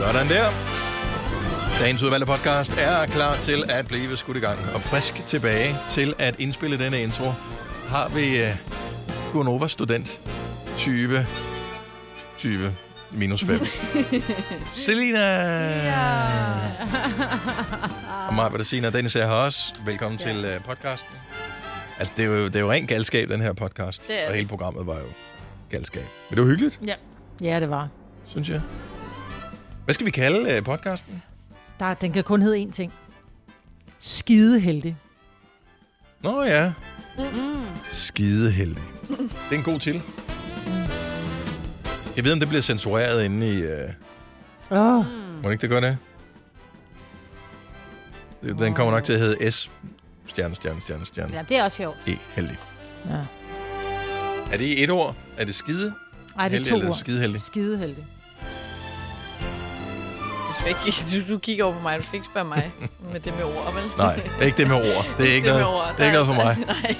[0.00, 0.44] Sådan der.
[1.80, 4.58] Dagens udvalgte podcast er klar til at blive skudt i gang.
[4.74, 7.24] Og frisk tilbage til at indspille denne intro
[7.88, 8.48] har vi uh,
[9.32, 10.20] Gunova Student
[10.76, 11.26] 20
[12.38, 12.74] 20
[13.10, 13.60] minus 5.
[14.86, 15.18] Selina!
[15.84, 16.26] Ja.
[18.28, 19.74] og mig, hvad der siger, Dennis er her også.
[19.86, 20.28] Velkommen ja.
[20.32, 21.10] til uh, podcasten.
[21.98, 24.08] Altså, det er, jo, det er jo ren galskab, den her podcast.
[24.08, 24.36] Det er og det.
[24.36, 25.06] hele programmet var jo
[25.70, 26.04] galskab.
[26.30, 26.94] Men det var hyggeligt, Ja.
[27.42, 27.88] ja, det var.
[28.26, 28.60] synes jeg.
[29.86, 31.22] Hvad skal vi kalde uh, podcasten?
[31.78, 32.92] Der, den kan kun hedde én ting.
[33.98, 34.96] Skide heldig.
[36.22, 36.72] Nå ja.
[37.88, 38.82] Skide heldig.
[39.08, 40.02] Det er en god til.
[42.16, 43.64] Jeg ved, om det bliver censureret inde i...
[44.70, 45.98] Åh, oh, må det ikke det gør det?
[48.58, 49.70] Den kommer nok til at hedde S.
[50.26, 51.34] Stjerne, stjerne, stjerne, stjerne.
[51.36, 51.96] Ja, det er også sjovt.
[52.06, 52.18] E.
[52.34, 52.58] Heldig.
[53.08, 53.20] ja.
[54.52, 55.16] Er det i et ord?
[55.38, 55.94] Er det skide?
[56.38, 56.96] Ej, det er to ord.
[56.96, 57.40] skide heldig?
[57.40, 58.06] Skide heldig.
[60.56, 62.72] Du, skal ikke, du, du kigger over på mig, du skal ikke spørge mig
[63.12, 63.82] med det med ord, vel?
[63.98, 65.06] Nej, ikke det med ord.
[65.18, 65.94] Det er ikke, det med noget, ord.
[65.96, 66.56] det er ikke noget for mig.
[66.66, 66.96] Nej.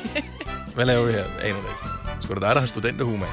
[0.75, 1.25] Hvad laver vi her?
[1.25, 2.23] Aner det ikke.
[2.23, 3.27] Sgu da dig, der har studenterhumor.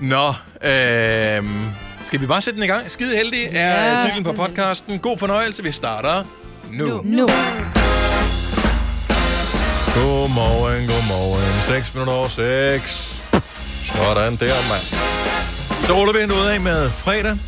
[0.00, 0.26] Nå,
[0.70, 1.66] øhm,
[2.06, 2.90] skal vi bare sætte den i gang?
[2.90, 4.98] Skide heldig er Ja, titlen på podcasten.
[4.98, 6.24] God fornøjelse, vi starter
[6.72, 6.86] nu.
[6.86, 7.02] Nu.
[7.04, 7.26] Nu.
[9.94, 11.62] Godmorgen, godmorgen.
[11.62, 13.22] 6 minutter over 6.
[13.82, 14.84] Sådan der, mand.
[15.86, 17.38] Så ruller vi ud af med fredag.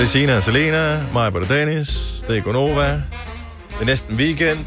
[0.00, 1.88] Det er Sina og Selena, mig og Dennis,
[2.28, 2.92] det er Gonova.
[2.92, 3.02] Det
[3.80, 4.58] er næsten weekend.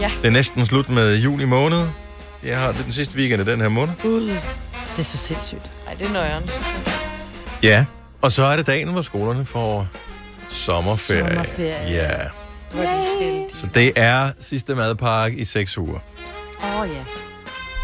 [0.00, 0.10] Ja.
[0.22, 1.88] Det er næsten slut med juni måned.
[2.44, 3.94] Jeg har det er den sidste weekend af den her måned.
[4.02, 4.28] Gud.
[4.28, 4.38] Det
[4.98, 5.70] er så sindssygt.
[5.84, 6.50] Nej, det er nøjeren.
[7.62, 7.84] Ja.
[8.22, 9.88] Og så er det dagen, hvor skolerne får
[10.50, 11.28] sommerferie.
[11.28, 11.90] Sommerferie.
[11.90, 12.10] Ja.
[12.70, 13.46] Hvor er de heldige.
[13.52, 15.98] Så det er sidste madpakke i 6 uger.
[16.62, 16.94] Åh oh, ja.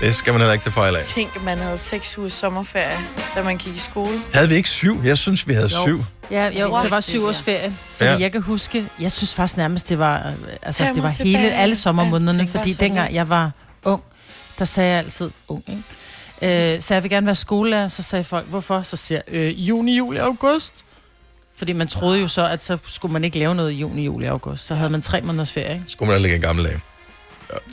[0.07, 1.05] Det skal man heller ikke tage fejl af.
[1.05, 2.98] Tænk, man havde seks ugers sommerferie,
[3.36, 4.20] da man gik i skole.
[4.34, 5.01] Havde vi ikke syv?
[5.05, 5.83] Jeg synes, vi havde Jo.
[5.86, 6.05] syv.
[6.33, 7.73] Ja, jo, det var syv års ferie.
[7.97, 8.13] Fordi Ja.
[8.13, 8.21] ja.
[8.21, 11.77] jeg kan huske, jeg synes faktisk nærmest, det var, øh, altså, det var hele, alle
[11.77, 13.51] sommermånederne, fordi dengang jeg var
[13.85, 14.03] ung,
[14.59, 16.75] der sagde jeg altid ung, ikke?
[16.75, 18.83] Øh, så jeg vil gerne være skolelærer, så sagde folk, hvorfor?
[18.83, 20.85] Så siger jeg, øh, juni, juli, august.
[21.57, 24.27] Fordi man troede jo så, at så skulle man ikke lave noget i juni, juli,
[24.27, 24.67] august.
[24.67, 25.85] Så havde man tre måneders ferie, ikke?
[25.87, 26.81] Skulle man heller ikke i gamle dage.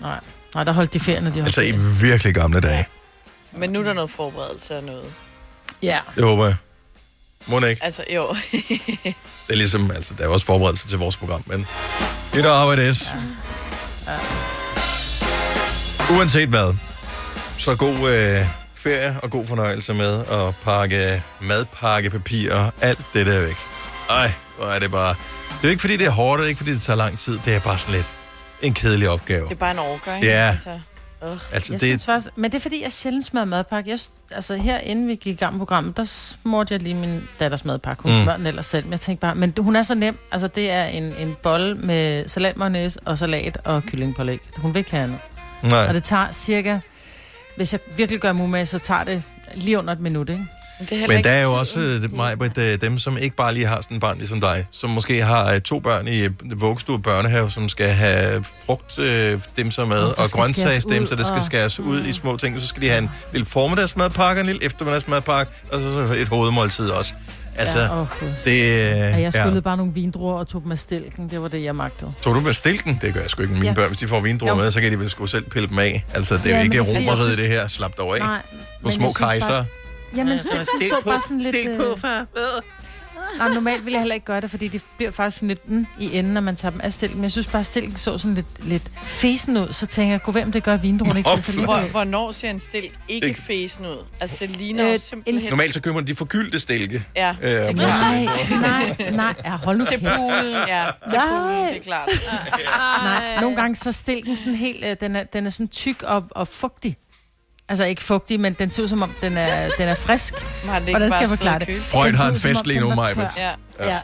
[0.01, 0.19] Nej,
[0.55, 2.87] Nej der holdt de ferie, når de holdt Altså i virkelig gamle dage.
[3.51, 5.03] Men nu er der noget forberedelse og noget.
[5.81, 5.99] Ja.
[6.15, 6.55] Det håber jeg.
[7.49, 7.83] Må ikke.
[7.83, 8.27] Altså, jo.
[9.47, 11.67] Det er ligesom, altså, der er også forberedelse til vores program, men
[12.33, 13.15] det er arbejde er.
[16.11, 16.73] Uanset hvad,
[17.57, 18.45] så god øh,
[18.75, 23.57] ferie og god fornøjelse med at pakke madpakkepapir og alt det der væk.
[24.09, 25.09] Ej, hvor er det bare...
[25.09, 27.19] Det er jo ikke, fordi det er hårdt, det er ikke, fordi det tager lang
[27.19, 27.39] tid.
[27.45, 28.07] Det er bare sådan lidt
[28.61, 29.45] en kedelig opgave.
[29.45, 30.23] Det er bare en overgang.
[30.23, 30.49] Ja.
[30.51, 30.79] Altså,
[31.21, 31.27] uh.
[31.53, 33.89] Altså, Jeg det, synes faktisk, men det er fordi, jeg sjældent smager madpakke.
[33.89, 33.99] Jeg,
[34.31, 37.65] altså her, inden vi gik i gang med programmet, der smurte jeg lige min datters
[37.65, 38.03] madpakke.
[38.03, 38.17] Hun Mm.
[38.17, 38.23] mm.
[38.23, 38.85] smør den ellers selv.
[38.85, 40.17] Men jeg tænkte bare, men hun er så nem.
[40.31, 44.39] Altså det er en, en bolle med salatmayonnaise og salat og kyllingpålæg.
[44.57, 45.19] Hun vil ikke have andet.
[45.63, 45.85] nej.
[45.87, 46.79] Og det tager cirka,
[47.55, 49.23] hvis jeg virkelig gør mig så tager det
[49.55, 50.45] lige under et minut, ikke?
[50.79, 53.35] Men, det er Men ikke der er jo også øh, mig, øh, dem, som ikke
[53.35, 56.27] bare lige har sådan en barn ligesom dig, som måske har øh, to børn i
[56.55, 61.05] vuggestue og børnehave, som skal have frugt øh, dem så med, og skal grøntsags dem,
[61.07, 62.61] så det skal og- skæres ud i små ting.
[62.61, 67.13] Så skal de have en lille formiddagsmadpakke, en lille eftermiddagsmadpakke, og så et hovedmåltid også.
[67.57, 68.05] Altså, Ja, Gud.
[68.45, 69.59] det Ja, jeg skyllede ja.
[69.61, 71.29] bare nogle vindruer og tog dem af stilken.
[71.29, 72.11] Det var det, jeg magtede.
[72.21, 72.99] Tog du med stilken?
[73.01, 73.75] Det gør jeg sgu ikke med mine Ja.
[73.75, 73.87] børn.
[73.87, 74.55] Hvis de får vindruer Jo.
[74.55, 76.05] med, så kan de vel sgu selv pille dem af.
[76.13, 77.67] Altså, det er jo Ja, ikke fordi jeg romeriet, synes- det her.
[77.67, 78.19] Slap dog af.
[78.19, 78.41] Nej,
[78.83, 79.65] men små synes bare-
[80.15, 81.55] Jamen, stilken så bare sådan lidt...
[81.55, 82.25] Stil øh, på, far.
[82.33, 82.61] Hvad?
[83.37, 85.87] Nej, normalt vil jeg heller ikke gøre det, fordi det bliver faktisk sådan lidt mm,
[85.99, 87.17] i enden, når man tager dem af stilken.
[87.17, 89.73] Men jeg synes bare, at stilken så sådan lidt, lidt fesen ud.
[89.73, 91.29] Så tænker jeg, gå hvem det gør vindruen ikke.
[91.29, 91.51] Nå, Så.
[91.63, 94.05] Hvor, hvornår ser en stilk ikke fæsen ud?
[94.21, 95.49] Altså, det ligner Øh, øh, simpelthen...
[95.49, 97.05] Normalt så køber man de forgyldte stilke.
[97.15, 97.75] Ja, Øh.
[97.75, 98.25] Nej,
[98.61, 99.35] nej, nej.
[99.45, 100.85] Ja, hold nu Til poolen, ja.
[101.09, 101.27] Til Nej.
[101.29, 102.09] poolen, det er klart.
[103.03, 106.03] Nej, nogle gange så er stilken sådan helt, øh, den er, den er sådan tyk
[106.03, 106.97] og, og fugtig.
[107.69, 110.33] Altså ikke fugtig, men den ser ud som om, den er, den er frisk.
[110.63, 111.83] Man har det ikke Hvordan bare skal jeg forklare det?
[111.83, 113.27] Freud har en fest lige nu, tør.
[113.37, 113.51] Ja.
[113.89, 113.99] Ja.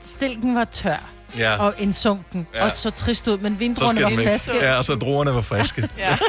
[0.00, 0.96] Stilken var tør
[1.38, 1.56] Ja.
[1.58, 2.64] og en sunken, Ja.
[2.64, 4.24] og så trist ud, men vindruerne var med.
[4.24, 4.52] friske.
[4.64, 5.88] Ja, og så druerne var friske.
[5.98, 6.16] Ja.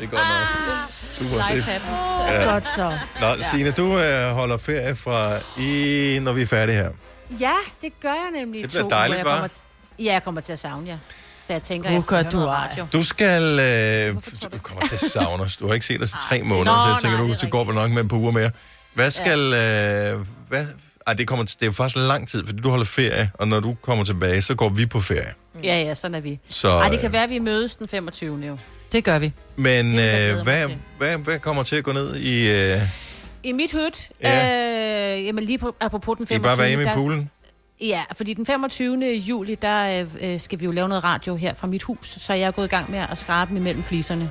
[0.00, 0.88] Det er godt nok.
[1.14, 1.36] Super.
[1.54, 2.40] Det er...
[2.40, 2.52] Ja.
[2.52, 2.98] Godt så.
[3.20, 5.30] Nå, Signe, du øh, holder ferie fra
[5.60, 6.90] i, når vi er færdige her.
[7.40, 7.52] Ja,
[7.82, 8.62] det gør jeg nemlig.
[8.62, 9.24] Det bliver to dejligt, hva'?
[9.24, 9.48] kommer,
[9.98, 10.98] Ja, jeg kommer til at savne jer.
[11.46, 12.86] Så jeg tænker, jeg skal høre du noget radio.
[12.92, 13.42] Du skal...
[13.60, 14.14] Øh,
[14.52, 15.56] du kommer til at savne os.
[15.56, 17.40] Du har ikke set os i tre måneder, Nå, så jeg tænker, nej, du det
[17.40, 18.50] til går vel nok med et par uger mere.
[18.94, 19.38] Hvad skal...
[19.52, 20.12] Ja.
[20.12, 20.66] Øh, hvad,
[21.06, 23.48] ej, det, kommer, til- det er jo faktisk lang tid, fordi du holder ferie, og
[23.48, 25.32] når du kommer tilbage, så går vi på ferie.
[25.64, 26.38] Ja, ja, sådan er vi.
[26.48, 28.46] Så, Ej, det kan øh, være, at vi mødes den 25.
[28.46, 28.58] jo.
[28.92, 29.32] Det gør vi.
[29.56, 32.50] Men Det øh, hvad, hvad, hvad kommer til at gå ned i...
[32.50, 32.80] Øh,
[33.42, 35.16] I mit hud, Ja.
[35.18, 36.48] øh, jamen lige på, apropos den skal I 25.
[36.50, 37.30] bare være hjemme i poolen?
[37.80, 39.14] Ja, fordi den 25.
[39.14, 42.46] juli, der øh, skal vi jo lave noget radio her fra mit hus, så jeg
[42.46, 44.30] er gået i gang med at skrabe imellem fliserne.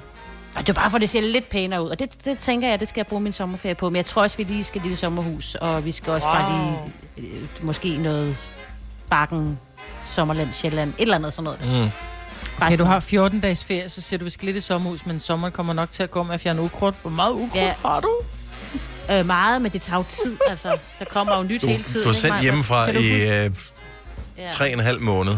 [0.56, 2.68] Og det er bare for, at det ser lidt pænere ud, og det, det tænker
[2.68, 3.90] jeg, det skal jeg bruge min sommerferie på.
[3.90, 6.36] Men jeg tror også, vi lige skal lille sommerhus, og vi skal også wow.
[6.36, 6.72] bare
[7.18, 8.38] lige, øh, måske noget
[9.10, 9.60] Bakken,
[10.16, 11.84] Sommerland, Sjælland, et eller andet sådan noget.
[11.84, 11.90] Mm.
[12.60, 15.06] Bare Okay, du har 14 dages ferie, så siger du, vi skal lidt i sommerhus,
[15.06, 16.96] men sommeren kommer nok til at gå med at fjerne ukrudt.
[17.02, 17.74] Hvor meget ukrudt Ja.
[17.86, 18.10] har du?
[19.12, 20.78] Øh, meget, men det tager jo tid, altså.
[21.00, 22.04] Der kommer jo nyt Du, hele tiden.
[22.04, 23.52] du er sendt hjemmefra i øh,
[24.54, 25.34] tre og en halv måned.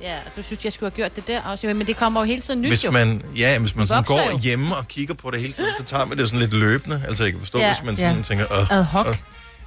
[0.00, 1.66] Ja, du synes, jeg skulle have gjort det der også.
[1.66, 4.38] Men det kommer jo hele tiden nyt, Hvis man, ja, hvis man sådan går jo.
[4.38, 7.02] hjemme og kigger på det hele tiden, så tager man det sådan lidt løbende.
[7.08, 7.72] Altså, jeg kan forstå, Ja.
[7.74, 8.22] hvis man sådan Ja.
[8.22, 9.06] tænker, Åh, Ad hoc.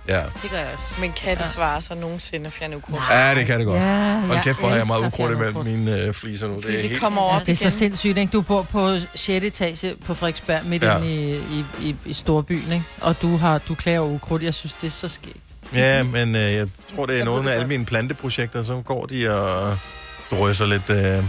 [0.08, 0.22] Ja.
[0.44, 0.86] Det gør jeg også.
[1.00, 3.00] Men kan det svare sig nogensinde at fjerne ukrudt?
[3.10, 3.80] ja, det kan det godt.
[3.82, 6.56] Ja, Hold kæft, hvor har jeg meget ukrudt imellem mine øh, fliser nu.
[6.56, 7.00] Det er det helt...
[7.02, 8.32] kommer Ja, op det er så sindssygt, ikke?
[8.32, 9.46] Du bor på 6.
[9.46, 10.98] etage på Frederiksberg, midt Ja.
[10.98, 12.84] inde i, i, i, i storbyen, ikke?
[13.02, 14.44] Og du har du klager ukrudt.
[14.44, 15.38] Jeg synes, det er så skægt.
[15.74, 19.06] Ja, men øh, jeg tror, det er nogle det af alle mine planteprojekter, så går
[19.06, 19.78] de og
[20.32, 21.24] drysser lidt øh,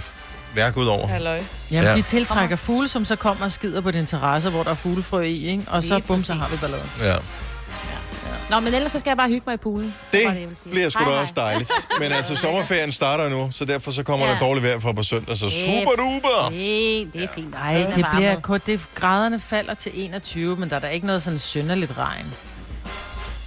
[0.55, 1.07] værk ud over.
[1.07, 1.41] Halløj.
[1.71, 1.97] Jamen, Ja.
[1.97, 5.21] de tiltrækker fugle, som så kommer og skider på din terrasse, hvor der er fuglefrø
[5.23, 5.63] i, ikke?
[5.67, 6.91] Og så bum, så har vi balladen.
[7.01, 7.15] Ja.
[8.51, 9.95] Nå, men ellers så skal jeg bare hygge mig i poolen.
[10.13, 10.71] Det jeg sige.
[10.71, 11.71] bliver sgu da også dejligt.
[12.01, 14.33] Men altså, sommerferien starter nu, så derfor så kommer Ja.
[14.33, 16.49] der dårligt vejr fra på søndag, så Det- super duper!
[16.51, 17.51] Det, det er fint.
[17.51, 18.07] Nej, det varmet.
[18.17, 21.93] bliver kun, det, graderne falder til 21, men der er da ikke noget sådan synderligt
[21.99, 22.27] regn.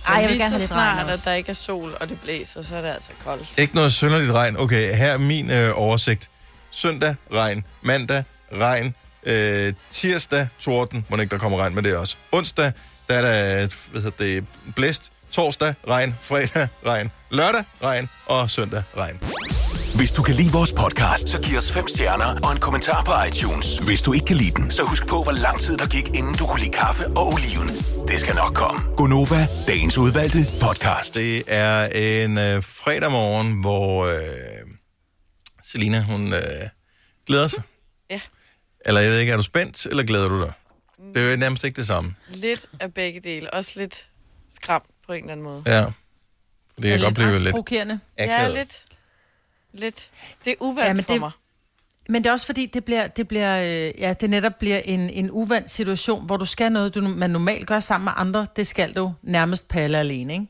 [0.07, 2.61] Ej, jeg vil lige gerne så snart, at der ikke er sol, og det blæser,
[2.61, 3.53] så er det altså koldt.
[3.59, 4.57] Ikke noget synderligt regn.
[4.57, 6.29] Okay, her er min øh, oversigt.
[6.71, 7.63] Søndag, regn.
[7.81, 8.23] Mandag,
[8.59, 8.95] regn.
[9.23, 11.05] Øh, tirsdag, torden.
[11.09, 12.15] Må ikke der kommer regn med det også.
[12.31, 12.71] Onsdag,
[13.09, 14.45] der er der, hvad hedder det,
[14.75, 15.11] blæst.
[15.31, 16.15] Torsdag, regn.
[16.21, 17.11] Fredag, regn.
[17.31, 18.09] Lørdag, regn.
[18.25, 19.19] Og søndag, regn.
[19.95, 23.11] Hvis du kan lide vores podcast, så giv os fem stjerner og en kommentar på
[23.27, 23.77] iTunes.
[23.77, 26.35] Hvis du ikke kan lide den, så husk på, hvor lang tid der gik, inden
[26.35, 27.67] du kunne lide kaffe og oliven.
[28.07, 28.81] Det skal nok komme.
[28.97, 31.15] Gonova, dagens udvalgte podcast.
[31.15, 34.17] Det er en øh, fredag morgen, hvor øh,
[35.63, 36.41] Selina, hun øh,
[37.27, 37.63] glæder sig.
[38.09, 38.19] Ja.
[38.85, 40.51] Eller jeg ved ikke, er du spændt, eller glæder du dig?
[41.13, 42.15] Det er jo nærmest ikke det samme.
[42.29, 43.53] Lidt af begge dele.
[43.53, 44.07] Også lidt
[44.49, 45.63] skræmt på en eller anden måde.
[45.65, 45.83] Ja.
[46.73, 47.99] For det kan godt blive lidt angstprovokerende.
[48.17, 48.53] akavet.
[48.55, 48.83] Ja, lidt.
[49.73, 50.09] Lidt.
[50.45, 51.31] Det er uvandt Ja, men for det- mig.
[52.09, 54.99] Men det er også fordi, det bliver, det bliver, øh, ja, det netop bliver en,
[55.09, 58.47] en uvandt situation, hvor du skal noget, du, man normalt gør sammen med andre.
[58.55, 60.47] Det skal du nærmest palle alene, ikke?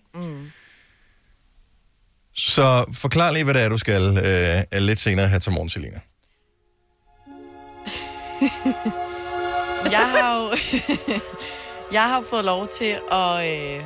[2.34, 4.18] Så forklar lige, hvad det er, du skal
[4.74, 6.00] øh, lidt senere her til morgen, Selina.
[9.92, 10.50] Jeg har jo...
[11.98, 13.84] jeg har fået lov til at, øh,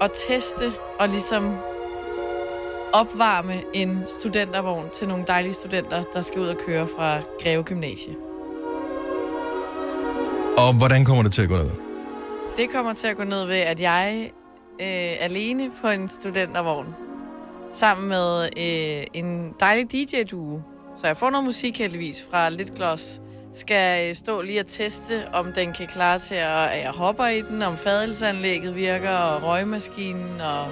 [0.00, 1.56] at teste og ligesom
[2.92, 8.14] opvarme en studentervogn til nogle dejlige studenter, der skal ud og køre fra Greve Gymnasie.
[10.58, 11.70] Og hvordan kommer det til at gå ned?
[12.56, 14.30] Det kommer til at gå ned ved, at jeg
[14.80, 16.94] øh, alene på en studentervogn,
[17.72, 20.60] sammen med øh, en dejlig DJ-duo,
[20.96, 23.20] så jeg får noget musik heldigvis fra Lidt Gloss,
[23.58, 27.26] skal øh, stå lige og teste, om den kan klare til, at, at jeg hopper
[27.26, 30.64] i den, om fadelsanlægget virker, og røgmaskinen, og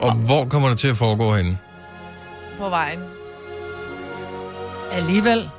[0.00, 1.58] Og hvor kommer det til at foregå henne?
[2.58, 3.00] på vejen.
[4.92, 5.50] Alligevel,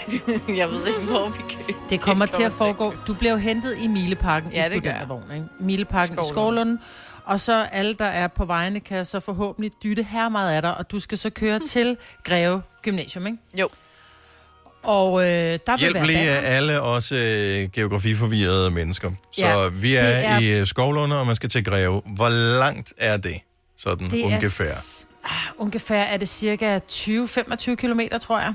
[0.58, 1.74] jeg ved ikke, hvor vi kan.
[1.90, 2.92] det kommer til at foregå.
[3.06, 4.98] Du bliver jo hentet i Mileparken Ja, i det gør jeg.
[5.00, 5.46] studentervogn, ikke?
[5.60, 6.28] I Mileparken i.
[6.28, 6.78] Skovlunden.
[7.24, 10.76] Og så alle, der er på vejene, kan så forhåbentlig dytte her meget af dig,
[10.78, 13.38] og du skal så køre til Greve Gymnasium, ikke?
[13.54, 13.68] Jo,
[14.82, 19.10] Og øh, der vil Hjælp være lige alle os øh, geografiforvirrede mennesker.
[19.32, 22.02] Så Ja, vi er, er- i øh, Skovlunde, og man skal til Greve.
[22.06, 23.34] Hvor langt er det?
[23.78, 24.64] Sådan Det ungefær.
[24.64, 28.54] Er, s- ah, ungefær er det cirka 20-25 km, tror jeg.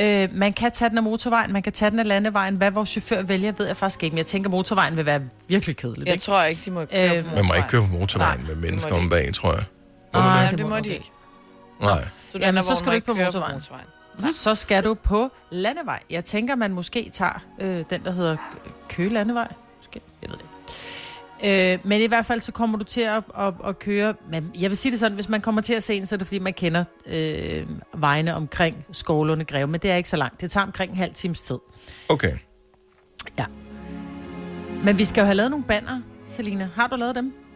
[0.00, 2.56] Øh, man kan tage den af motorvejen, man kan tage den af landevejen.
[2.56, 4.14] Hvad vores chauffør vælger, ved jeg faktisk ikke.
[4.14, 6.06] Men jeg tænker, motorvejen vil være virkelig kedelig.
[6.06, 6.22] jeg ikke?
[6.22, 8.56] tror ikke, de må køre Øh, på Man må ikke køre på motorvejen Nej, med
[8.56, 9.64] mennesker om bag, tror jeg.
[10.12, 11.10] Nej, Nej, det det, må de ikke.
[11.80, 12.04] Nej.
[12.40, 13.60] Jamen, så skal du ikke på må køre motorvejen.
[14.18, 14.34] Motorvejen.
[14.34, 16.02] Så skal du på landevej.
[16.10, 18.36] Jeg tænker, man måske tager øh, den, der hedder
[18.88, 19.52] Køge Landevej.
[19.76, 20.00] Måske.
[20.22, 20.44] Jeg ved det.
[21.44, 24.14] Øh, men i hvert fald så kommer du til at, at, at køre...
[24.30, 26.16] Men jeg vil sige det sådan, hvis man kommer til at se en, så er
[26.16, 29.66] det fordi, man kender øh, vejene omkring Skovlunde Greve.
[29.66, 30.40] Men det er ikke så langt.
[30.40, 31.58] Det tager omkring en halv times tid.
[32.08, 32.32] Okay.
[34.84, 36.70] Men vi skal jo have lavet nogle banner, Selina.
[36.74, 37.47] Har du lavet dem?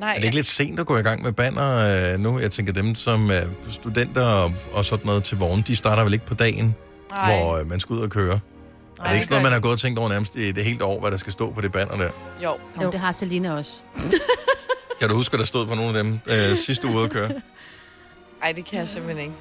[0.00, 2.38] Nej, Er det ikke lidt sent at gå i gang med banner øh, nu?
[2.38, 6.12] Jeg tænker, dem som er studenter og, og sådan noget til vogn, de starter vel
[6.12, 6.74] ikke på dagen,
[7.10, 7.36] nej.
[7.42, 8.32] hvor øh, man skal ud og køre.
[8.32, 8.38] er
[9.02, 10.82] det det ikke sådan noget, man har gået og tænkt over nærmest i det helt
[10.82, 12.10] år, hvad der skal stå på det banner der?
[12.44, 13.72] Jo, Om det har Selina også.
[15.00, 17.30] Kan du huske, at der stod på nogle af dem øh, sidste uge at køre?
[18.42, 19.34] Ej, det kan jeg simpelthen ikke.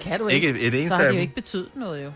[0.00, 0.48] Kan du ikke?
[0.48, 2.10] Ikke et så eneste har det jo ikke betydet noget jo.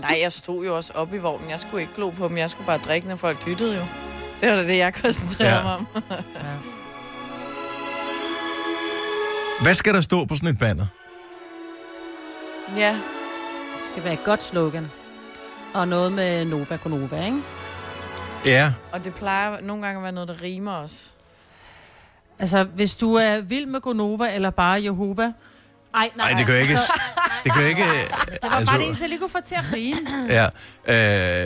[0.00, 1.50] Nej, jeg stod jo også oppe i vognen.
[1.50, 2.38] Jeg skulle ikke glo på dem.
[2.38, 3.82] Jeg skulle bare drikke, når folk dyttede jo.
[4.40, 5.56] Det var da det, jeg koncentrerede Ja.
[5.56, 5.62] ja.
[5.62, 5.86] mig om.
[9.62, 10.86] Hvad skal der stå på sådan et banner?
[12.76, 14.90] ja, Det skal være et godt slogan.
[15.74, 17.38] Og noget med Nova Konova, ikke?
[18.46, 21.10] Ja, og det plejer nogle gange at være noget, der rimer også.
[22.38, 25.32] Altså, hvis du er vild med Gonova eller bare Jehova,
[25.94, 26.76] Ej, nej, det gør ikke...
[27.44, 27.82] Det gør ikke...
[27.82, 30.00] det var altså, bare det eneste, jeg lige kunne få til at rime.
[30.38, 30.46] Ja,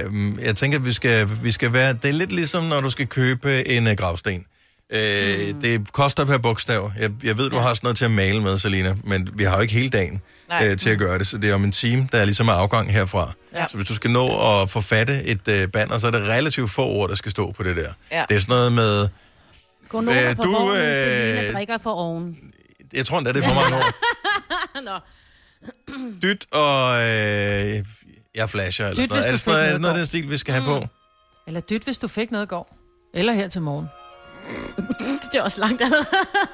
[0.03, 1.93] øh, jeg tænker, at vi skal, vi skal være...
[1.93, 4.45] Det er lidt ligesom, når du skal købe en uh, gravsten.
[4.93, 5.61] Øh, mm.
[5.61, 6.93] Det koster per bogstav.
[6.99, 7.63] Jeg, jeg ved, du ja.
[7.63, 10.23] har sådan noget til at male med, Selina, men vi har jo ikke hele dagen
[10.49, 10.67] Nej.
[10.67, 12.93] øh, til at gøre det, så det er om en time, der er ligesom afgang
[12.93, 13.33] herfra.
[13.55, 13.67] Ja.
[13.69, 14.27] Så hvis du skal nå
[14.63, 17.63] at forfatte et øh, banner, så er det relativt få ord, der skal stå på
[17.63, 17.93] det der.
[18.13, 18.25] Ja.
[18.29, 19.09] Det er sådan noget med...
[19.89, 22.37] Gå Øh, på du, vognen, øh, Selina drikker for oven.
[22.93, 23.95] Jeg tror endda, det er for mange ord.
[24.89, 24.99] Nå.
[26.23, 27.03] Dyt og...
[27.03, 27.85] Øh,
[28.35, 29.27] jeg flasher, eller Dyt, sådan noget.
[29.27, 30.87] Er det sådan noget, er noget noget den stil, vi skal have på?
[31.47, 32.77] Eller dyt, hvis du fik noget i går.
[33.15, 33.87] Eller her til morgen.
[35.33, 36.07] Det er også langt allerede.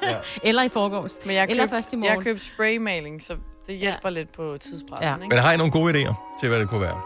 [0.03, 0.17] Ja.
[0.43, 1.13] Eller i forgårs.
[1.25, 2.23] Men jeg Eller køb, først i jeg morgen.
[2.25, 4.09] købte spraymaling, så det hjælper ja.
[4.11, 5.15] lidt på tidspressen, Ja.
[5.15, 5.29] ikke?
[5.29, 7.01] Men har I nogle gode idéer til, hvad det kunne være?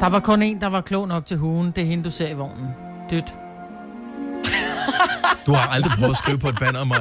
[0.00, 1.70] Der var kun en, der var klog nok til hugen.
[1.70, 2.68] Det er hende, du ser i vognen.
[3.10, 3.34] Dyt.
[5.46, 7.00] Du har aldrig prøvet at skrive på et banner, Maja.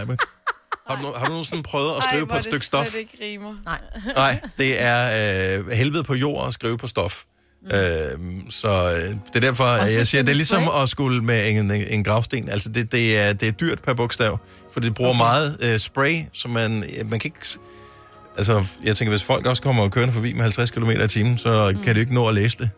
[0.87, 2.85] Har du, har du nogensinde prøvet at skrive Ej, på et det stykke stof?
[2.87, 3.55] slet ikke rimer.
[3.65, 3.79] Nej.
[4.15, 7.23] Nej, det er øh, helvede på jord at skrive på stof.
[7.61, 7.69] Mm.
[7.71, 8.89] Øh, så
[9.27, 11.87] det er derfor, at så jeg siger, det er ligesom at skulle med en, en,
[11.87, 12.49] en gravsten.
[12.49, 14.37] Altså, det, det, er, det er dyrt per bogstav,
[14.71, 15.19] for det bruger okay.
[15.19, 17.47] meget øh, spray, så man, man kan ikke...
[18.37, 21.73] Altså, jeg tænker, hvis folk også kommer kørende forbi med 50 km i timen, så
[21.75, 21.83] mm.
[21.83, 22.69] kan de ikke nå at læse det.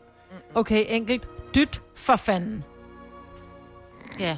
[0.56, 1.24] Okay, enkelt.
[1.56, 2.64] Dyt for fanden.
[4.20, 4.36] Ja.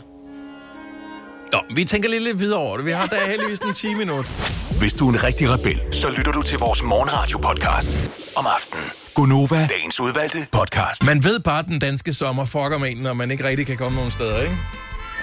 [1.51, 2.86] Nå, vi tænker lidt, lidt videre over det.
[2.86, 4.31] Vi har da heldigvis en 10 minutter.
[4.79, 7.98] Hvis du er en rigtig rebel, så lytter du til vores morgenradio-podcast
[8.36, 9.00] om aftenen.
[9.15, 11.06] Gunova, dagens udvalgte podcast.
[11.06, 13.77] Man ved bare, at den danske sommer fucker med en, når man ikke rigtig kan
[13.77, 14.58] komme nogen steder, ikke?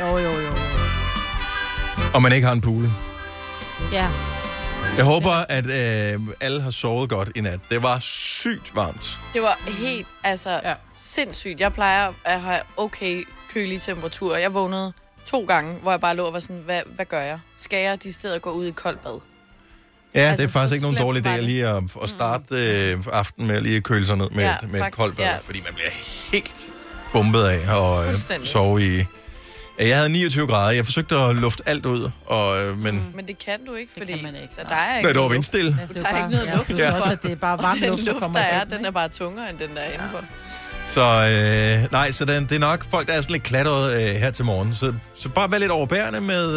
[0.00, 0.40] Jo, jo, jo.
[0.40, 0.52] jo.
[2.14, 2.90] Og man ikke har en pool.
[3.92, 4.08] Ja.
[4.96, 7.60] Jeg håber, at øh, alle har sovet godt i nat.
[7.70, 9.20] Det var sygt varmt.
[9.34, 10.74] Det var helt, altså, Ja.
[10.92, 11.60] sindssygt.
[11.60, 14.38] Jeg plejer at have okay kølige temperaturer.
[14.38, 14.92] Jeg vågnede
[15.26, 17.38] to gange, hvor jeg bare lå og var sådan, hvad, hvad gør jeg?
[17.58, 19.20] Skal jeg de steder gå ud i koldt bad?
[20.22, 21.44] Ja, altså, Altså, det er faktisk så ikke nogen dårlig idé det.
[21.44, 24.62] lige at, at starte øh, aftenen med at lige køle sig ned med, Ja, et,
[24.62, 25.36] med et faktisk, koldt bad, ja.
[25.44, 25.90] fordi man bliver
[26.32, 26.54] helt
[27.12, 29.04] bumpet af og øh, sove i...
[29.80, 30.70] Ja, Jeg havde 29 grader.
[30.72, 34.00] Jeg forsøgte at lufte alt ud, og, øh, men Men det kan du ikke, Det
[34.02, 34.68] fordi kan man ikke, så nej.
[34.68, 35.76] der er ikke hvad, det var vindstille.
[35.80, 37.82] Ja, det Der er ikke noget luft ja, også, at det er bare varm Og
[37.96, 40.20] den luft, der kommer der er, den er bare tungere, end den der er indenfor.
[40.84, 41.00] Så
[41.84, 44.30] øh, nej, så den, det er nok folk, der er sådan lidt klatret øh, her
[44.30, 44.74] til morgen.
[44.74, 46.48] Så, så bare vær lidt overbærende med,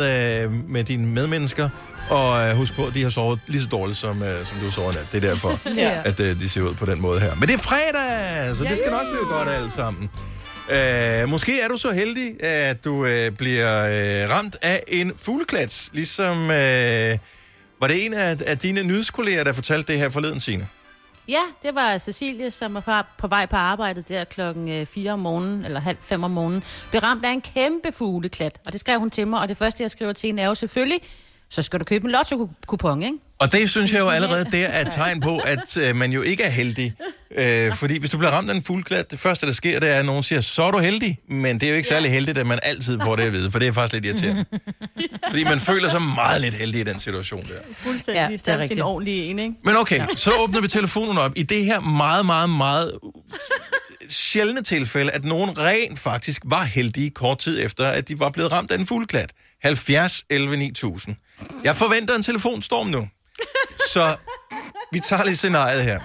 [0.44, 1.70] øh, med dine medmennesker,
[2.12, 4.72] og øh, husk på, at de har sovet lige så dårligt, som, øh, som du
[4.72, 5.08] sover nat.
[5.12, 6.02] Det er derfor, Ja.
[6.06, 7.36] at øh, de ser ud på den måde her.
[7.36, 10.10] Men det er fredag, så det skal nok blive godt alt sammen.
[10.72, 13.86] Øh, måske er du så heldig, at du øh, bliver
[14.24, 16.52] øh, ramt af en fugleklats, ligesom...
[16.52, 17.18] Øh,
[17.82, 20.68] var det en af, af dine nyhedskolleger, der fortalte det her forleden, Signe?
[21.28, 25.20] Ja, det var Cecilie, som var på, på vej på arbejdet der klokken 4 om
[25.20, 28.60] morgenen, eller halv fem om morgenen, blev ramt af en kæmpe fugleklat.
[28.66, 30.56] Og det skrev hun til mig, og det første, jeg skriver til hende, er jo
[30.56, 31.00] selvfølgelig,
[31.52, 33.18] så skal du købe en lotto-kupon, ikke?
[33.40, 36.22] Og det synes jeg jo allerede, det er et tegn på, at øh, man jo
[36.22, 36.94] ikke er heldig.
[37.38, 40.00] Øh, fordi hvis du bliver ramt af en fuldklat, det første, der sker, det er,
[40.00, 41.18] at nogen siger, så er du heldig.
[41.28, 43.60] Men det er jo ikke særlig heldigt, at man altid får det at vide, for
[43.60, 44.46] det er faktisk lidt irriterende.
[45.30, 47.74] fordi man føler sig meget lidt heldig i den situation der.
[47.78, 48.22] Fuldstændig.
[48.22, 48.78] Ja, det er rigtigt.
[48.78, 49.54] en ordentlig en, ikke?
[49.64, 51.32] Men okay, så åbner vi telefonen op.
[51.36, 53.00] I det her meget, meget, meget
[54.10, 58.52] sjældne tilfælde, at nogen rent faktisk var heldige kort tid efter, at de var blevet
[58.52, 59.32] ramt af en fugleklat.
[59.64, 61.16] 70 11 9000.
[61.64, 63.08] Jeg forventer en telefonstorm nu.
[63.94, 64.16] Så
[64.92, 66.00] vi tager lige scenariet her.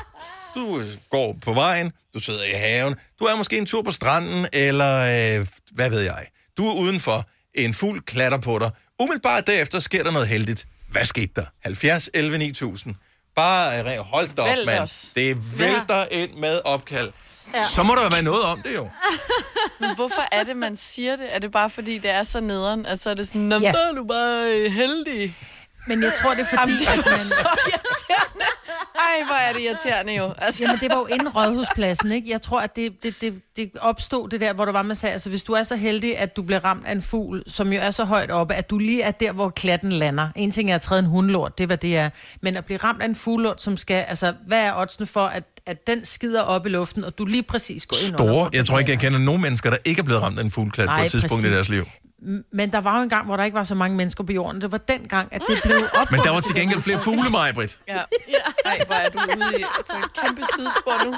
[0.55, 3.91] Du øh, går på vejen, du sidder i haven, du er måske en tur på
[3.91, 4.99] stranden, eller
[5.41, 6.27] øh, hvad ved jeg.
[6.57, 8.71] Du er udenfor, en fugl klatter på dig.
[9.01, 10.67] Umiddelbart derefter sker der noget heldigt.
[10.91, 11.45] Hvad skete der?
[11.65, 12.95] 70 11 9000.
[13.37, 15.15] Bare øh, hold da op, mand.
[15.15, 17.13] Det vælter ind med opkald.
[17.55, 17.63] Ja.
[17.63, 18.89] Så må der jo være noget om det jo.
[19.81, 21.27] Men hvorfor er det, man siger det?
[21.35, 22.87] Er det bare fordi, det er så nederen?
[22.87, 23.73] Altså er det sådan, Nå, Ja.
[23.73, 25.37] så er du bare øh, heldig.
[25.89, 27.19] Men jeg tror, det er fordi, Jamen, det er at man...
[27.19, 27.35] så
[27.67, 28.45] irriterende.
[28.95, 30.33] Ej, hvor er det irriterende jo.
[30.39, 32.31] Altså, Jamen, det var jo inden rådhuspladsen, ikke?
[32.31, 35.13] Jeg tror, at det, det, det, det opstod det der, hvor der var, man sagde,
[35.13, 37.81] altså hvis du er så heldig, at du bliver ramt af en fugl, som jo
[37.81, 40.29] er så højt oppe, at du lige er der, hvor klatten lander.
[40.37, 42.11] En ting er at træde en hundlort, det er, hvad det er.
[42.41, 45.45] Men at blive ramt af en fuglort, som skal, altså, hvad er oddsene for, at,
[45.67, 48.33] at den skider op i luften, og du lige præcis går ind under?
[48.35, 48.51] Store.
[48.53, 50.87] Jeg tror ikke, jeg kender nogen mennesker, der ikke er blevet ramt af en fugleklat
[50.89, 51.55] på Nej, et tidspunkt i præcis.
[51.55, 51.85] deres liv.
[52.53, 54.61] men der var jo en gang, hvor der ikke var så mange mennesker på jorden.
[54.61, 56.11] Det var den gang, at det blev opfundet.
[56.11, 57.79] Men der var til gengæld flere fugle, mig, Britt.
[57.89, 57.99] Ja.
[58.65, 61.15] Ej, hvor er du ude i, på et kæmpe sidespor nu.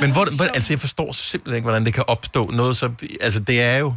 [0.00, 2.90] Men hvor, hvor, altså, jeg forstår simpelthen ikke, hvordan det kan opstå noget så...
[3.20, 3.94] Altså, det er jo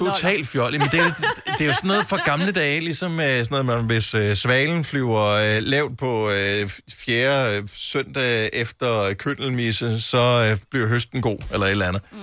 [0.08, 0.80] er totalt fjollet.
[0.80, 1.12] Men det, er,
[1.58, 4.36] det er jo sådan noget fra gamle dage, ligesom øh, sådan noget, man, hvis øh,
[4.36, 11.22] svalen flyver øh, lavt på øh, fjerde øh, søndag efter køndelmisse, så øh, bliver høsten
[11.22, 12.02] god, eller et eller andet.
[12.12, 12.18] Mm.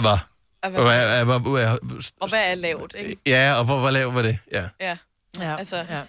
[0.00, 0.18] Hvad?
[0.62, 3.16] Og Hvad, hvad, hvad, hvad, og hvad er lavt, ikke?
[3.26, 4.38] Ja, og hvor, hvor lav var det?
[4.52, 4.64] Ja.
[4.80, 4.96] Ja.
[5.40, 6.00] Ja, Altså- ja.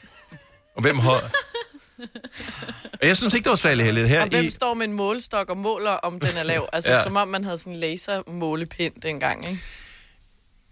[0.76, 1.32] Og hvem har...
[3.02, 4.08] Og jeg synes ikke, det var særlig heldigt.
[4.10, 4.50] Her Og hvem i...
[4.52, 6.70] står med en målestok og måler, om den er lav?
[6.74, 7.04] Altså, ja.
[7.04, 9.62] som om man havde sådan en lasermålepind dengang, ikke?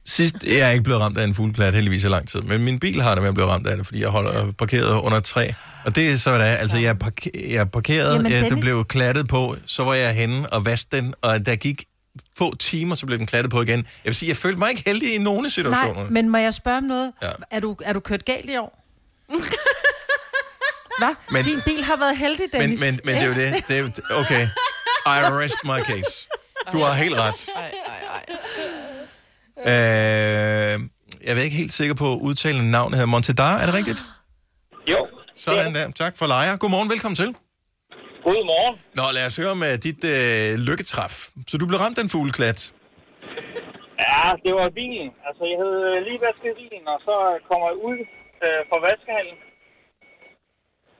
[0.05, 2.79] Sidst, jeg er ikke blevet ramt af en fugleklat heldigvis i lang tid, men min
[2.79, 5.23] bil har det med at blive ramt af det, fordi jeg holder parkeret under et
[5.23, 5.51] træ.
[5.85, 6.55] Og det er så, det er.
[6.55, 8.63] Altså, jeg er, parke- jeg er parkeret, Jamen, jeg, det Dennis.
[8.65, 11.83] blev klattet på, så var jeg henne og vaskede den, og der gik
[12.37, 13.77] få timer, så blev den klattet på igen.
[13.79, 15.99] Jeg vil sige, jeg følte mig ikke heldig i nogle af situationerne.
[16.03, 17.11] Nej, men må jeg spørge om noget?
[17.23, 17.27] Ja.
[17.51, 18.83] Er, du, er du kørt galt i år?
[20.99, 21.07] Hvad?
[21.07, 22.79] Men- Men, Din bil har været heldig, men, Dennis.
[22.81, 23.63] men, men det er jo det.
[23.67, 24.47] det er, okay,
[25.05, 25.09] I
[25.43, 26.27] rest my case.
[26.73, 27.47] Du har helt ret.
[27.55, 27.71] Ej, ej,
[28.13, 28.35] ej.
[29.69, 30.75] Øh,
[31.25, 33.05] jeg er ikke helt sikker på at udtale navnet her.
[33.13, 34.01] Montedar, er det rigtigt?
[34.93, 34.99] Jo.
[35.35, 35.85] Sådan der.
[36.03, 36.53] Tak for lejer.
[36.61, 37.29] Godmorgen, velkommen til.
[38.25, 38.75] Godmorgen.
[38.99, 41.13] Nå, lad os høre med dit øh, lykketræf.
[41.49, 42.59] Så du blev ramt af en fugleklat.
[44.05, 45.09] Ja, det var bilen.
[45.27, 47.15] Altså, jeg havde øh, lige vasket bilen, og så
[47.49, 47.99] kommer jeg ud
[48.45, 49.37] øh, fra vaskehallen.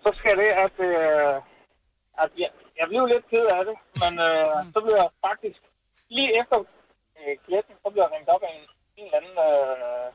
[0.04, 1.36] Så skal det, at, øh,
[2.24, 5.62] at jeg, jeg blev lidt ked af det, men øh, så blev jeg faktisk,
[6.18, 6.58] lige efter
[7.22, 8.66] øh, kletten, så blev jeg ringet op af en,
[9.00, 10.08] en eller anden øh,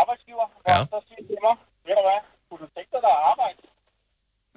[0.00, 0.76] arbejdsgiver, og Ja.
[0.92, 1.56] så siger de til mig,
[1.86, 3.60] ved du hvad, kunne du tænke dig der arbejde?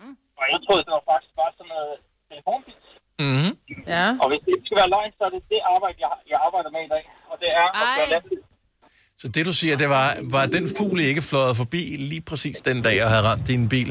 [0.01, 0.15] Mm.
[0.39, 1.93] Og jeg troede, det var faktisk bare sådan noget
[2.31, 2.85] telefonpils.
[3.23, 3.51] Mm-hmm.
[3.95, 4.05] Ja.
[4.21, 6.69] Og hvis det ikke skal være løgn, så er det det arbejde, jeg, jeg arbejder
[6.75, 7.03] med i dag.
[7.31, 8.21] Og det er at gøre.
[9.21, 12.77] Så det, du siger, det var, var den fugl ikke fløjet forbi lige præcis den
[12.85, 13.89] dag, jeg havde ramt din bil?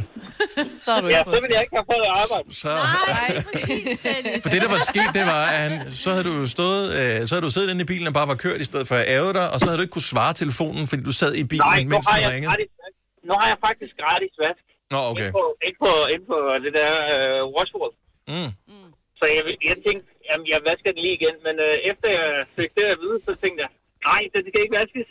[0.84, 2.46] Så har du Ja, ikke så fået vil jeg ikke have fået arbejde.
[2.62, 2.70] Så,
[3.14, 3.30] Nej,
[4.44, 5.72] for det, der var sket, det var, at han,
[6.04, 8.28] så havde du jo stået, øh, så havde du siddet inde i bilen og bare
[8.34, 10.32] var kørt i stedet for at ære dig, og så havde du ikke kunne svare
[10.42, 12.50] telefonen, fordi du sad i bilen, Nej, nu mens har, den jeg ringede.
[12.52, 12.70] gratis,
[13.28, 14.64] nu har jeg faktisk gratis vask.
[14.94, 15.26] Nå, okay.
[15.28, 17.92] Ikke, på, ikke, på, ikke på det der øh, washboard.
[18.32, 18.50] Mm.
[19.18, 21.34] Så jeg, jeg tænkte, jamen, jeg vasker den lige igen.
[21.46, 23.70] Men øh, efter jeg fik det at vide, så tænkte jeg,
[24.06, 25.08] nej, det skal ikke vaskes.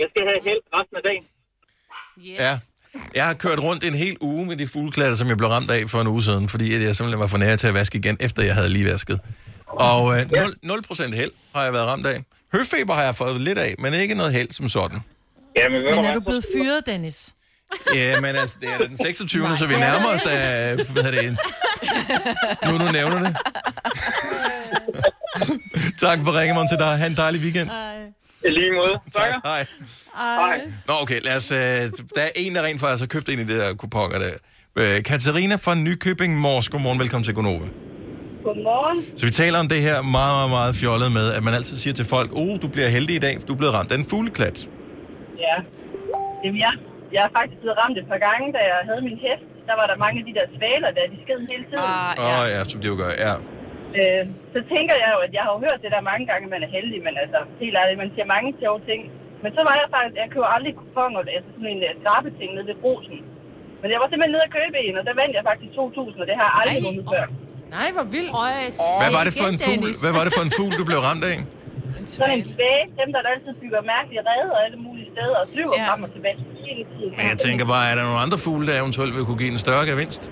[0.00, 1.24] Jeg skal have held resten af dagen.
[2.26, 2.40] Yes.
[2.40, 2.54] Ja.
[3.14, 5.90] Jeg har kørt rundt en hel uge med de fuglklatter, som jeg blev ramt af
[5.90, 8.42] for en uge siden, fordi jeg simpelthen var for nær til at vaske igen, efter
[8.42, 9.20] jeg havde lige vasket.
[9.66, 10.30] Og øh,
[10.62, 12.24] 0, 0% held har jeg været ramt af.
[12.54, 15.00] Høfeber har jeg fået lidt af, men ikke noget held som sådan.
[15.56, 17.34] Jamen, ved Men er du blevet fyret, Dennis?
[17.94, 19.56] Ja, men altså, det er den 26.
[19.56, 21.38] så vi nærmer os, da, hvad er det,
[22.66, 23.36] nu du nævner det.
[25.98, 26.98] tak for ringen til dig.
[26.98, 27.70] Ha' en dejlig weekend.
[28.46, 28.94] I lige måde.
[29.14, 29.30] Tak.
[29.30, 29.42] Tak.
[29.44, 29.62] Hej.
[30.14, 30.56] Hej.
[30.88, 31.58] Nå, okay, lad os, øh,
[32.16, 34.34] der er en, der rent faktisk har købt en af de der kuponer der.
[34.80, 37.68] Øh, Katarina fra Nykøbing Mors, godmorgen, velkommen til Gonova.
[38.46, 38.98] Godmorgen.
[39.18, 41.94] Så vi taler om det her meget, meget, meget fjollet med, at man altid siger
[42.00, 44.06] til folk, oh, du bliver heldig i dag, for du er blevet ramt af en
[44.12, 44.58] fugleklat.
[45.46, 45.56] Ja.
[46.42, 46.72] Jamen, jeg,
[47.14, 49.44] jeg er faktisk blevet ramt et par gange, da jeg havde min hest.
[49.68, 51.84] Der var der mange af de der svaler, der de sked hele tiden.
[51.92, 52.36] Ah, Åh, ja.
[52.40, 53.34] oh, ja, som det jo gør, ja.
[54.00, 54.22] Øh,
[54.54, 56.62] så tænker jeg jo, at jeg har jo hørt det der mange gange, at man
[56.66, 59.00] er heldig, men altså, helt ærligt, man siger mange sjove ting.
[59.42, 62.66] Men så var jeg faktisk, jeg køber aldrig kuponer, altså sådan en uh, skrabeting nede
[62.70, 63.18] ved brosen.
[63.80, 66.26] Men jeg var simpelthen nede og købe en, og der vandt jeg faktisk 2.000, og
[66.30, 67.24] det har jeg aldrig vundet før.
[67.76, 68.32] Nej, hvor vildt.
[68.44, 68.54] Øj,
[69.00, 71.24] Hvad var det for en fugl, hvad var det for en fugl, du blev ramt
[71.32, 71.38] af?
[72.16, 75.84] Sådan en spage, dem der altid bygger mærkelige redder alle mulige steder og flyver ja.
[75.90, 77.10] frem og tilbage hele tiden.
[77.18, 79.62] Men jeg tænker bare, er der nogle andre fugle, der eventuelt vil kunne give en
[79.66, 80.22] større gevinst?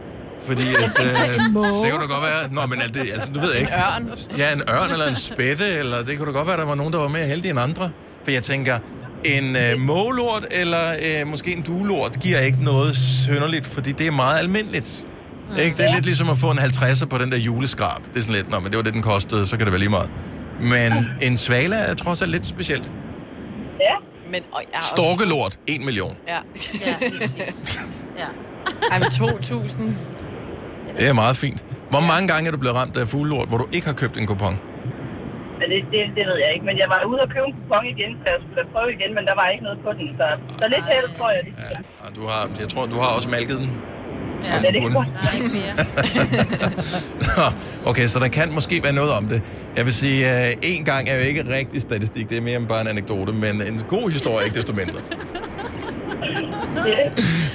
[0.42, 2.52] Fordi at, øh, det kunne da godt være...
[2.52, 3.72] Nå, men er det, altså, du ved jeg ikke.
[3.72, 4.10] Ørn.
[4.38, 6.92] Ja, en ørn eller en spætte, eller det kunne da godt være, der var nogen,
[6.92, 7.90] der var mere heldige end andre.
[8.24, 8.78] For jeg tænker,
[9.24, 14.10] en øh, mågelort eller øh, måske en duelort giver ikke noget synderligt, fordi det er
[14.10, 15.06] meget almindeligt.
[15.58, 15.76] Ikke?
[15.76, 18.00] Det er lidt ligesom at få en 50'er på den der juleskrab.
[18.12, 19.78] Det er sådan lidt, nå, men det var det, den kostede, så kan det være
[19.80, 20.10] lige meget.
[20.60, 22.90] Men en svale er trods alt lidt specielt.
[23.80, 23.94] Ja,
[24.30, 26.16] Men, og jeg er også- Storkelort, 1 million.
[26.28, 26.36] Ja.
[26.86, 27.78] Ja, præcis.
[28.18, 28.24] Ja.
[28.92, 29.82] Ej, men 2.000.
[30.98, 31.64] Det er meget fint.
[31.90, 34.26] Hvor mange gange er du blevet ramt af fuglelort, hvor du ikke har købt en
[34.26, 34.56] kupon?
[35.58, 36.66] men det, det, det ved jeg ikke.
[36.70, 39.24] Men jeg var ude og købe en kupon igen, så jeg skulle prøve igen, men
[39.28, 40.06] der var ikke noget på den.
[40.18, 40.26] Så,
[40.60, 41.42] så lidt held, tror jeg.
[41.46, 43.70] Det, Ja, og du har, jeg tror, du har også malket den.
[44.44, 44.58] Ja.
[44.62, 44.92] det er kun.
[44.92, 45.08] godt.
[45.22, 45.74] Der er ikke mere.
[47.28, 47.44] Nå,
[47.90, 49.42] okay, så der kan måske være noget om det.
[49.76, 52.28] Jeg vil sige, at uh, en gang er jo ikke rigtig statistik.
[52.30, 55.00] Det er mere end bare en anekdote, men en god historie ikke desto mindre.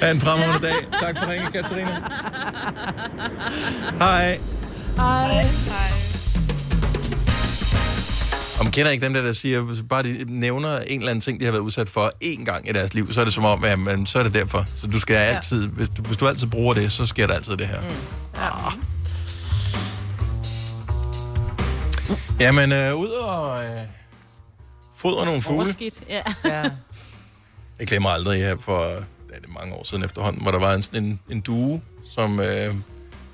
[0.00, 0.74] Ha' en fremragende dag.
[1.00, 2.02] Tak for ringen, Katarina.
[3.98, 4.38] Hej.
[4.96, 5.44] Hej.
[8.62, 11.40] Man kender ikke dem der, der siger, hvis bare de nævner en eller anden ting,
[11.40, 13.64] de har været udsat for én gang i deres liv, så er det som om,
[13.64, 14.64] at man, så er det derfor.
[14.80, 17.56] Så du skal altid, hvis du, hvis du altid bruger det, så sker der altid
[17.56, 17.80] det her.
[17.80, 17.88] Mm.
[18.42, 18.72] Ah.
[22.40, 23.70] Jamen, øh, ud og øh,
[24.96, 25.58] fodre nogle fugle.
[25.60, 26.22] Overskidt, ja.
[26.44, 26.62] Ja.
[27.82, 30.74] Jeg glemmer aldrig her for ja, det er mange år siden efterhånden, hvor der var
[30.74, 31.80] en, sådan en, en due,
[32.14, 32.74] som øh,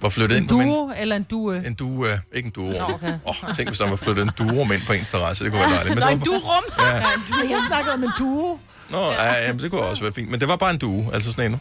[0.00, 0.68] var flyttet En ind på min...
[0.68, 1.66] duo eller en due?
[1.66, 2.70] En due, øh, ikke en duo.
[2.70, 3.18] Åh, okay.
[3.24, 5.44] oh, tænk, hvis der var flyttet en duo ind på ens terrasse.
[5.44, 5.94] Det kunne være dejligt.
[5.94, 6.64] Men det en durum.
[6.78, 6.96] Ja.
[6.96, 7.50] Ja, en duo.
[7.50, 8.58] Jeg snakkede om en duo.
[8.90, 10.30] Nå, ja, jamen, det kunne også være fint.
[10.30, 11.60] Men det var bare en due, altså sådan en.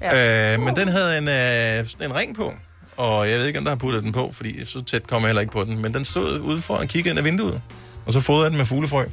[0.00, 0.54] Ja.
[0.54, 2.52] Øh, men den havde en, øh, sådan en ring på.
[2.96, 5.28] Og jeg ved ikke, om der har puttet den på, fordi så tæt kom jeg
[5.28, 5.82] heller ikke på den.
[5.82, 7.60] Men den stod ude for og kiggede ind ad vinduet.
[8.06, 9.04] Og så fodrede jeg den med fuglefrø.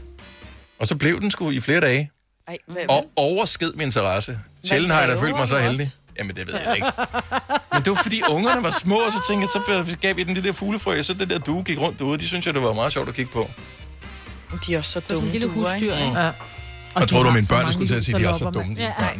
[0.79, 2.11] Og så blev den sgu i flere dage.
[2.47, 4.39] Ej, hvad, Og oversked min interesse.
[4.65, 5.81] Sjældent har jeg da følt mig så heldig.
[5.85, 5.95] også?
[6.19, 6.87] Jamen, det ved jeg ikke.
[7.73, 10.35] Men det var fordi ungerne var små, og så tænkte jeg, så gav vi den
[10.35, 12.17] det der fuglefrø, og så det der due gik rundt derude.
[12.17, 13.49] De synes jeg, det var meget sjovt at kigge på.
[14.67, 16.05] de er også så Sådan dumme en lille husdyr, ikke?
[16.05, 16.19] ikke?
[16.19, 16.27] Ja.
[16.95, 18.75] Og jeg tror du, mine børn skulle til at sige, at de er så dumme.
[18.77, 18.93] Ja.
[18.99, 19.17] Nej,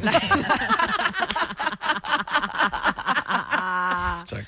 [4.28, 4.46] tak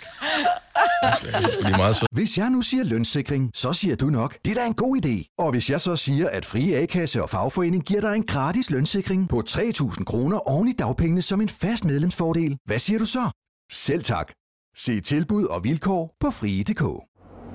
[1.22, 1.96] det er meget.
[2.12, 5.36] Hvis jeg nu siger lønssikring, så siger du nok, det er da en god idé.
[5.38, 9.30] Og hvis jeg så siger, at Frie A-kasse og fagforening giver dig en gratis lønssikring
[9.30, 13.30] på 3.000 kroner oven i dagpengene som en fast medlemsfordel, hvad siger du så?
[13.72, 14.32] Selv tak.
[14.78, 16.84] Se tilbud og vilkår på frie.dk.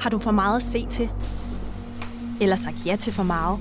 [0.00, 1.10] Har du for meget at se til?
[2.40, 3.58] Eller sagt ja til for meget?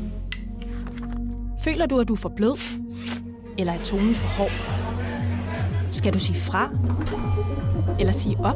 [1.63, 2.57] Føler du, at du er for blød?
[3.57, 4.51] Eller er tonen for hård?
[5.91, 6.69] Skal du sige fra?
[7.99, 8.55] Eller sige op?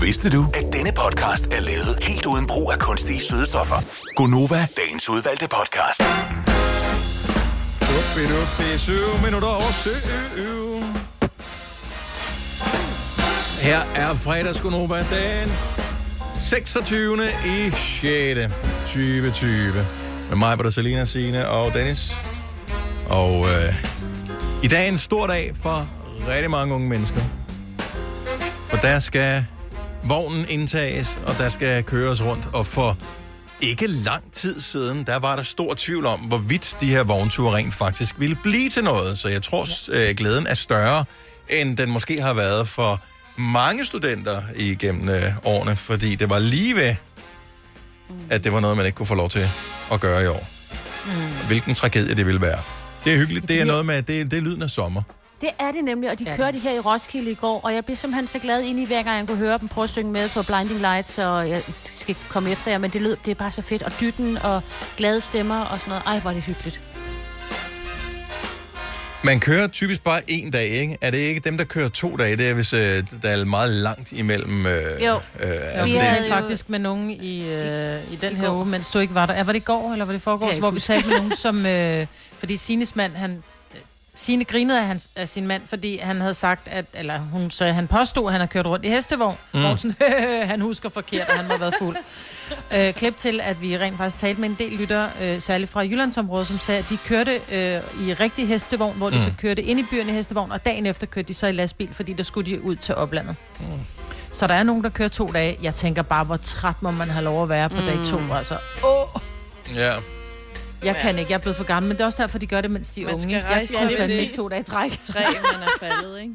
[0.00, 3.76] Vidste du, at denne podcast er lavet helt uden brug af kunstige sødestoffer?
[4.16, 6.00] Gonova, dagens udvalgte podcast.
[7.80, 9.90] Uppi, uppi, syv minutter over syv.
[13.60, 15.52] Her er fredagsgonova den
[16.34, 17.18] 26.
[17.46, 18.54] i 6.
[18.86, 19.86] 2020.
[20.28, 22.16] Med mig, der Selina, Signe og Dennis.
[23.08, 23.74] Og øh,
[24.62, 25.88] i dag er en stor dag for
[26.28, 27.20] rigtig mange unge mennesker.
[28.68, 29.44] For der skal
[30.08, 32.48] vognen indtages, og der skal køres rundt.
[32.52, 32.96] Og for
[33.60, 37.74] ikke lang tid siden, der var der stor tvivl om, hvorvidt de her vognture rent
[37.74, 39.18] faktisk ville blive til noget.
[39.18, 41.04] Så jeg tror, øh, glæden er større,
[41.48, 43.00] end den måske har været for
[43.38, 46.94] mange studenter igennem øh, årene, fordi det var lige ved,
[48.30, 49.48] at det var noget, man ikke kunne få lov til
[49.92, 50.48] at gøre i år.
[51.06, 51.46] Mm.
[51.46, 52.60] Hvilken tragedie det ville være.
[53.04, 53.48] Det er hyggeligt.
[53.48, 55.02] Det er noget med, det, det er lyden af sommer.
[55.40, 57.84] Det er det nemlig, og de Ja, kørte her i Roskilde i går, og jeg
[57.84, 60.12] blev simpelthen så glad ind i hver gang, jeg kunne høre dem prøve at synge
[60.12, 63.34] med på Blinding Lights, og jeg skal komme efter jer, men det lød, det er
[63.34, 64.62] bare så fedt, og dytten og
[64.96, 66.02] glade stemmer og sådan noget.
[66.06, 66.80] Ej, hvor er det hyggeligt.
[69.24, 70.96] Man kører typisk bare en dag, ikke?
[71.00, 72.36] Er det ikke dem, der kører to dage?
[72.36, 74.66] Det er, hvis øh, der er meget langt imellem...
[74.66, 74.72] Øh,
[75.04, 75.14] Jo.
[75.14, 78.54] Øh, Altså, vi det, havde faktisk med nogen i, øh, i den I her går.
[78.56, 79.34] uge, mens du ikke var der.
[79.34, 81.36] Ja, var det i går, eller var det i forgårs, hvor vi talte med nogen,
[81.46, 81.66] som...
[81.66, 82.06] Øh,
[82.38, 83.42] fordi Sines mand, han...
[84.18, 87.72] Signe grinede af, hans, af sin mand, fordi han havde sagt, at, eller hun sagde,
[87.74, 89.36] han påstod, at han har kørt rundt i hestevogn.
[89.54, 89.60] Mm.
[89.60, 89.96] Hvor sådan,
[90.52, 91.96] han husker forkert, at han må været fuld.
[92.74, 95.80] øh, klip til, at vi rent faktisk talte med en del lytter, øh, særligt fra
[95.80, 99.22] Jyllandsområdet, som sagde, at de kørte øh, i rigtig hestevogn, hvor de Mm.
[99.22, 101.94] så kørte ind i byen i hestevogn, og dagen efter kørte de så i lastbil,
[101.94, 103.36] fordi der skulle de ud til oplandet.
[103.60, 103.66] Mm.
[104.32, 105.58] Så der er nogen, der kører to dage.
[105.62, 107.86] Jeg tænker bare, hvor træt må man have lov at være på mm.
[107.86, 108.20] dag to.
[108.34, 109.20] Altså, åh,
[109.76, 109.92] ja.
[110.84, 112.60] Jeg kan ikke, jeg er blevet for gammel, men det er også derfor, de gør
[112.60, 113.22] det, mens de er Man unge.
[113.22, 114.20] skal Jeg rejse kører sig fandme lidt.
[114.20, 115.00] ikke to dage i træk.
[115.00, 115.20] Tre,
[115.52, 116.34] man er faldet, ikke?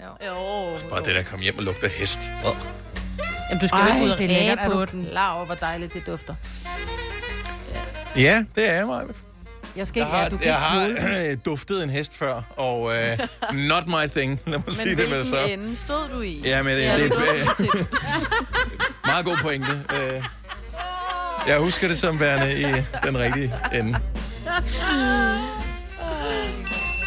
[0.00, 0.26] Jo.
[0.26, 0.78] Jo.
[0.90, 2.20] Bare det der kom hjem og lugter hest.
[2.44, 2.56] Oh.
[3.50, 4.58] Jamen, du skal Ej, ikke ud og det er lækkert.
[4.58, 5.06] Er på du den.
[5.10, 6.34] Klar over, hvor dejligt det dufter.
[8.16, 9.06] Ja, det er jeg, Maja.
[9.76, 12.80] Jeg skal Jeg ikke, har, ja, du kan jeg har duftet en hest før, og
[12.82, 14.40] uh, not my thing.
[14.46, 15.36] Lad mig sige Men det med det så.
[15.36, 16.42] hvilken ende stod du i?
[16.44, 17.86] Ja, men det, Ja, det, du det, duftede til.
[19.04, 19.72] meget god pointe.
[19.92, 20.24] Uh,
[21.46, 22.64] jeg husker det som værende i
[23.06, 23.98] den rigtige ende.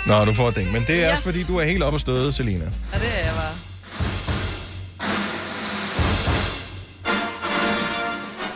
[0.06, 0.72] Nå, du får ding.
[0.72, 1.12] Men det er yes.
[1.12, 2.66] Også, fordi du er helt oppe at støde, Selina.
[2.94, 3.54] Ja, det er jeg bare.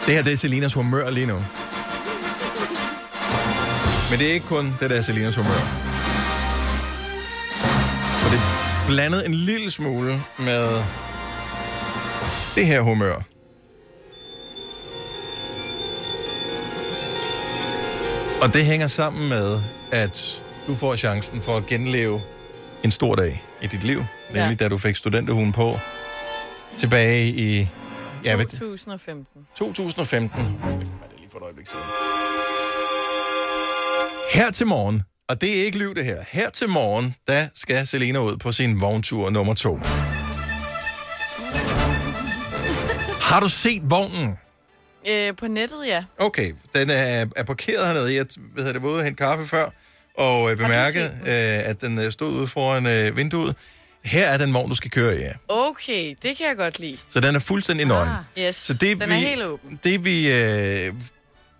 [0.06, 1.44] Det her, det er Selinas humør lige nu.
[4.10, 5.60] Men det er ikke kun det der er Selinas humør.
[8.22, 8.40] For det
[8.88, 10.84] blandet en lille smule med
[12.56, 13.31] det her humør.
[18.42, 22.22] Og det hænger sammen med, at du får chancen for at genleve
[22.84, 23.98] en stor dag i dit liv.
[24.30, 24.66] Nemlig Ja.
[24.66, 25.80] da du fik studenterhuen på
[26.78, 27.68] tilbage i
[28.26, 29.26] ja, ved, 2015.
[29.58, 30.40] 2015.
[30.42, 31.68] Det er lige for et øjeblik.
[34.34, 37.88] Her til morgen, og det er ikke lyv det her, her til morgen, der skal
[37.88, 39.80] Selena ud på sin vogntur nummer to.
[43.22, 44.38] Har du set vognen?
[45.10, 46.04] Øh, på nettet, ja.
[46.18, 48.16] Okay, den er, er parkeret hernede.
[48.16, 49.70] Jeg ved, det var ude og hente kaffe før,
[50.18, 53.56] og øh, bemærkede, øh, at den øh, stod ude foran øh, vinduet.
[54.04, 55.20] Her er den vogn, du skal køre i.
[55.20, 55.32] Ja.
[55.48, 56.98] Okay, det kan jeg godt lide.
[57.08, 58.12] Så den er fuldstændig nøgen.
[58.40, 59.80] Yes, Så det, den vi, er helt åben.
[59.84, 60.94] Det vi, øh,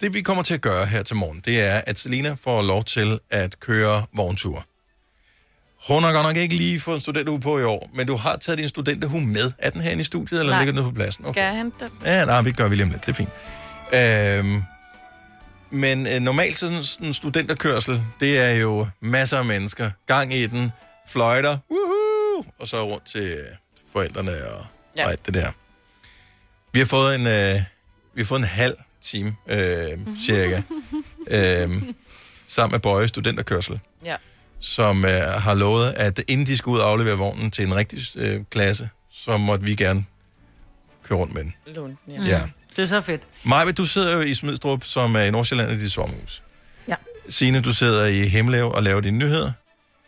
[0.02, 2.84] det vi kommer til at gøre her til morgen, det er, at Selina får lov
[2.84, 4.66] til at køre vogntur.
[5.88, 8.36] Hun har godt nok ikke lige fået en studenterhue på i år, men du har
[8.38, 9.52] taget din studenterhue med.
[9.58, 10.64] Er den herinde i studiet, eller Nej.
[10.66, 11.26] ligger den på pladsen?
[11.26, 11.34] Okay.
[11.34, 11.90] Skal jeg hente den?
[12.06, 13.06] Ja, nej, vi gør vi lige om lidt.
[13.06, 13.30] Det er fint.
[13.94, 14.64] Øhm,
[15.70, 19.92] men øh, normalt sådan sådan en studenterkørsel, det er jo masser af mennesker.
[20.08, 20.72] Gang i den,
[21.08, 23.38] fløjter, woohoo, og så rundt til øh,
[23.94, 24.66] forældrene og.
[24.98, 25.06] Ja.
[25.06, 25.52] og alt det der.
[26.74, 27.62] Vi har fået en, øh,
[28.14, 29.90] vi har fået en halv time, øh,
[30.26, 30.62] cirka,
[31.28, 31.70] øh,
[32.48, 34.16] sammen med Bøje Studenterkørsel, Ja.
[34.62, 38.00] Som øh, har lovet, at inden de skal ud og aflevere vognen til en rigtig
[38.16, 40.06] øh, klasse, så måtte vi gerne
[41.04, 41.54] køre rundt med den.
[41.68, 42.20] Lån, ja.
[42.20, 42.26] Mm.
[42.26, 42.42] Ja.
[42.76, 43.22] Det er så fedt.
[43.44, 46.44] Maja, du sidder jo i Smidstrup, som er i Nordsjælland i dit sommerhus.
[46.88, 46.96] Ja.
[47.30, 49.52] Signe, du sidder i Hemlev og laver dine nyheder.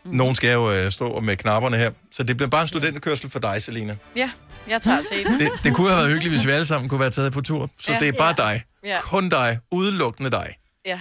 [0.04, 0.10] Mm.
[0.16, 1.90] Nogen skal jo øh, stå med knapperne her.
[2.12, 3.96] Så det bliver bare en studenterkørsel for dig, Selina.
[4.16, 4.30] Ja,
[4.68, 5.40] jeg tager til den.
[5.40, 7.70] Det, det kunne have været hyggeligt, hvis vi alle sammen kunne være taget på tur.
[7.80, 7.98] Så Ja.
[7.98, 8.50] det er bare Ja.
[8.52, 8.62] dig.
[8.84, 9.00] Ja.
[9.00, 9.58] Kun dig.
[9.70, 10.54] Udelukkende dig.
[10.86, 11.00] Ja.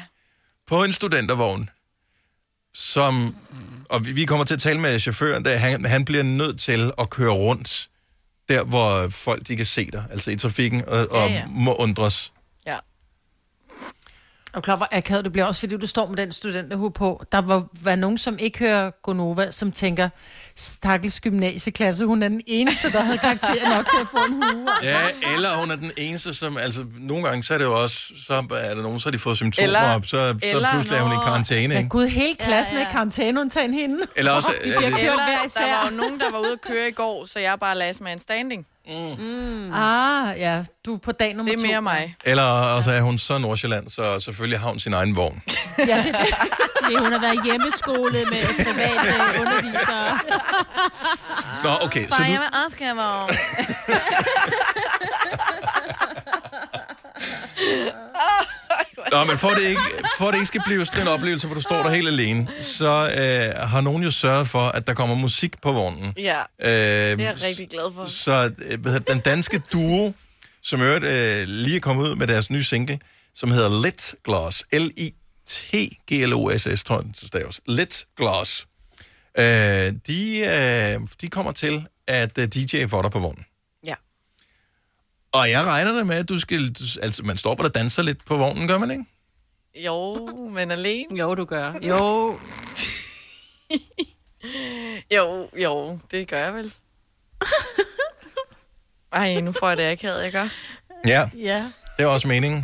[0.67, 1.69] På en studentervogn,
[2.73, 3.35] som...
[3.89, 6.91] Og vi- vi kommer til at tale med chaufføren, der han, han bliver nødt til
[6.97, 7.89] at køre rundt
[8.49, 11.43] der, hvor folk de kan se dig, altså i trafikken, og, og ja.
[11.47, 12.33] må undres.
[14.53, 17.23] Og klar, hvor akavet det bliver også, fordi du står med den studenterhue på.
[17.31, 20.09] Der var, var nogen, som ikke hører Gonova, som tænker,
[20.55, 24.67] stakkels gymnasieklasse, hun er den eneste, der havde karakter nok til at få en hue.
[24.83, 24.97] Ja,
[25.35, 26.57] eller hun er den eneste, som...
[26.57, 27.97] Altså, nogle gange så er det jo også...
[28.27, 30.97] Så er der nogen, så har de fået symptomer Eller- op, så, så eller pludselig
[30.97, 31.89] er hun i når- karantæne, Ja, ikke?
[31.89, 32.85] gud, hele klassen ja, ja.
[32.85, 33.97] er i karantæne, undtagen hende.
[34.15, 35.15] Eller også- De er det- kørt Eller,
[35.57, 38.03] der var jo nogen, der var ude at køre i går, så jeg bare lagde
[38.03, 38.65] mig en standing.
[38.87, 39.73] Mm.
[39.73, 40.63] Ah, ja.
[40.85, 41.67] Du er på dag nummer Det er to.
[41.71, 42.15] mere mig.
[42.25, 45.41] Eller også er hun så Nordsjælland, så selvfølgelig har hun sin egen vogn.
[45.77, 46.35] Ja, det er det.
[46.83, 50.19] Fordi hun har været hjemmeskolet med private undervisere.
[51.63, 52.31] Nå, okay, så Far, du...
[52.31, 53.29] jeg vil også gerne vogn.
[59.11, 59.81] Nå, men for at, det ikke,
[60.17, 63.09] for det ikke skal blive sådan en oplevelse, hvor du står der helt alene, så
[63.17, 66.13] øh, har nogen jo sørget for, at der kommer musik på vognen.
[66.17, 68.05] Ja, Øh, det er jeg rigtig glad for.
[68.05, 70.13] Så øh, den danske duo,
[70.63, 72.99] som øvrigt øh, lige er kommet ud med deres nye single,
[73.35, 74.63] som hedder Lit Gloss.
[74.73, 77.59] L-I-T-G-L-O-S-S, tror jeg, det staves.
[77.67, 78.67] Lit Gloss.
[79.39, 79.45] Øh,
[80.07, 83.45] de, øh, de kommer til at øh, DJ for dig på vognen.
[85.33, 85.39] Ja.
[85.39, 86.75] Og jeg regner da med, at du skal...
[87.01, 89.05] Altså, man står bare og danser lidt på vognen, gør man ikke?
[89.85, 91.17] Jo, men alene.
[91.19, 91.73] Jo, du gør.
[91.81, 92.37] Jo.
[95.15, 96.73] jo, jo, det gør jeg vel.
[99.11, 100.47] Ej, nu får jeg det akavet, jeg gør.
[101.07, 101.71] Ja, Ja.
[101.97, 102.63] det er også meningen.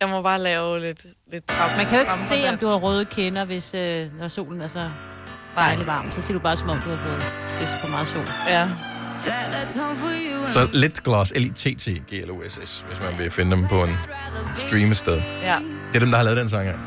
[0.00, 1.76] Jeg må bare lave lidt, lidt trap.
[1.76, 4.68] Man kan jo ikke se, om du har røde kinder, hvis, øh, når solen er
[4.68, 4.90] så
[5.56, 6.12] dejlig varm.
[6.12, 7.22] Så ser du bare, som om du har fået
[7.58, 8.24] hvis for meget sol.
[8.48, 8.68] Ja.
[10.52, 13.96] Så Lit Gloss, L-I-T-T-G-L-O-S-S, hvis man vil finde dem på en
[14.58, 15.22] streamested.
[15.42, 15.56] Ja.
[15.88, 16.78] Det er dem, der har lavet den sang her.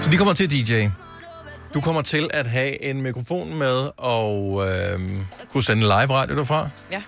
[0.00, 0.86] Så de kommer til DJ.
[1.74, 5.00] Du kommer til at have en mikrofon med og øh,
[5.52, 6.68] kunne sende live radio derfra.
[6.90, 7.02] Ja.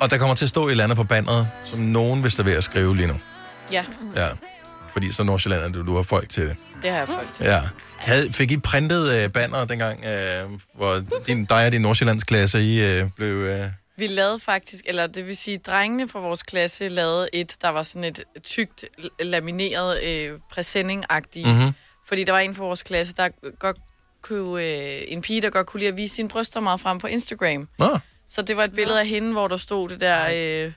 [0.00, 2.42] Og der kommer til at stå et eller andet på bandet, som nogen vil stå
[2.42, 3.14] ved at skrive lige nu.
[3.72, 3.84] Ja,
[4.16, 4.28] Ja.
[4.92, 6.56] Fordi så Nordsjælland, du, du har folk til det.
[6.82, 7.44] det har jeg folk til.
[7.46, 7.60] Ja.
[8.00, 12.62] Havde, fik I printet øh, banner dengang, øh, hvor din, dig og din Nordsjællands klasse,
[12.62, 13.28] I øh, blev...
[13.28, 17.68] Øh, Vi lavede faktisk, eller det vil sige, drengene fra vores klasse lavede et, der
[17.68, 18.84] var sådan et tykt,
[19.20, 21.48] lamineret, øh, præsending-agtigt.
[21.48, 21.72] Mhm.
[22.08, 23.76] Fordi der var en fra vores klasse, der godt
[24.22, 27.06] kunne, øh, en pige, der godt kunne lide at vise sine bryster meget frem på
[27.06, 27.68] Instagram.
[27.78, 27.98] Nå.
[28.28, 30.72] Så det var et billede af hende, hvor der stod det der øh,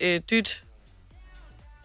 [0.00, 0.63] øh, dyt,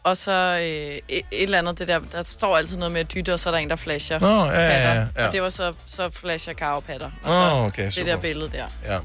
[0.04, 0.32] og så
[0.62, 3.40] øh, et, et eller andet, det der, der står altid noget med at dytte, og
[3.40, 5.28] så er der en, der flasher Nå, ja, ja, ja, ja.
[5.28, 7.12] Og det var så, så flasher Karo patter.
[7.24, 8.08] Og Åh, så okay, det super.
[8.12, 8.66] der billede der.
[8.86, 8.98] ja.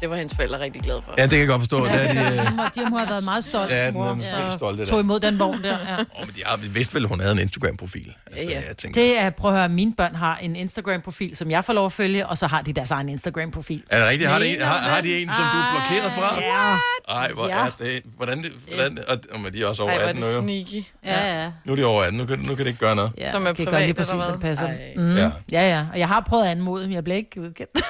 [0.00, 1.14] Det var hendes forældre rigtig glade for.
[1.18, 1.86] Ja, det kan jeg godt forstå.
[1.86, 3.74] Ja, det er de, øh, De må, de må have været meget stolte.
[3.74, 4.88] Ja, den mor, er måske og stolte der.
[4.90, 5.94] Tog imod den vogn der, ja.
[5.94, 8.14] oh, men de har vidst vel, hun havde en Instagram-profil.
[8.26, 8.60] Altså, ja.
[8.68, 11.72] jeg tænker, Det er, prøv at høre, mine børn har en Instagram-profil, som jeg får
[11.72, 13.82] lov at følge, og så har de deres egen Instagram-profil.
[13.90, 14.30] er det rigtigt?
[14.30, 16.38] Har de, Mener har, har de en, som du er blokeret fra?
[16.40, 16.76] Ja.
[17.14, 17.66] Ej, hvor Ja.
[17.66, 18.02] er det...
[18.16, 20.28] Hvordan, det- hvordan, og, og men de er også over Ej, hvor er 18 nu,
[20.28, 20.42] det jo.
[20.42, 20.84] sneaky.
[21.04, 21.50] Ja, ja.
[21.64, 23.12] Nu er de over 18, nu kan, nu kan det ikke gøre noget.
[23.18, 24.38] Ja, Som er kan privat, lige præcis, hvad?
[24.40, 24.66] passer.
[24.66, 24.92] Ej.
[24.96, 25.16] Mm.
[25.16, 25.22] Ja.
[25.22, 25.30] Ja.
[25.52, 25.84] ja, ja.
[25.92, 27.74] Og jeg har prøvet at anmode, men jeg blev ikke udkendt.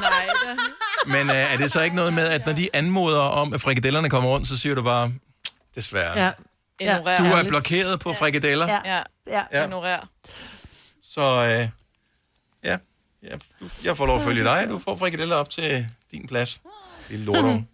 [0.00, 0.08] Nej.
[1.06, 4.10] Men øh, er det så ikke noget med, at når de anmoder om, at frikadellerne
[4.10, 5.12] kommer rundt, så siger du bare,
[5.74, 6.18] desværre.
[6.24, 6.30] Ja.
[6.80, 7.18] Ignorer.
[7.18, 8.78] Du er blokeret på frikadeller, Ja.
[8.96, 9.42] Ja, Ja.
[9.52, 9.64] Ja.
[9.64, 9.98] ignorer.
[11.02, 11.68] så øh,
[12.64, 12.76] ja,
[13.30, 14.66] ja du, jeg får lov at følge dig.
[14.68, 16.60] Du får frikadeller op til din plads.
[17.10, 17.68] Lille lortung.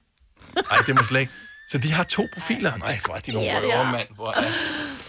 [0.70, 1.32] Nej, det må slet ikke.
[1.68, 2.76] Så de har to profiler?
[2.76, 3.92] Nej, hvor er de nogle det røver, er.
[3.92, 4.08] mand.
[4.14, 4.42] Hvor er...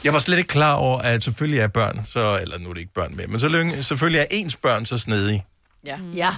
[0.04, 2.82] Jeg var slet ikke klar over, at selvfølgelig er børn, så, eller nu er det
[2.82, 5.46] ikke børn med, men så længe, selvfølgelig er ens børn så snedige.
[5.86, 5.98] Ja.
[6.14, 6.36] Ja,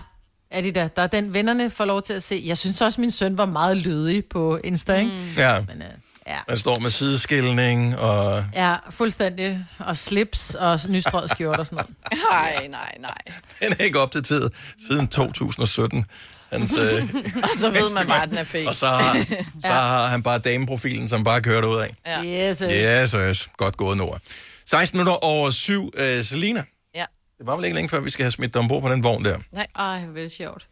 [0.53, 0.87] er de der.
[0.87, 2.43] Der er den, vennerne får lov til at se.
[2.45, 5.11] Jeg synes også, min søn var meget lydig på Insta, ikke?
[5.11, 5.33] Mm.
[5.37, 5.87] Ja, Men, øh,
[6.27, 6.37] ja.
[6.47, 9.65] man står med sideskilning, og ja, fuldstændig.
[9.79, 12.21] Og slips og nystrøget skjort og sådan noget.
[12.31, 13.17] Nej, nej, nej.
[13.61, 14.53] den er ikke opdateret
[14.87, 16.05] siden 2017.
[16.51, 17.09] Hans, øh,
[17.43, 18.67] Og så ved man bare, at den er fake.
[18.67, 19.25] og så har,
[19.65, 21.95] så har han bare dameprofilen, som bare kører ud af.
[22.05, 22.49] Ja.
[22.49, 22.71] Yes, yes.
[22.71, 23.49] Ja, så yes.
[23.57, 24.17] godt gået, Nora.
[24.65, 25.91] 16 minutter over syv.
[25.97, 26.63] Øh, Selina, Ja.
[27.43, 29.25] Det var vel ikke længe før, vi skal have smidt dig ombord på den vogn
[29.25, 29.37] der.
[29.75, 30.67] Ej, hvor er sjovt.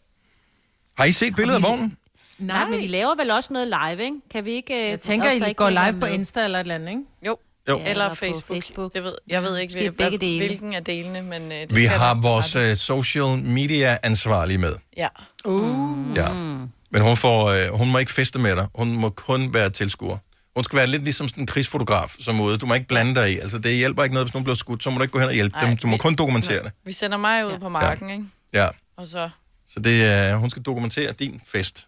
[0.98, 1.98] Har I set billedet af vognen?
[2.40, 2.58] Nej.
[2.58, 4.16] Nej, men I laver vel også noget live, ikke?
[4.32, 4.90] Kan vi ikke...
[4.90, 6.06] Jeg tænker, os, I ikke går live på?
[6.06, 7.02] Insta eller et eller andet, ikke?
[7.28, 7.38] Jo.
[7.70, 7.78] Jo.
[7.78, 8.48] Eller eller Facebook.
[8.58, 8.94] Facebook.
[8.94, 10.46] Det ved, jeg ved ikke, Måske hvad, begge dele.
[10.48, 12.22] hvilken af delene, men øh, det Vi har der.
[12.22, 14.76] vores øh, social media ansvarlige med.
[14.98, 15.08] Ja.
[15.46, 16.18] Uh.
[16.18, 16.34] Ja.
[16.34, 18.68] Men hun, får, øh, hun må ikke feste med dig.
[18.76, 20.18] Hun må kun være tilskuer.
[20.56, 22.58] Hun skal være lidt ligesom sådan en krigsfotograf som ude.
[22.58, 23.38] Du må ikke blande dig i.
[23.40, 24.84] Altså, det hjælper ikke noget, hvis nogen bliver skudt.
[24.84, 25.78] Så må du ikke gå hen og hjælpe Ej, dem.
[25.78, 26.72] Du må vi- kun dokumentere det.
[26.86, 28.26] Vi sender mig ud på marken, ikke?
[28.54, 28.68] Ja.
[28.98, 29.30] Og så...
[29.68, 31.88] Så det er, hun skal dokumentere din fest.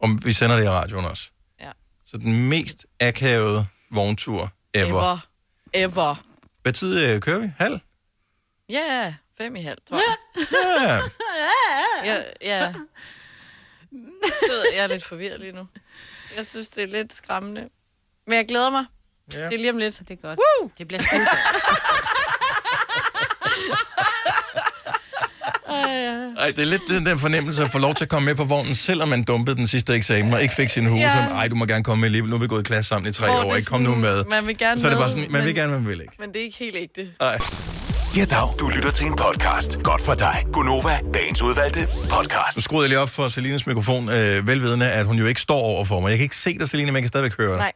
[0.00, 1.28] Og vi sender det i radioen også.
[1.60, 1.70] Ja.
[2.04, 4.88] Så den mest akavede vogntur ever.
[4.88, 5.18] ever.
[5.72, 6.24] Ever.
[6.62, 7.50] Hvad tid øh, kører vi?
[7.58, 7.78] Halv?
[8.68, 10.16] Ja, yeah, fem i halv, tror jeg.
[10.88, 10.94] Ja.
[12.04, 12.16] Ja,
[12.58, 12.64] ja.
[12.64, 12.74] Jeg
[14.74, 15.66] jeg er lidt forvirret lige nu.
[16.36, 17.68] Jeg synes, det er lidt skræmmende.
[18.26, 18.84] Men jeg glæder mig.
[19.34, 19.38] Ja.
[19.44, 19.98] Det er lige om lidt.
[19.98, 20.38] Det er godt.
[20.60, 20.70] Woo!
[20.78, 21.26] Det bliver skide
[26.38, 28.44] Ej, det er lidt den der fornemmelse at få lov til at komme med på
[28.44, 31.00] vognen, selvom man dumpede den sidste eksamen og ikke fik sin hus.
[31.00, 31.08] Ja.
[31.26, 32.30] Ej, du må gerne komme med alligevel.
[32.30, 33.54] Nu er vi gået i klasse sammen i tre Hvor år.
[33.56, 34.24] Ikke kom nu med.
[34.24, 36.12] Man vil gerne Så er det bare sådan, man vil men- gerne, man vil ikke.
[36.18, 37.10] Men det er ikke helt ægte.
[37.20, 37.38] Ej.
[38.16, 38.48] Ja, dag.
[38.58, 39.78] Du lytter til en podcast.
[39.82, 40.44] Godt for dig.
[40.52, 42.56] Gunova, dagens udvalgte podcast.
[42.56, 45.60] Nu skruede jeg lige op for Selinas mikrofon, øh, velvidende, at hun jo ikke står
[45.60, 46.08] over for mig.
[46.10, 47.58] Jeg kan ikke se dig, Selina, men jeg kan stadigvæk høre dig.
[47.58, 47.72] Nej,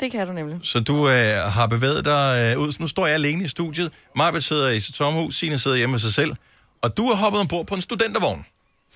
[0.00, 0.58] det kan du nemlig.
[0.62, 2.72] Så du øh, har bevæget dig øh, ud.
[2.72, 3.92] Så nu står jeg alene i studiet.
[4.16, 6.32] Marve sidder i sit sommerhus, Signe sidder hjemme med sig selv.
[6.82, 8.46] Og du har hoppet ombord på en studentervogn.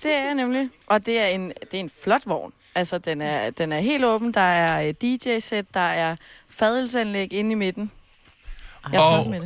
[0.03, 0.69] Det er jeg nemlig.
[0.87, 2.53] Og det er en, det er en flot vogn.
[2.75, 4.33] Altså, den er, den er helt åben.
[4.33, 6.15] Der er DJ-sæt, der er
[6.49, 7.91] fadelsanlæg inde i midten.
[8.91, 9.39] Jeg og, tosset med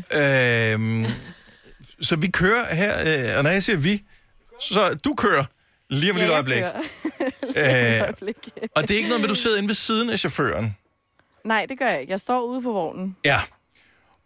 [0.73, 1.05] det.
[1.05, 1.09] øh,
[2.01, 4.03] så vi kører her, øh, og når jeg siger vi,
[4.59, 5.43] så du kører
[5.89, 6.63] lige om lille jeg øjeblik.
[7.57, 8.49] Øh, øjeblik.
[8.75, 10.77] Og det er ikke noget med, at du sidder inde ved siden af chaufføren.
[11.43, 12.11] Nej, det gør jeg ikke.
[12.11, 13.15] Jeg står ude på vognen.
[13.25, 13.39] Ja.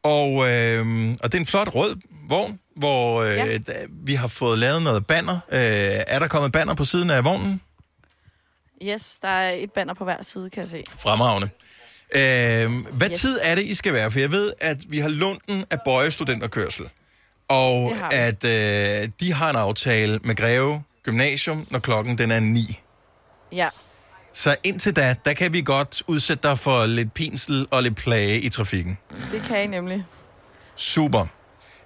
[0.04, 1.96] Og, øh, og det er en flot rød
[2.30, 3.58] vogn, hvor øh, Ja.
[3.90, 5.34] vi har fået lavet noget banner.
[5.52, 5.60] Øh,
[6.08, 7.62] er der kommet banner på siden af vognen?
[8.84, 10.84] Yes, der er et banner på hver side, kan jeg se.
[10.98, 11.50] Fremragende.
[12.16, 13.20] Øh, hvad Yes.
[13.20, 14.12] tid er det, I skal være?
[14.12, 16.90] For jeg ved, at vi har lunden af Bøje Studenterkørsel.
[17.48, 22.80] Og at øh, de har en aftale med Greve Gymnasium, når klokken den er 9.
[23.52, 23.70] Ja,
[24.38, 28.40] Så indtil da, der kan vi godt udsætte dig for lidt pinsel og lidt plage
[28.42, 28.98] i trafikken.
[29.32, 30.06] det kan I nemlig.
[30.76, 31.26] Super.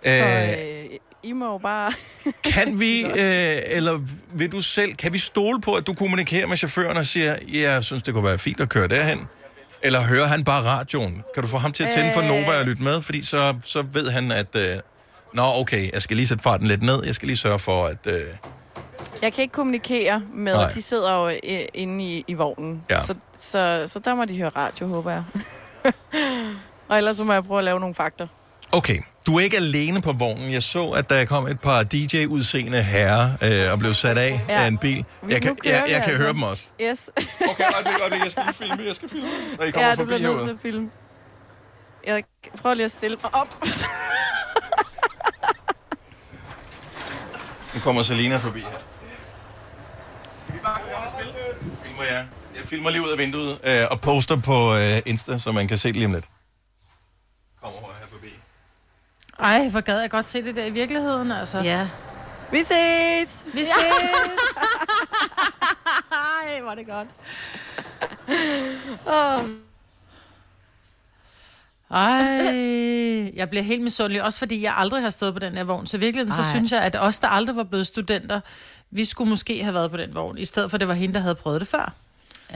[0.03, 0.85] Så Øh, øh,
[1.23, 1.93] I må jo bare...
[2.53, 3.99] kan vi, øh, eller
[4.33, 7.71] vil du selv, kan vi stole på, at du kommunikerer med chaufføren og siger, ja,
[7.71, 9.27] jeg synes, det kunne være fint at køre derhen?
[9.81, 11.23] Eller hører han bare radioen?
[11.33, 12.27] Kan du få ham til at tænde for Øh.
[12.27, 13.01] Nova og lytte med?
[13.01, 14.55] Fordi så, så ved han, at...
[14.55, 14.77] Øh,
[15.33, 17.03] Nå, okay, jeg skal lige sætte farten lidt ned.
[17.05, 18.07] Jeg skal lige sørge for, at...
[18.07, 18.23] Øh,
[19.21, 20.69] Jeg kan ikke kommunikere med, Nej.
[20.75, 22.83] de sidder jo øh, inde i, i vognen.
[22.89, 23.01] Ja.
[23.03, 25.23] Så, så, så der må de høre radio, håber jeg.
[26.89, 28.27] og ellers så må jeg prøve at lave nogle fakter.
[28.71, 28.97] okay,
[29.27, 30.51] du er ikke alene på vognen.
[30.53, 33.31] Jeg så, at der kom et par DJ-udseende herrer
[33.67, 34.61] øh, og blev sat af Ja.
[34.63, 35.05] af en bil.
[35.29, 36.17] Jeg kan, jeg, jeg kan altså.
[36.17, 36.67] høre dem også.
[36.81, 37.09] Yes.
[37.49, 39.95] Okay, øjeblik, øjeblik, jeg skal lige filme, jeg skal filme, når I kommer ja, du
[39.95, 40.51] forbi bliver nødt til herude.
[40.51, 40.89] at filme.
[42.07, 42.23] Jeg
[42.61, 43.63] prøver lige at stille mig op.
[47.73, 48.67] Nu kommer Selina forbi her.
[48.67, 50.40] Skal vi bare gå og spille?
[51.83, 52.27] Filmer jeg.
[52.55, 55.77] Jeg filmer lige ud af vinduet øh, og poster på øh, Insta, så man kan
[55.77, 56.25] se det lige om lidt.
[57.61, 58.27] Kommer her forbi.
[59.39, 61.59] Ej, hvor gad jeg godt se det der i virkeligheden, altså.
[61.59, 61.87] Ja.
[62.51, 63.45] Vi ses!
[63.53, 63.73] Vi ses!
[66.11, 67.07] Ej, hvor er det godt.
[69.07, 69.49] Åh,
[71.91, 75.87] Ej, jeg bliver helt misundelig, også fordi jeg aldrig har stået på den her vogn.
[75.87, 76.49] Så i virkeligheden, så Ej.
[76.49, 78.39] synes jeg, at os, der aldrig var blevet studenter,
[78.91, 81.13] vi skulle måske have været på den vogn, i stedet for, at det var hende,
[81.13, 81.93] der havde prøvet det før.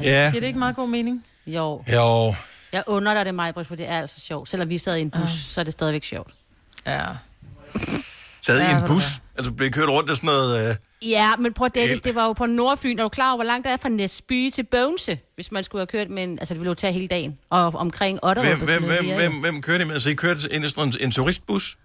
[0.02, 0.30] Ja.
[0.32, 1.26] Giver det ikke meget god mening?
[1.48, 2.36] Jo, Jo.
[2.74, 4.50] jeg under dig det, Majbrit, for det er altså sjovt.
[4.50, 6.34] Selvom vi sad i en bus, så er det stadigvæk sjovt.
[6.88, 7.06] Ja.
[8.42, 9.04] Sad i Ja, en bus.
[9.38, 10.70] Altså blev kørt rundt af sådan noget...
[10.70, 13.00] Øh, Ja, men prøv at Dennis, det var jo på Nordfyn.
[13.00, 15.80] Er du klar over, hvor langt det er fra Næsby til Bogense, hvis man skulle
[15.80, 16.40] have kørt med en...
[16.40, 17.38] Altså, det ville jo tage hele dagen.
[17.50, 19.94] Og omkring Otterup hvem, hvem, hvem, hvem, hvem kørte I med?
[19.94, 21.78] Altså, I kørte ind i sådan en, en turistbus?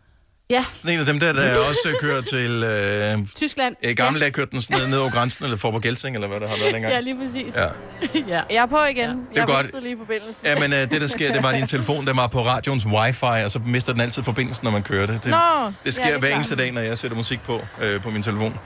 [0.51, 2.63] Ja, Sådan en af dem der, der også øh, kører til...
[2.65, 3.77] Øh, Tyskland.
[3.83, 6.29] I gamle dage kørte den sådan ned, ned over grænsen, eller for på Gelsing, eller
[6.29, 6.95] hvad der har været Ja, dengang.
[6.95, 7.55] ja lige præcis.
[7.55, 7.65] Ja.
[8.35, 8.41] ja.
[8.51, 9.11] jeg er på igen.
[9.11, 9.83] er Jeg godt.
[9.83, 10.47] lige forbindelsen.
[10.47, 13.25] Ja, men øh, det der sker, det var, din telefon, der var på radioens wifi,
[13.45, 15.21] og så mister den altid forbindelsen, når man kører det.
[15.25, 17.61] Det, Nå, det sker ja, det er hver eneste dag, når jeg sætter musik på
[17.83, 18.59] øh, på min telefon.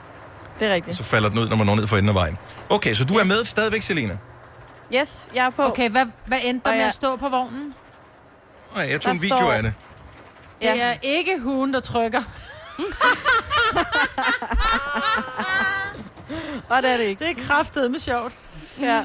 [0.60, 0.96] Det er rigtigt.
[0.96, 2.38] Så falder den ud, når man når ned for enden af vejen.
[2.70, 4.16] Okay, så du er med stadigvæk, Selina?
[4.94, 5.62] Yes, jeg er på.
[5.62, 7.74] Okay, hvad, hvad endte der med jeg- at stå på vognen?
[8.76, 9.72] Nej, jeg tog en Der video står- af det.
[10.60, 10.76] Det Ja.
[10.92, 12.22] er ikke hun, der trykker.
[16.68, 17.24] Og det er det ikke.
[17.24, 18.32] Det er kraftet med sjovt.
[18.80, 19.02] Ja.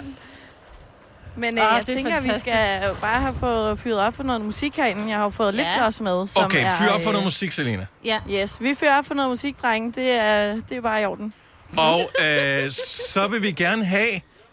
[1.37, 2.41] Men øh, Ah, jeg er tænker, at vi fantastisk.
[2.55, 5.09] skal bare have fået fyret op for noget musik herinde.
[5.09, 5.77] Jeg har jo fået lidt Ja.
[5.77, 6.27] glas med.
[6.27, 7.85] Som Okay, er, fyr op for øh, noget musik, Selina.
[8.03, 8.19] ja.
[8.31, 9.91] Yes, vi fyrer op for noget musik, drenge.
[9.91, 11.33] Det er, det er bare i orden.
[11.77, 14.09] Og øh, så vil vi gerne have,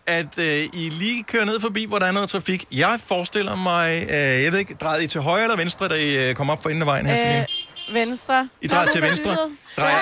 [0.07, 2.65] at øh, I lige kører ned forbi, hvor der er noget trafik.
[2.73, 6.29] Jeg forestiller mig, øh, jeg ved ikke, drejer I til højre eller venstre, da I
[6.29, 7.39] øh, kommer op for enden af vejen her?
[7.41, 8.49] Øh, venstre.
[8.63, 9.37] I drejer til venstre.
[9.77, 9.99] Drejer,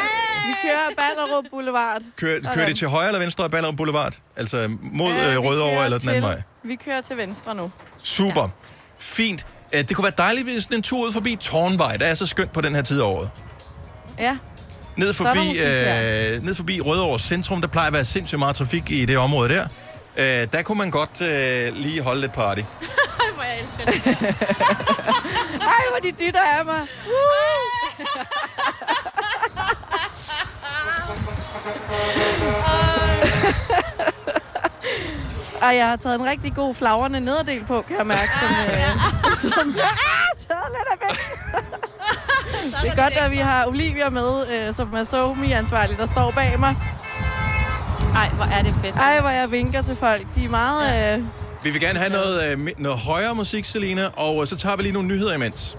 [0.46, 2.02] Vi kører Ballerup Boulevard.
[2.16, 2.55] kører, Sådan.
[2.55, 4.14] kører de til højre eller venstre af Ballerup Boulevard?
[4.36, 6.42] Altså mod Øh, øh, Rødovre eller den anden til- vej?
[6.64, 7.70] Vi kører til venstre nu.
[8.02, 8.48] Super.
[8.98, 9.46] Fint.
[9.74, 11.96] Øh, Det kunne være dejligt, hvis en tur ud forbi Tårnvej.
[11.96, 13.30] Der er så skønt på den her tid af året.
[14.18, 14.36] Ja.
[14.96, 19.05] Ned forbi, øh, ned forbi Rødovre Centrum, der plejer at være sindssygt meget trafik i
[19.05, 19.66] det område der.
[20.16, 22.60] Øh, der kunne man godt øh, lige holde lidt party.
[23.20, 24.16] Ej, hvor jeg elsker det.
[25.74, 26.80] Ej, hvor de dytter af mig.
[35.62, 38.28] Ej, jeg har taget en rigtig god flagrende nederdel på, kan jeg mærke.
[38.40, 41.18] Som, øh, som jeg har taget lidt af væk.
[42.82, 46.60] Det er godt, at vi har Olivia med, øh, som er SoMe-ansvarlig, der står bag
[46.60, 46.76] mig.
[48.14, 48.96] Ej, hvor er det fedt.
[48.96, 50.26] Ej, hvor jeg vinker til folk.
[50.34, 51.14] De er meget...
[51.18, 51.24] Øh,
[51.64, 54.82] Vi vil gerne have noget, øh, noget højere musik, Selina, og øh, så tager vi
[54.82, 55.76] lige nogle nyheder imens.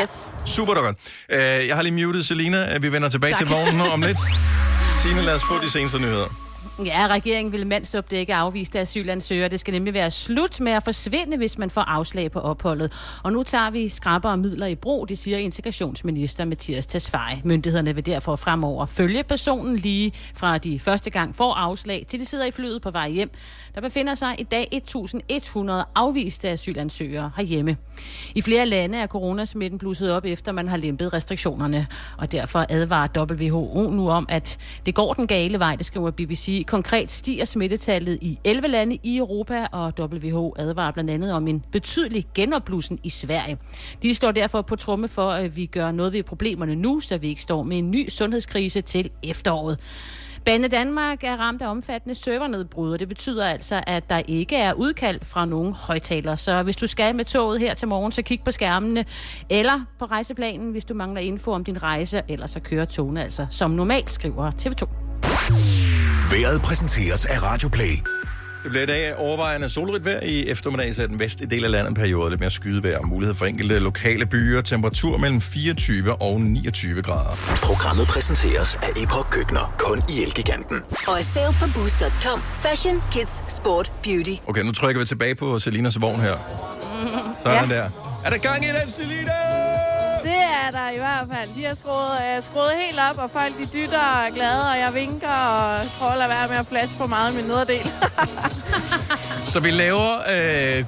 [0.00, 0.22] yes.
[0.46, 0.96] Super, godt.
[1.28, 1.38] Øh,
[1.68, 2.78] jeg har lige muted Selina.
[2.78, 3.38] Vi vender tilbage Tak.
[3.38, 4.18] til vognen om lidt.
[4.92, 6.43] Signe, lad os få de seneste nyheder.
[6.78, 9.48] Ja, regeringen vil mandsopdække afviste asylansøgere.
[9.48, 12.92] Det skal nemlig være slut med at forsvinde, hvis man får afslag på opholdet.
[13.22, 17.40] Og nu tager vi skrappere midler i brug, det siger integrationsminister Mathias Tesfaye.
[17.44, 22.24] Myndighederne vil derfor fremover følge personen lige fra de første gang får afslag, til de
[22.24, 23.30] sidder i flyet på vej hjem.
[23.74, 27.76] Der befinder sig i dag 1.100 afviste asylansøgere herhjemme.
[28.34, 31.86] I flere lande er coronasmitten blusset op, efter man har lempet restriktionerne.
[32.18, 36.63] Og derfor advarer WHO nu om, at det går den gale vej, det skriver BBC.
[36.66, 41.64] Konkret stiger smittetallet i 11 lande i Europa, og WHO advarer blandt andet om en
[41.72, 43.58] betydelig genopblussen i Sverige.
[44.02, 47.28] De står derfor på tromme for, at vi gør noget ved problemerne nu, så vi
[47.28, 49.78] ikke står med en ny sundhedskrise til efteråret.
[50.44, 54.72] Bane Danmark er ramt af omfattende servernedbrud, og det betyder altså, at der ikke er
[54.72, 56.34] udkald fra nogen højtaler.
[56.34, 59.04] Så hvis du skal med toget her til morgen, så kig på skærmene,
[59.50, 63.46] eller på rejseplanen, hvis du mangler info om din rejse, eller så kører togene altså
[63.50, 64.88] som normalt, skriver TV2.
[66.36, 68.02] Været præsenteres af Radio Play.
[68.64, 71.70] Det bliver i dag overvejende solrigt vejr i eftermiddag, så er den vestlige del af
[71.70, 73.02] landet en periode lidt mere skydevejr.
[73.02, 74.60] Mulighed for enkelte lokale byer.
[74.62, 77.36] Temperatur mellem 24 og 29 grader.
[77.62, 79.74] Programmet præsenteres af Epoch Køkkener.
[79.78, 80.80] Kun i Elgiganten.
[81.06, 82.40] Og er sale på Boost.com.
[82.54, 84.34] Fashion, kids, sport, beauty.
[84.46, 86.34] Okay, nu trykker vi tilbage på Selinas vogn her.
[87.44, 87.76] Sådan ja.
[87.76, 87.82] der.
[88.24, 89.73] Er der gang i den, Selina?
[90.24, 91.48] Det er der i hvert fald.
[91.56, 94.78] De har skruet, øh, skruet helt op, og folk de dytter og er glade, og
[94.78, 97.80] jeg vinker og prøver at lade være med at flaske for meget i min nederdel.
[99.52, 100.84] Så vi laver, øh,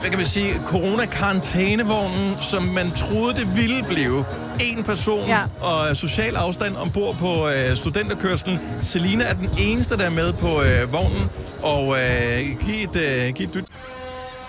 [0.00, 4.24] hvad kan vi sige, corona-karantænevognen, som man troede, det ville blive.
[4.60, 5.40] En person Ja.
[5.60, 8.60] og social afstand ombord på øh, studenterkørselen.
[8.80, 11.30] Selina er den eneste, der er med på øh, vognen.
[11.62, 13.64] Og øh, giv et, øh, giv et dyt.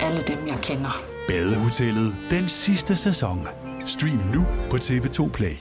[0.00, 1.02] alle dem, jeg kender.
[1.28, 3.48] Badehotellet den sidste sæson.
[3.86, 5.54] Stream nu på TV2 Play.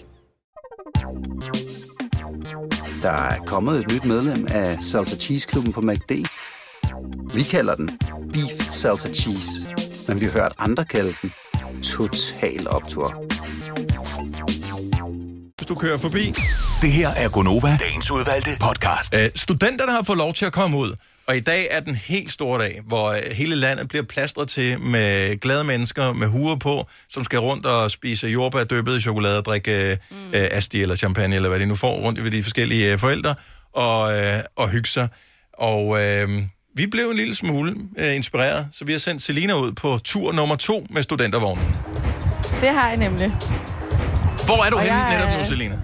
[3.01, 6.11] Der er kommet et nyt medlem af Salsa Cheese Klubben på MACD.
[7.33, 7.99] Vi kalder den
[8.33, 9.49] Beef Salsa Cheese,
[10.07, 11.33] men vi har hørt andre kalde den
[11.83, 13.23] Total Optor.
[15.57, 16.25] Hvis du kører forbi.
[16.81, 19.17] Det her er Gonova, dagens udvalgte podcast.
[19.19, 20.95] Øh, studenterne har fået lov til at komme ud,
[21.27, 24.79] og i dag er den helt store dag, hvor øh, hele landet bliver plastret til
[24.79, 29.37] med glade mennesker med huer på, som skal rundt og spise jordbær dyppet i chokolade
[29.37, 30.17] og drikke øh, mm.
[30.33, 33.35] øh, asti eller champagne, eller hvad de nu får rundt ved de forskellige øh, forældre,
[33.73, 35.07] og, øh, og hygge sig.
[35.53, 36.29] Og øh,
[36.75, 40.31] vi blev en lille smule øh, inspireret, så vi har sendt Selina ud på tur
[40.31, 41.65] nummer to med studentervognen.
[42.61, 43.33] Det har jeg nemlig.
[44.45, 45.79] Hvor er du Og henne jeg netop nu, Selina?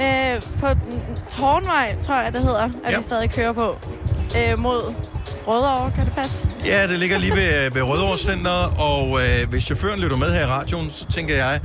[0.00, 0.66] Øh, på
[1.30, 2.96] Tårnvej, tror jeg, det hedder, at ja.
[2.96, 3.78] vi stadig kører på.
[4.38, 4.94] Øh, mod
[5.46, 6.48] Rødovre, kan det passe?
[6.66, 10.32] Ja, det ligger lige ved, øh, ved Rødovre Center, og øh, hvis chaufføren lytter med
[10.32, 11.60] her i radioen, så tænker jeg,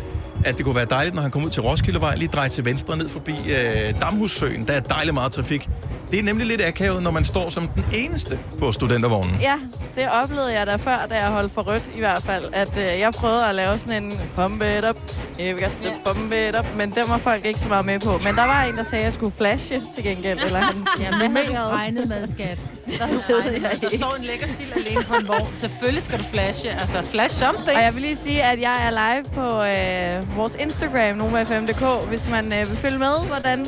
[0.45, 2.97] at det kunne være dejligt, når han kommer ud til Roskildevej, lige dreje til venstre
[2.97, 4.67] ned forbi øh, Damhussøen.
[4.67, 5.69] Der er dejligt meget trafik.
[6.11, 9.37] Det er nemlig lidt akavet, når man står som den eneste på studentervognen.
[9.41, 9.55] Ja,
[9.95, 12.43] det oplevede jeg da før, da jeg holdt for rødt i hvert fald.
[12.53, 14.95] At øh, jeg prøvede at lave sådan en pump it up,
[15.39, 18.11] you've got to pump it up, men den var folk ikke så meget med på.
[18.25, 20.39] Men der var en, der sagde, at jeg skulle flashe til gengæld.
[20.39, 22.57] Eller han Ja, men hvad havde du regnet med, skat?
[22.99, 25.53] Der, står en lækker sild alene på en vogn.
[25.57, 26.69] Selvfølgelig skal du flashe.
[26.69, 27.77] Altså, flash something.
[27.77, 32.29] Og jeg vil lige sige, at jeg er live på øh, vores Instagram, NovaFM.dk, hvis
[32.29, 33.67] man øh, vil følge med, hvordan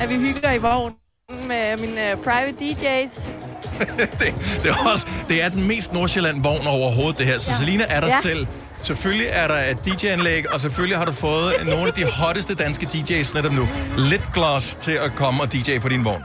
[0.00, 1.01] at vi hygger i vognen
[1.48, 3.28] med mine øh, private DJ's.
[3.98, 7.38] det, det, er også, det er den mest Nordsjælland-vogn overhovedet, det her.
[7.38, 7.56] Så ja.
[7.56, 8.20] Selina er der ja.
[8.22, 8.46] Selv.
[8.82, 12.86] Selvfølgelig er der et DJ-anlæg, og selvfølgelig har du fået nogle af de hotteste danske
[12.86, 13.68] DJ's netop nu.
[13.98, 16.22] Lidt gloss til at komme og DJ på din vogn.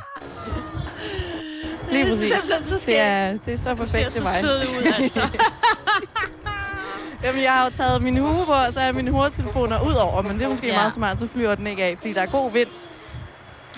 [1.91, 2.34] Lige Det er præcis.
[2.34, 2.97] simpelthen så skægt.
[2.97, 4.39] det er, det er så perfekt ser til så mig.
[4.41, 5.28] sød ud, altså.
[7.24, 10.22] Jamen, jeg har jo taget min hue på, og så er mine hovedtelefoner ud over,
[10.22, 10.74] men det er måske ja.
[10.76, 12.68] meget smart, så flyver den ikke af, fordi der er god vind.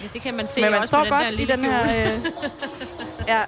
[0.01, 1.83] Ja, det kan man se Men man også står den godt der i den her...
[1.83, 2.13] Øh,
[3.33, 3.41] ja.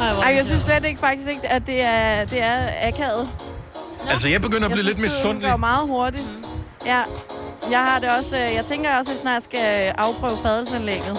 [0.00, 3.28] Ej, jeg synes slet ikke faktisk ikke, at det er, det er akavet.
[4.10, 5.50] Altså, jeg begynder at blive lidt synes, tiden misundelig.
[5.50, 6.24] går meget hurtigt.
[6.86, 7.02] Ja.
[7.70, 8.36] Jeg har det også...
[8.36, 11.18] øh, Jeg tænker også, at jeg snart skal afprøve fadelsanlægget.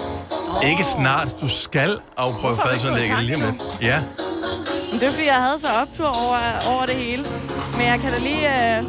[0.64, 1.36] Ikke snart.
[1.42, 3.64] Du skal afprøve i lige om lidt.
[3.82, 4.04] Ja.
[4.92, 7.26] Men det er, fordi jeg havde så optur over, over det hele.
[7.78, 8.84] Men jeg kan da lige øh,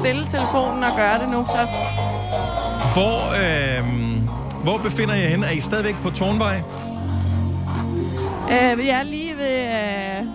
[0.00, 1.68] stille telefonen og gøre det nu, så...
[2.92, 3.84] Hvor, øh,
[4.62, 5.46] hvor befinder jeg henne?
[5.46, 6.62] Er I stadigvæk på Tornvej?
[8.50, 10.26] Øh, vi er lige ved øh,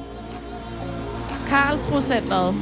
[1.50, 2.56] Karlsruhe-centret.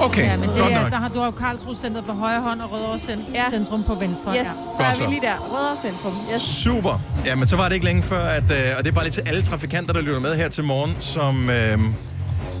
[0.00, 0.90] Okay, Ja, men det godt er, nok.
[0.90, 3.44] der har du har jo Karlsruhe på højre hånd og Rødovre Cent- Ja.
[3.50, 4.36] Centrum på venstre.
[4.38, 5.04] Yes, så Godt er så.
[5.04, 5.34] vi lige der.
[5.38, 6.12] Rødovre Centrum.
[6.34, 6.42] Yes.
[6.42, 7.00] Super.
[7.26, 9.12] Ja, men så var det ikke længe før, at, øh, og det er bare lige
[9.12, 11.78] til alle trafikanter, der lytter med her til morgen, som øh,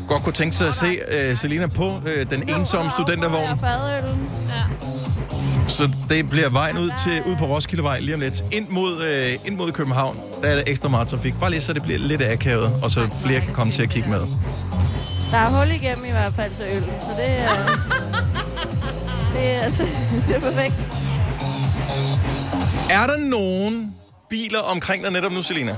[0.08, 3.44] godt kunne tænke sig at se øh, Selina på øh, den ensomme studentervogn.
[3.44, 4.64] Ja.
[5.68, 8.44] Så det bliver vejen ud til ud på Roskildevej lige om lidt.
[8.52, 11.34] Ind mod, øh, ind mod København, der er der ekstra meget trafik.
[11.40, 14.08] Bare lige så det bliver lidt akavet, og så flere kan komme til at kigge
[14.10, 14.20] med.
[15.30, 17.48] Der er hul igennem i hvert fald til øl, så det er...
[19.34, 19.82] det er, altså,
[20.26, 20.74] det er perfekt.
[22.90, 23.94] Er der nogen
[24.30, 25.76] biler omkring dig netop nu, Selina?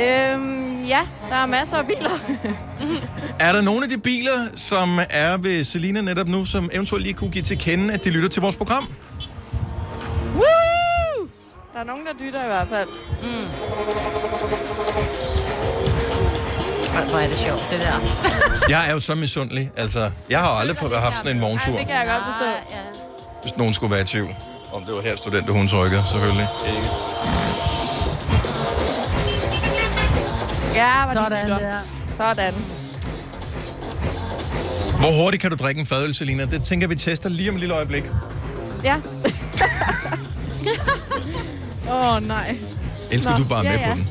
[0.00, 2.18] Øhm, ja, der er masser af biler.
[3.40, 7.14] Er der nogle af de biler, som er ved Selina netop nu, som eventuelt lige
[7.14, 8.88] kunne give til kende, at de lytter til vores program?
[10.34, 11.28] Woo!
[11.74, 12.88] Der er nogen, der dytter i hvert fald.
[13.22, 13.48] Mm.
[17.10, 18.00] Hvor er det sjovt, det der.
[18.74, 19.70] Jeg er jo så misundelig.
[19.76, 22.50] Altså, jeg har aldrig fået haft sådan en vogntur, Ej, det kan jeg godt forstå.
[23.42, 24.30] hvis nogen skulle være i tvivl.
[24.72, 26.46] Om det var her studenter, hun trykker, selvfølgelig.
[26.66, 27.41] Ikke.
[30.74, 31.80] Ja, hvor Sådan der.
[32.16, 32.54] Sådan.
[35.00, 36.44] Hvor hurtigt kan du drikke en fadøl, Selina?
[36.44, 38.04] Det tænker vi tester lige om et lille øjeblik.
[38.84, 38.96] Ja.
[41.90, 42.56] Åh, oh, nej.
[43.10, 43.94] Elsker Nå, du bare ja, med ja.
[43.94, 44.08] på den?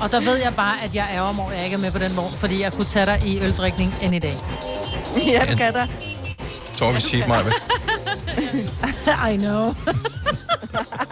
[0.00, 1.98] Og der ved jeg bare, at jeg mig over, at jeg ikke er med på
[1.98, 4.34] den vogn, fordi jeg kunne tage dig i øldrikning end i dag.
[5.26, 5.86] ja, det kan der.
[6.76, 7.42] Talk is cheap, Maja.
[9.32, 9.74] I know.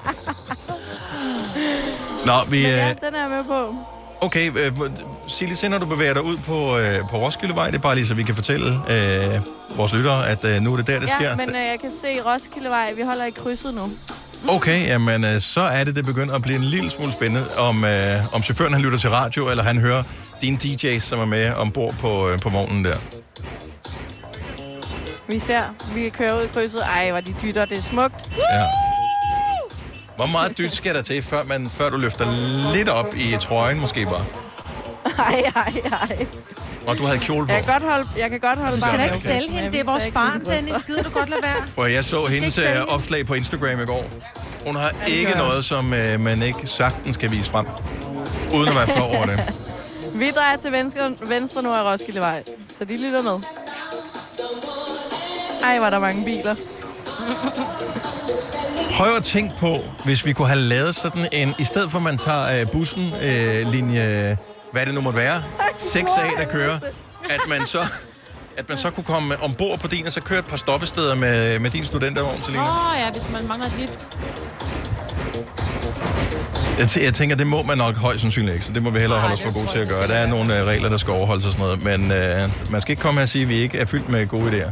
[2.29, 2.63] Nå, vi...
[2.63, 3.75] Men ja, øh, den er jeg med på.
[4.21, 4.73] Okay, øh,
[5.27, 7.67] sig lige til, når du bevæger dig ud på, øh, på Roskildevej.
[7.67, 9.41] Det er bare lige, så vi kan fortælle øh,
[9.77, 11.37] vores lyttere, at øh, nu er det der, det ja, sker.
[11.37, 12.93] men øh, jeg kan se Roskildevej.
[12.97, 13.91] Vi holder i krydset nu.
[14.49, 17.85] Okay, jamen øh, så er det, det begynder at blive en lille smule spændende, om,
[17.85, 20.03] øh, om chaufføren han lytter til radio, eller han hører
[20.43, 22.97] dine DJ's, som er med ombord på, øh, på vognen der.
[25.29, 25.63] Vi ser,
[25.95, 26.81] vi kører ud i krydset.
[26.83, 28.31] Ej, hvor de dytter, det er smukt.
[28.37, 28.88] Ja.
[30.19, 32.27] Hvor meget dyt skal der til, før, man, før du løfter
[32.75, 34.25] lidt op i trøjen, måske bare?
[35.19, 35.73] Ej, ej,
[36.11, 36.27] ej.
[36.87, 37.53] Og du havde kjole på.
[37.53, 39.81] Jeg kan godt holde, jeg kan godt holde Du skal da ikke Sælg hende, det
[39.81, 40.83] er vores barn, Dennis.
[40.87, 41.57] Gider du godt lade være?
[41.77, 44.05] For jeg så hendes sælge øh, opslag på Instagram i går.
[44.67, 47.67] Hun har ikke noget, som øh, man ikke sagtens kan vise frem.
[48.55, 49.55] Uden at være for over det.
[50.23, 52.43] Vi drejer til venstre, venstre nu af Roskildevej,
[52.79, 53.41] så de lytter med.
[55.65, 56.55] Ej, var der mange biler.
[58.97, 61.55] Prøv at tænke på, hvis vi kunne have lavet sådan en...
[61.59, 64.37] I stedet for, at man tager øh, bussen, øh, linje...
[64.73, 65.43] Hvad det nu måtte være?
[65.79, 66.79] 6A, der kører.
[67.31, 67.79] At man så...
[68.57, 71.59] At man så kunne komme ombord på din, og så køre et par stoppesteder med,
[71.59, 72.63] med din studentervogn, Selina.
[72.63, 74.07] Åh oh, ja, hvis man mangler et lift.
[76.79, 78.99] Jeg, tæ- jeg tænker, det må man nok højst sandsynligt ikke, så det må vi
[78.99, 80.09] hellere holde os for gode til at gøre.
[80.09, 82.93] Der er nogle øh, regler, der skal overholdes og sådan noget, men øh, man skal
[82.93, 84.71] ikke komme her og sige, at vi ikke er fyldt med gode idéer.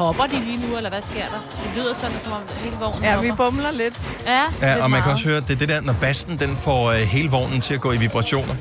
[0.00, 1.40] Hopper de lige nu, eller hvad sker der?
[1.64, 3.44] Det lyder sådan, som om hele vognen Ja, vi hopper.
[3.50, 4.00] bumler lidt.
[4.26, 5.12] Ja, Ja, lidt og man kan meget.
[5.14, 7.80] også høre, det er det der, når bassen den får øh, hele vognen til at
[7.80, 8.54] gå i vibrationer.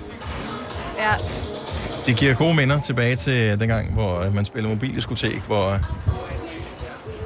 [0.98, 1.12] Ja,
[2.06, 5.80] Det giver gode minder tilbage til dengang, hvor øh, man spillede mobildiskotek, hvor øh,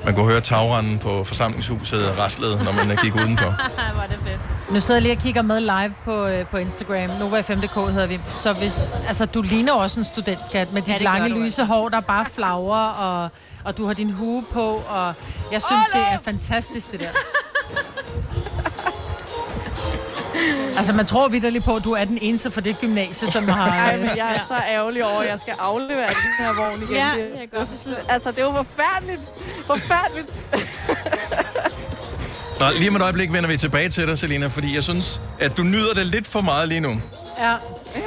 [0.06, 3.46] man kunne høre tagranden på forsamlingshuset raslede, når man gik udenfor.
[4.00, 4.40] var det fedt.
[4.72, 7.10] Nu sidder jeg lige og kigger med live på, øh, på Instagram.
[7.10, 8.20] Nova5.dk hedder vi.
[8.34, 11.90] Så hvis, altså, du ligner også en studentskat med dit Ja, lange, du lyse hår,
[11.90, 13.30] der bare flagrer, og,
[13.64, 15.14] og du har din hue på, og
[15.52, 17.10] jeg synes, det er fantastisk, det der.
[20.78, 23.68] altså, man tror vidderligt på, at du er den eneste for det gymnasie, som har...
[23.68, 26.96] Ej, men jeg er så ærgerlig over, at jeg skal aflevere den her vogn igen.
[26.96, 27.70] Ja, Det- jeg kan godt.
[28.10, 29.22] Altså, det er jo forfærdeligt.
[29.66, 30.28] Forfærdeligt.
[32.60, 35.58] Nå, lige om et øjeblik vender vi tilbage til dig, Selina, fordi jeg synes, at
[35.58, 37.02] du nyder det lidt for meget lige nu.
[37.40, 37.52] Ja.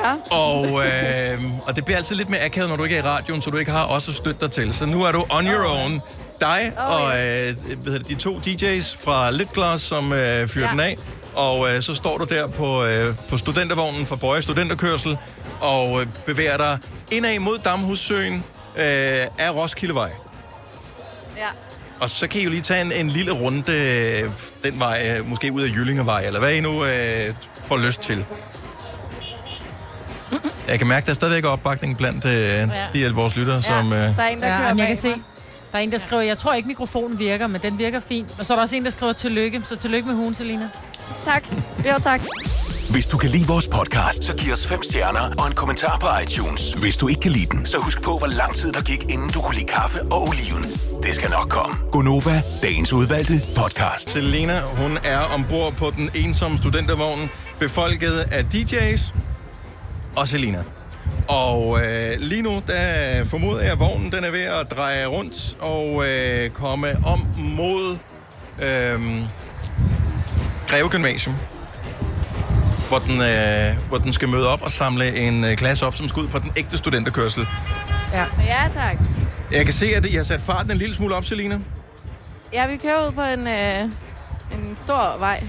[0.05, 0.37] Ja.
[0.37, 3.43] Og, øh, og det bliver altid lidt mere akavet, når du ikke er i radioen,
[3.43, 4.73] så du ikke har også at støtte dig til.
[4.75, 6.01] Så nu er du on your own.
[6.41, 10.65] Dig Oh, og øh, hvad hedder det, de to DJ's fra Litglass, som øh, fyrer
[10.67, 10.71] Ja.
[10.73, 10.97] den af.
[11.37, 15.19] Og øh, så står du der på, øh, på studentervognen fra Bøje Studenterkørsel
[15.61, 16.79] og øh, bevæger dig
[17.11, 18.35] indad mod Damhussøen
[18.77, 18.83] øh,
[19.39, 20.11] af Roskildevej.
[21.37, 21.47] Ja.
[22.01, 24.31] Og så kan I jo lige tage en, en lille runde øh,
[24.65, 27.35] den vej, øh, måske ud af Jyllingevej, eller hvad I nu øh,
[27.65, 28.25] får lyst til.
[30.69, 32.33] Jeg kan mærke, der er stadigvæk opbakning blandt øh,
[32.95, 33.61] de af vores lyttere, ja.
[33.63, 33.93] som...
[33.93, 35.09] Øh, Der er en, der Ja, kører jeg kan se.
[35.73, 38.29] Der er en, der skriver, jeg tror ikke, mikrofonen virker, men den virker fint.
[38.39, 39.63] Og så er der også en, der skriver tillykke.
[39.67, 40.69] Så tillykke med hun, Selina.
[41.25, 41.45] Tak.
[41.85, 42.21] Jo, tak.
[42.91, 46.07] Hvis du kan lide vores podcast, så giv os fem stjerner og en kommentar på
[46.23, 46.73] iTunes.
[46.73, 49.31] Hvis du ikke kan lide den, så husk på, hvor lang tid der gik, inden
[49.31, 50.63] du kunne lide kaffe og oliven.
[51.03, 51.77] Det skal nok komme.
[51.93, 54.11] Gonova, dagens udvalgte podcast.
[54.11, 59.15] Selena, hun er ombord på den ensomme studentervogn, befolket af DJ's
[60.17, 60.65] og Selina.
[61.29, 65.57] Og øh, lige nu, der formoder jeg, at vognen den er ved at dreje rundt
[65.61, 67.99] og øh, komme om mod
[68.63, 69.01] øh,
[70.67, 71.35] Greve Gymnasium,
[72.89, 76.09] hvor den, øh, hvor den skal møde op og samle en øh, klasse op, som
[76.09, 77.47] skal ud på den ægte studenterkørsel.
[78.13, 78.25] Ja.
[78.47, 78.97] Ja, tak.
[79.53, 81.59] Jeg kan se, at I har sat farten en lille smule op, Selina.
[82.53, 83.81] Ja, vi kører ud på en, øh,
[84.53, 85.45] en stor vej.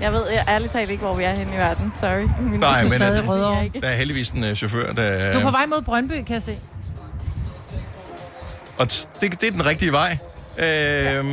[0.00, 1.92] Jeg ved jeg, ærligt talt ikke, hvor vi er henne i verden.
[2.00, 2.28] Sorry.
[2.50, 3.70] Min Nej, men øh, Rødovre.
[3.82, 5.32] der er heldigvis en uh, chauffør, der...
[5.32, 6.56] Du er på vej mod Brøndby, kan jeg se.
[8.78, 10.18] Og t- det, det er den rigtige vej.
[10.58, 11.24] Øh,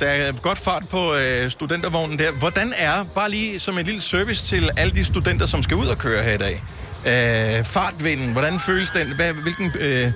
[0.00, 2.32] der er godt fart på øh, studentervognen der.
[2.32, 5.86] Hvordan er, bare lige som en lille service til alle de studenter, som skal ud
[5.86, 6.62] og køre her i dag,
[7.06, 9.14] øh, fartvinden, hvordan føles den?
[9.16, 10.12] Hvad, hvilken øh,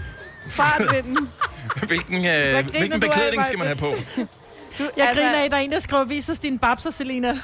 [0.50, 1.28] Fartvinden.
[1.88, 3.94] hvilken, øh, hvilken beklædning skal man have på?
[4.78, 7.32] Du, Jeg altså, griner af, der er en, der skriver, vis os dine babser, Selina.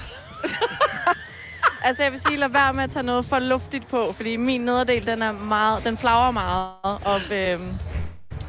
[1.86, 4.60] Altså, jeg vil sige, lad være med at tage noget for luftigt på, fordi min
[4.60, 6.70] nederdel, den er meget, den flager meget.
[7.04, 7.58] Og øh,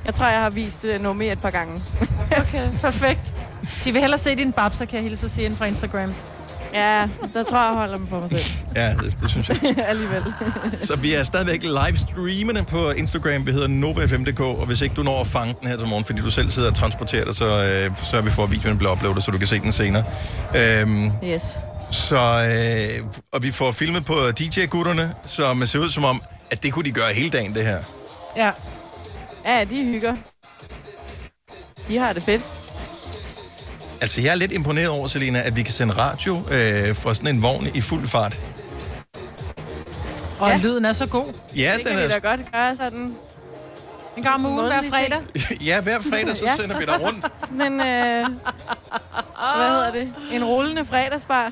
[0.05, 1.81] jeg tror, jeg har vist det nu mere et par gange.
[2.37, 3.33] Okay, perfekt.
[3.83, 6.13] De vil hellere se dine babser, kan jeg hilse at sige inden fra Instagram.
[6.73, 8.41] Ja, der tror jeg, jeg holder dem for mig selv.
[8.75, 9.57] Ja, det, det synes jeg.
[9.87, 10.23] Alligevel.
[10.81, 13.45] Så vi er stadigvæk live streamende på Instagram.
[13.45, 16.21] Vi hedder NovaFM.dk, og hvis ikke du når at fange den her til morgen, fordi
[16.21, 19.23] du selv sidder og transporterer dig, så øh, sørger vi for, at videoen bliver uploadet,
[19.23, 20.03] så du kan se den senere.
[20.55, 21.41] Øhm, Yes.
[21.91, 22.17] så,
[22.99, 26.85] øh, og vi får filmet på DJ-gutterne, som ser ud som om, at det kunne
[26.85, 27.77] de gøre hele dagen, det her.
[28.37, 28.51] Ja.
[29.45, 30.15] Ja, de hygger.
[31.87, 32.41] De har det fedt.
[34.01, 37.35] Altså, jeg er lidt imponeret over, Selina, at vi kan sende radio øh, fra sådan
[37.35, 38.39] en vogn i fuld fart.
[40.39, 40.57] Og ja.
[40.57, 41.33] lyden er så god.
[41.55, 42.19] Ja, det den kan vi da er...
[42.19, 43.15] godt gøre sådan.
[44.17, 45.21] En gang om ugen hver fredag.
[45.67, 46.55] Ja, hver fredag, så Ja.
[46.55, 47.25] sender vi dig rundt.
[47.47, 48.25] Sådan en, øh,
[49.57, 50.13] hvad hedder det?
[50.31, 51.51] En rullende fredagsbar.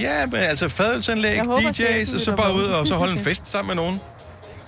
[0.00, 3.46] Ja, men altså fadelsanlæg, håber, DJ's, og så bare ud og så holde en fest
[3.50, 4.00] sammen med nogen.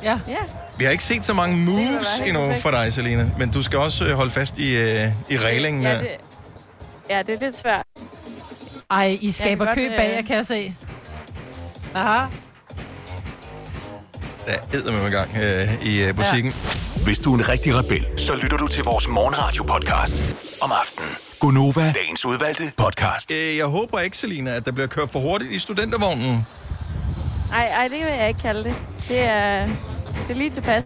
[0.02, 0.18] Ja.
[0.28, 0.36] Ja.
[0.78, 2.62] Vi har ikke set så mange moves endnu perfekt.
[2.62, 3.30] for dig, Selina.
[3.38, 6.08] Men du skal også øh, holde fast i, øh, i reglingen Ja, det,
[7.10, 7.82] ja, det er lidt svært.
[8.90, 10.74] Ej, I skaber kø godt, bag øh, jer, kan jeg se.
[11.94, 12.26] Aha.
[14.72, 16.54] Der er med gang øh, i øh, butikken.
[17.04, 20.22] Hvis du er en rigtig rebel, så lytter du til vores morgenradio-podcast
[20.60, 21.10] om aftenen.
[21.40, 23.34] Gunova, dagens udvalgte podcast.
[23.34, 26.46] Øh, jeg håber ikke, Selina, at der bliver kørt for hurtigt i studentervognen.
[27.52, 28.74] Ej, ej, det vil jeg ikke kalde det.
[29.08, 30.82] Det er, det er lige tilpas.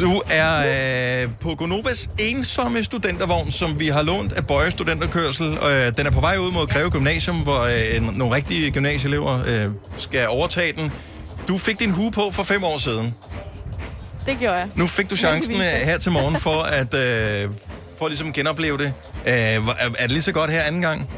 [0.00, 5.46] Du er øh, på Gonovas ensomme studentervogn, som vi har lånt af Bøje Studenterkørsel.
[5.46, 9.70] Øh, den er på vej ud mod Greve Gymnasium, hvor øh, nogle rigtige gymnasieelever øh,
[9.98, 10.92] skal overtage den.
[11.48, 13.14] Du fik din hue på for fem år siden.
[14.26, 14.68] Det gjorde jeg.
[14.74, 17.50] Nu fik du chancen øh, her til morgen for at øh,
[17.98, 18.92] for at ligesom genopleve det.
[19.26, 19.60] Øh, er,
[19.98, 21.10] er det lige så godt her anden gang?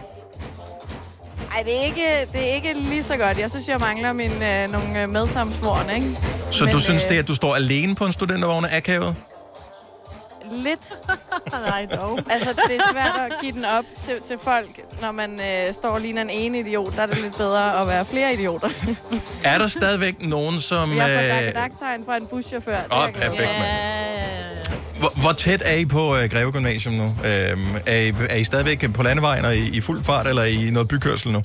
[1.57, 3.39] Ej, det er, ikke, det er ikke lige så godt.
[3.39, 6.17] Jeg synes, jeg mangler min, øh, nogle øh, medsamsvorene, ikke?
[6.51, 8.77] Så Men, du synes, øh, det er, at du står alene på en studentervogn er
[8.77, 9.17] akavet?
[10.53, 10.81] Lidt.
[11.69, 12.19] Nej, dog.
[12.31, 14.69] Altså, det er svært at give den op til, til folk,
[15.01, 16.97] når man øh, står og ligner en ene idiot.
[16.97, 18.69] Der er det lidt bedre at være flere idioter.
[19.45, 20.97] Er der stadigvæk nogen, som...
[20.97, 22.07] Jeg får øh, øh...
[22.07, 22.77] fra en buschauffør.
[22.83, 23.37] Det Åh, er jeg glad for.
[23.37, 24.68] perfekt,
[24.99, 27.05] Hvor, hvor tæt er I på øh, Greve Gymnasium nu?
[27.05, 30.47] Øhm, er, I, er I stadigvæk på landevejen og i, i fuld fart, eller er
[30.47, 31.39] I noget bykørsel nu?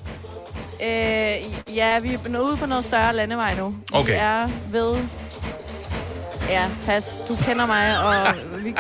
[0.84, 3.76] Øh, ja, vi er ude på noget større landevej nu.
[3.94, 4.12] Okay.
[4.14, 4.98] Vi er ved...
[6.50, 7.16] Ja, pas.
[7.28, 8.76] Du kender mig, og vi,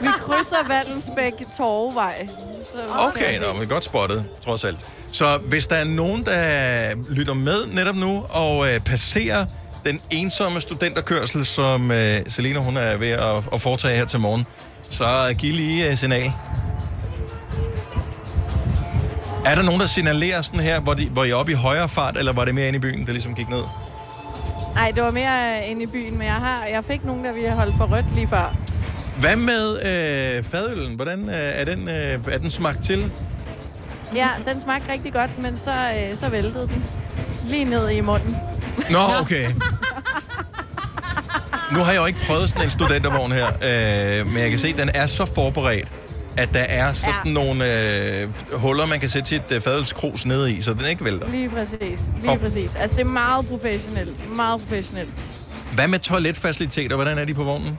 [0.00, 2.28] vi krydser Vallensbæk Torvevej.
[2.72, 4.86] Så Okay, nå, men godt spottet, trods alt.
[5.12, 9.44] Så hvis der er nogen, der lytter med netop nu og øh, passerer
[9.86, 14.46] den ensomme studenterkørsel, som øh, Selina hun er ved at, at foretage her til morgen,
[14.82, 16.32] så giv lige øh, signal.
[19.44, 21.88] Er der nogen, der signalerer sådan her, hvor, de, hvor I er oppe i højere
[21.88, 23.62] fart, eller var det mere inde i byen, der ligesom gik ned?
[24.74, 27.32] Nej, det var mere øh, inde i byen, men jeg, har, jeg fik nogen, der
[27.32, 28.56] ville holde for rødt lige før.
[29.20, 30.94] Hvad med øh, fadølen?
[30.94, 33.12] Hvordan øh, er, den, øh, er den smagt til?
[34.14, 36.84] Ja, den smagte rigtig godt, men så, øh, så væltede den.
[37.44, 38.36] Lige ned i munden.
[38.90, 39.50] Nå, okay.
[41.72, 44.68] Nu har jeg jo ikke prøvet sådan en studentervogn her, øh, men jeg kan se,
[44.68, 45.88] at den er så forberedt,
[46.36, 47.32] at der er sådan ja.
[47.32, 47.64] nogle
[48.22, 51.28] øh, huller, man kan sætte sit øh, fadelskrus ned i, så den ikke vælter.
[51.30, 52.38] Lige præcis, lige Hop.
[52.38, 52.76] præcis.
[52.76, 54.36] Altså, det er meget professionelt.
[54.36, 55.10] Meget professionelt.
[55.74, 56.96] Hvad med toiletfaciliteter?
[56.96, 57.78] Hvordan er de på vognen?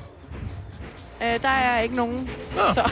[1.24, 2.30] Øh, der er ikke nogen.
[2.56, 2.62] Nå.
[2.74, 2.92] Så.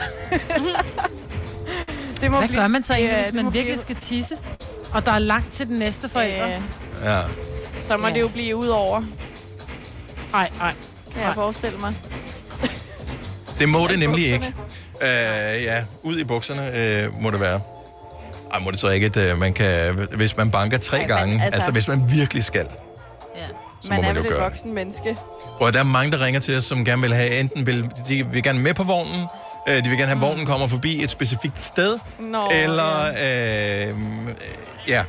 [2.20, 4.36] det må Hvad blive- gør man så egentlig, Ja, hvis man virkelig blive- skal tisse?
[4.92, 6.44] Og der er langt til den næste forældre?
[6.46, 6.60] Øh,
[7.04, 7.20] Ja.
[7.80, 8.12] så må Ja.
[8.12, 9.02] det jo blive ud over,
[10.32, 10.72] Nej, nej.
[11.14, 11.94] kan jeg forestille mig.
[13.58, 14.54] Det må det nemlig ikke.
[15.02, 17.60] Øh, ja, ud i bukserne øh, må det være.
[18.52, 21.08] Ej, må det så ikke, at øh, man kan, hvis man banker tre Ej, men
[21.16, 22.66] gange, altså, altså- altså hvis man virkelig skal,
[23.36, 23.40] Ja.
[23.82, 24.42] Så man må er man jo gøre.
[24.42, 25.16] voksen menneske.
[25.60, 28.26] Og der er mange, der ringer til os, som gerne vil have, enten vil, de
[28.26, 29.20] vil gerne med på vognen,
[29.68, 33.94] øh, de vil gerne have, at vognen kommer forbi et specifikt sted, Nå, eller, øh,
[34.88, 35.04] ja.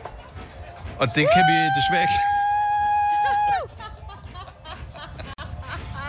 [0.99, 2.14] Og det kan vi desværre ikke.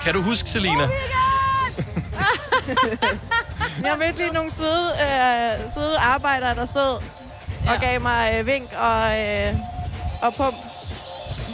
[0.05, 0.89] Kan du huske, Selina?
[3.83, 7.03] Jeg mødte lige nogle søde, øh, søde arbejdere, der stod
[7.65, 7.73] ja.
[7.73, 9.55] og gav mig øh, vink og, øh,
[10.23, 10.57] og pump.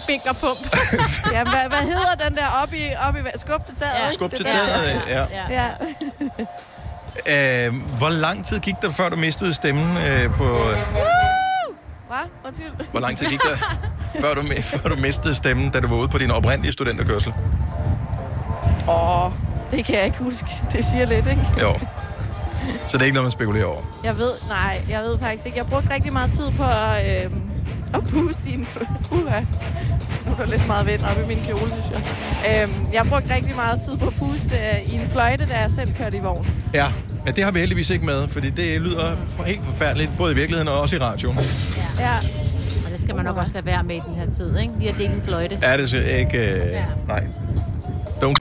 [0.07, 0.59] Vink og pump.
[1.35, 3.95] ja, hvad, hvad hedder den der op i, op i skub til taget?
[3.95, 4.13] Ja.
[4.13, 5.27] Skub til taget, ja.
[5.51, 5.71] ja.
[7.29, 10.45] Øh, hvor lang tid gik der, før du mistede stemmen øh, på...
[12.09, 12.19] Hvad?
[12.47, 12.73] Undskyld.
[12.91, 13.57] Hvor lang tid gik der,
[14.21, 17.33] før du, før du mistede stemmen, da du var ude på din oprindelige studenterkørsel?
[18.89, 19.31] Åh,
[19.71, 20.47] det kan jeg ikke huske.
[20.73, 21.43] Det siger lidt, ikke?
[21.61, 21.75] Jo.
[22.89, 23.83] Så det er ikke noget, man spekulerer over.
[24.05, 25.59] Jeg ved, nej, jeg ved faktisk ikke.
[25.59, 27.31] Jeg brugte rigtig meget tid på at, øh,
[27.95, 28.69] at puste i en...
[29.11, 29.41] Uha.
[30.27, 32.01] Nu er der lidt meget vind op i min kjole, synes jeg.
[32.69, 35.71] Øh, jeg brugte rigtig meget tid på at puste øh, i en fløjte, da jeg
[35.75, 36.47] selv kørte i vogn.
[36.75, 36.87] Ja,
[37.25, 40.35] men det har vi heldigvis ikke med, fordi det lyder for- helt forfærdeligt, både i
[40.35, 41.39] virkeligheden og også i radioen.
[42.01, 42.17] Ja.
[42.87, 44.73] Og det skal man nok også lade være med i den her tid, ikke?
[44.79, 45.59] Vi har delt en fløjte.
[45.63, 46.39] Er det så ikke...
[46.39, 46.63] Øh,
[47.09, 47.25] nej.
[48.23, 48.35] Don't.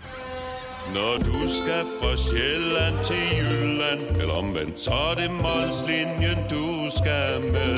[0.93, 6.65] Når du skal fra Sjælland til Jylland Eller omvendt, så er det Molslinjen, du
[6.97, 7.77] skal med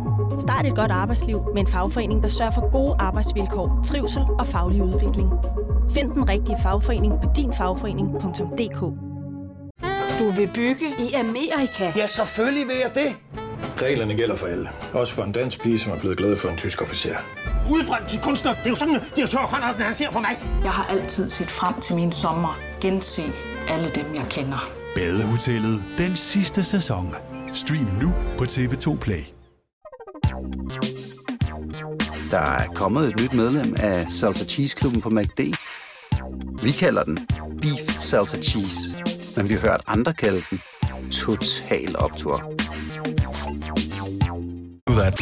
[0.41, 4.83] Start et godt arbejdsliv med en fagforening, der sørger for gode arbejdsvilkår, trivsel og faglig
[4.83, 5.29] udvikling.
[5.91, 8.79] Find den rigtige fagforening på dinfagforening.dk
[10.19, 11.91] Du vil bygge i Amerika?
[11.95, 13.15] Ja, selvfølgelig vil jeg det.
[13.81, 14.69] Reglerne gælder for alle.
[14.93, 17.15] Også for en dansk pige, som er blevet glad for en tysk officer.
[17.71, 18.53] Udbrændt til kunstner.
[18.53, 20.39] Det er jo sådan, at de har tørt, han ser på mig.
[20.63, 22.59] Jeg har altid set frem til min sommer.
[22.81, 23.21] Gense
[23.69, 24.69] alle dem, jeg kender.
[24.95, 27.15] Badehotellet den sidste sæson.
[27.53, 29.40] Stream nu på TV2 Play.
[32.31, 35.39] Der er kommet et nyt medlem af Salsa Cheese Klubben på MACD.
[36.63, 37.19] Vi kalder den
[37.61, 38.79] Beef Salsa Cheese,
[39.35, 40.61] men vi har hørt andre kalde den
[41.11, 42.53] Total Optor.
[44.87, 45.21] That.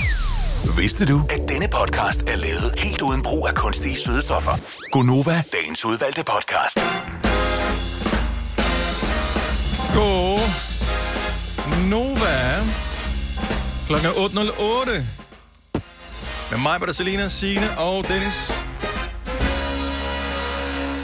[0.78, 4.52] Vidste du, at denne podcast er lavet helt uden brug af kunstige sødestoffer?
[4.92, 6.80] Gonova, dagens udvalgte podcast.
[9.94, 10.40] God
[11.90, 12.19] Nova.
[13.90, 14.92] Klokken er 8.08.
[16.52, 18.52] Med mig, Bada Selina, Signe og Dennis.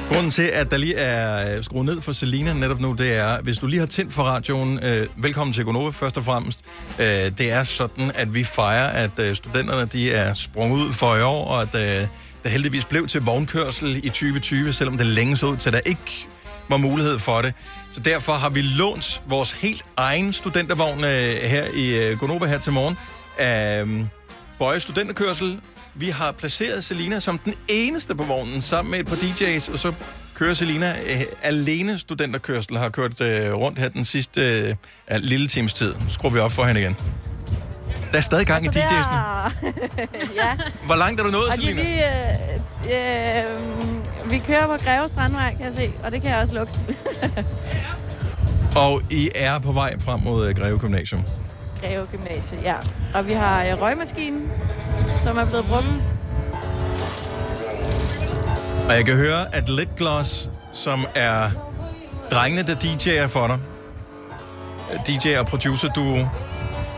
[0.09, 3.41] Grunden til, at der lige er øh, skruet ned for Selina netop nu, det er,
[3.41, 6.59] hvis du lige har tændt for radioen, øh, velkommen til Gonova først og fremmest.
[6.99, 7.05] Øh,
[7.37, 11.21] det er sådan, at vi fejrer, at øh, studenterne de er sprunget ud for i
[11.21, 12.07] år, og at øh,
[12.43, 15.79] der heldigvis blev til vognkørsel i 2020, selvom det længe så ud til, at der
[15.85, 16.27] ikke
[16.69, 17.53] var mulighed for det.
[17.91, 22.59] Så derfor har vi lånt vores helt egen studentervogn øh, her i øh, Gonova her
[22.59, 22.97] til morgen
[23.37, 24.05] af øh,
[24.59, 25.59] Bøje Studenterkørsel.
[25.93, 29.79] Vi har placeret Selina som den eneste på vognen, sammen med et par DJ's, og
[29.79, 29.93] så
[30.33, 34.41] kører Selina øh, alene studenterkørsel, har kørt øh, rundt her den sidste
[35.11, 35.93] øh, lille times tid.
[35.93, 36.95] Nu skruer vi op for hende igen.
[38.15, 39.17] Der er stadig gang i Så det DJ'sene.
[40.41, 40.57] ja.
[40.85, 41.81] Hvor langt er du nået, Og de Selina?
[41.81, 42.03] lige,
[42.85, 46.55] øh, øh, vi kører på Greve Strandvej, kan jeg se, og det kan jeg også
[46.55, 46.79] lugte.
[48.75, 51.23] Og I er på vej frem mod øh, Greve Gymnasium.
[51.83, 52.75] Greve Gymnasie, ja.
[53.13, 54.51] Og vi har øh, røgmaskinen,
[55.17, 55.87] som er blevet brugt.
[58.89, 61.49] Og jeg kan høre, at Lit Gloss, som er
[62.31, 63.59] drengene, der DJ'er for dig,
[65.07, 66.17] DJ og producer duo,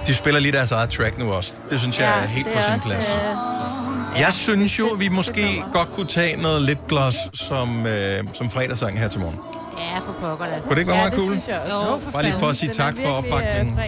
[0.08, 1.54] de spiller lige deres eget track nu også.
[1.70, 3.16] Det synes jeg er helt på sin også, plads.
[3.16, 8.50] Øh, Jeg synes jo, vi måske godt kunne tage noget Lip Gloss som, øh, som
[8.50, 9.40] fredagssang her til morgen.
[9.80, 10.52] Ja, for pokker da.
[10.62, 11.34] Kunne det ikke være meget cool?
[11.34, 11.92] Det synes jeg også.
[12.06, 13.80] Jo, Bare lige for at sige tak for øh, opbakningen.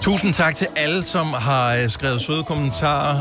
[0.00, 3.16] Tusind tak til alle, som har øh, skrevet søde kommentarer,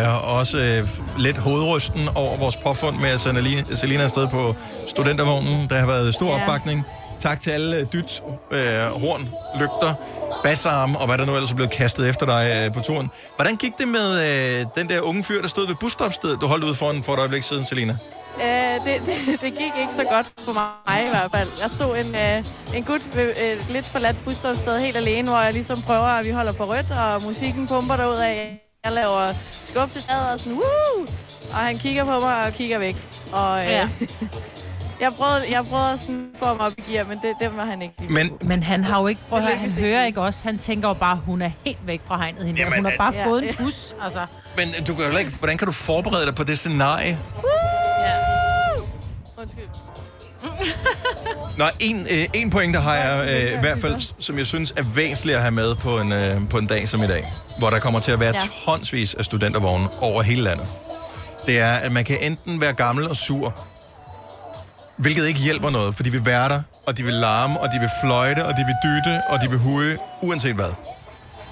[0.00, 4.54] øh, og også øh, lidt hovedrysten over vores påfund med at sende Selina afsted på
[4.88, 5.68] studentervognen.
[5.68, 6.42] Der har været stor Ja.
[6.42, 6.84] opbakning.
[7.22, 8.60] Tak til alle øh, dyt, øh,
[9.02, 9.20] horn,
[9.60, 9.94] lygter,
[10.42, 13.10] bassarm og hvad der nu ellers er blevet kastet efter dig øh, på turen.
[13.36, 16.64] Hvordan gik det med øh, den der unge fyr, der stod ved busstopstedet, du holdt
[16.64, 17.96] ude foran for et øjeblik siden, Selina?
[18.42, 21.48] Øh, det, det, det gik ikke så godt for mig i hvert fald.
[21.62, 25.52] Jeg stod en, øh, en gut ved et lidt forladt busstopsted helt alene, hvor jeg
[25.52, 28.58] ligesom prøver, at vi holder på rødt, og musikken pumper derud af.
[28.84, 29.24] Jeg laver
[29.66, 31.06] skub til taget og sådan, Woo!
[31.52, 32.96] og han kigger på mig og kigger væk.
[33.32, 33.88] Og øh, Ja.
[35.02, 37.64] jeg, prøvede, jeg prøvede sådan at få mig op i gear, men det, det var
[37.64, 38.12] han ikke lige.
[38.12, 40.44] Men, Men han har jo ikke, prøv at høre, han hører ikke også.
[40.44, 42.60] Han tænker jo bare, hun er helt væk fra hegnet hende.
[42.60, 43.26] Jamen, hun har bare ja.
[43.26, 43.94] fået en bus.
[44.02, 44.26] Altså,
[44.56, 47.18] men du kan jo ikke, hvordan kan du forberede dig på det scenarie?
[49.38, 49.64] Undskyld.
[51.58, 54.82] Nå, en, øh, en pointe har jeg øh, i hvert fald, som jeg synes er
[54.82, 57.78] væsentligt at have med på en, øh, på en dag som i dag, hvor der
[57.78, 58.40] kommer til at være Ja.
[58.42, 58.72] ja.
[58.72, 60.66] tonsvis af studentervogne over hele landet.
[61.46, 63.54] Det er, at man kan enten være gammel og sur,
[65.02, 67.78] hvilket ikke hjælper noget, for de vil være der, og de vil larme, og de
[67.80, 70.72] vil fløjte, og de vil dytte, og de vil huge, uanset hvad.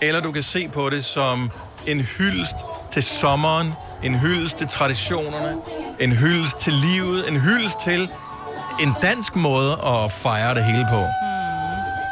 [0.03, 1.51] Eller du kan se på det som
[1.87, 2.57] en hyldest
[2.93, 3.73] til sommeren,
[4.03, 5.57] en hyldest til traditionerne,
[6.01, 8.09] en hyldest til livet, en hyldest til
[8.81, 11.05] en dansk måde at fejre det hele på.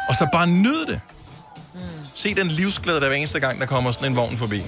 [0.09, 1.01] Og så bare nyde det.
[2.13, 4.63] Se den livsglæde, der hver eneste gang, der kommer sådan en vogn forbi.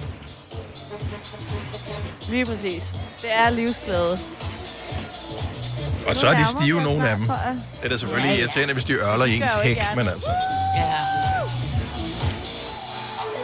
[2.29, 2.91] Lige præcis.
[3.21, 4.17] Det er livsglæde.
[6.07, 7.25] Og så er de stive, nogle af dem.
[7.25, 7.35] Det
[7.83, 8.41] er da selvfølgelig Ja, ja.
[8.41, 10.29] irriterende, hvis de ørler i ens hæk, men altså...
[10.75, 10.93] Ja.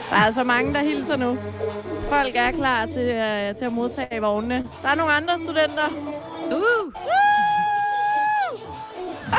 [0.09, 1.37] Der er så mange, der hilser nu.
[2.09, 4.63] Folk er klar til, øh, til at modtage vognene.
[4.83, 5.87] Der er nogle andre studenter.
[6.51, 6.93] Uh!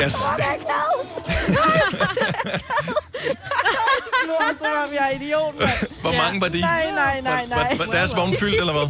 [0.01, 1.07] Jeg, er glad!
[4.27, 6.01] Nu er som om jeg er idiot, mand.
[6.01, 6.61] hvor mange var de?
[6.61, 7.59] Nej, nej, nej, nej.
[7.79, 8.89] var, var deres vogn fyldt, eller hvad?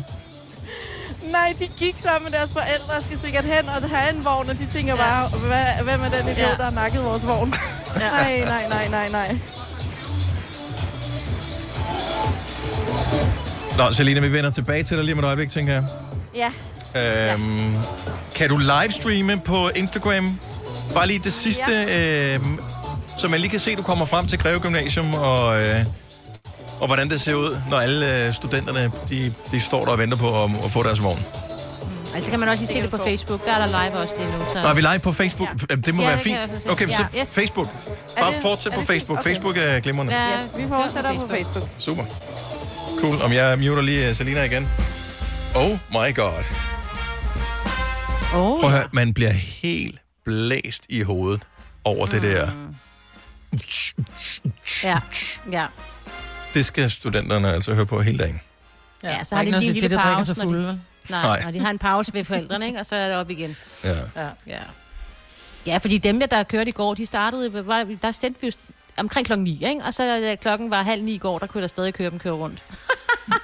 [1.32, 4.50] Nej, de gik sammen med deres forældre og skal sikkert hen og have en vogn,
[4.50, 6.54] og de tænker bare, hvad, hvem er den idiot, Ja.
[6.56, 7.48] der har nakket vores vogn?
[7.98, 9.38] Nej, nej, nej, nej, nej.
[13.78, 15.84] Nå, Selina, vi vender tilbage til dig lige med et øjeblik, tænker jeg.
[16.36, 16.50] Ja.
[17.32, 17.74] Øhm,
[18.34, 20.40] kan du livestreame på Instagram?
[20.94, 22.34] Bare lige det sidste, ja.
[22.34, 22.58] øhm,
[23.18, 25.84] så man lige kan se, at du kommer frem til Greve Gymnasium, og, øh,
[26.80, 30.16] og hvordan det ser ud, når alle øh, studenterne de, de står der og venter
[30.16, 31.24] på at, at få deres vogn.
[32.14, 33.44] Altså kan man også lige se det på Facebook.
[33.44, 34.44] Der er der live også lige nu.
[34.52, 34.62] Så.
[34.62, 35.48] Nå, er vi live på Facebook?
[35.70, 35.74] Ja.
[35.74, 36.38] Det må Ja, være fint.
[36.70, 37.28] Okay, så Ja, yes.
[37.28, 37.66] Facebook.
[38.20, 39.18] Bare det- fortsæt på Facebook.
[39.18, 39.30] Okay.
[39.30, 40.14] Facebook er glimrende.
[40.14, 41.68] Ja, Yes, vi fortsætter på Facebook.
[41.78, 42.04] Super.
[43.00, 43.22] Cool.
[43.22, 44.68] Om jeg muter lige uh, Selina igen.
[45.54, 46.32] Oh my god.
[48.34, 48.60] Oh.
[48.60, 49.30] Prøv at høre, man bliver
[49.62, 51.42] helt blæst i hovedet
[51.84, 52.12] over mm.
[52.12, 52.48] det der.
[54.84, 54.98] Ja,
[55.52, 55.66] ja.
[56.54, 58.40] Det skal studenterne altså høre på hele dagen.
[59.02, 60.80] Ja, Der så er har ikke de lige en lille pause, når fulde, de, vel?
[61.10, 61.42] nej, Nej.
[61.44, 62.78] når de har en pause ved forældrene, ikke?
[62.78, 63.56] og så er det op igen.
[63.84, 63.90] Ja.
[64.16, 64.28] Ja.
[64.46, 64.58] Ja.
[65.66, 68.52] Ja, fordi dem, der kørte i går, de startede, var, der stemte vi jo
[68.96, 69.84] omkring klokken 9, ikke?
[69.84, 72.18] og så da klokken var halv ni i går, der kunne der stadig køre dem
[72.18, 72.62] køre rundt.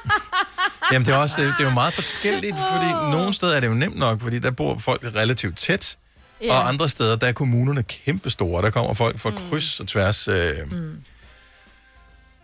[0.92, 3.66] Jamen, det er, også, det, det er jo meget forskelligt, fordi nogle steder er det
[3.66, 5.96] jo nemt nok, fordi der bor folk relativt tæt,
[6.42, 6.52] Ja.
[6.52, 8.62] og andre steder, der er kommunerne kæmpestore.
[8.62, 10.28] Der kommer folk fra kryds og tværs.
[10.28, 10.96] Øh, Mm.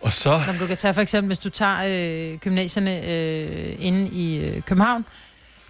[0.00, 0.40] Og så...
[0.46, 4.62] Som du kan tage for eksempel, hvis du tager øh, gymnasierne øh, inde i øh,
[4.62, 5.04] København.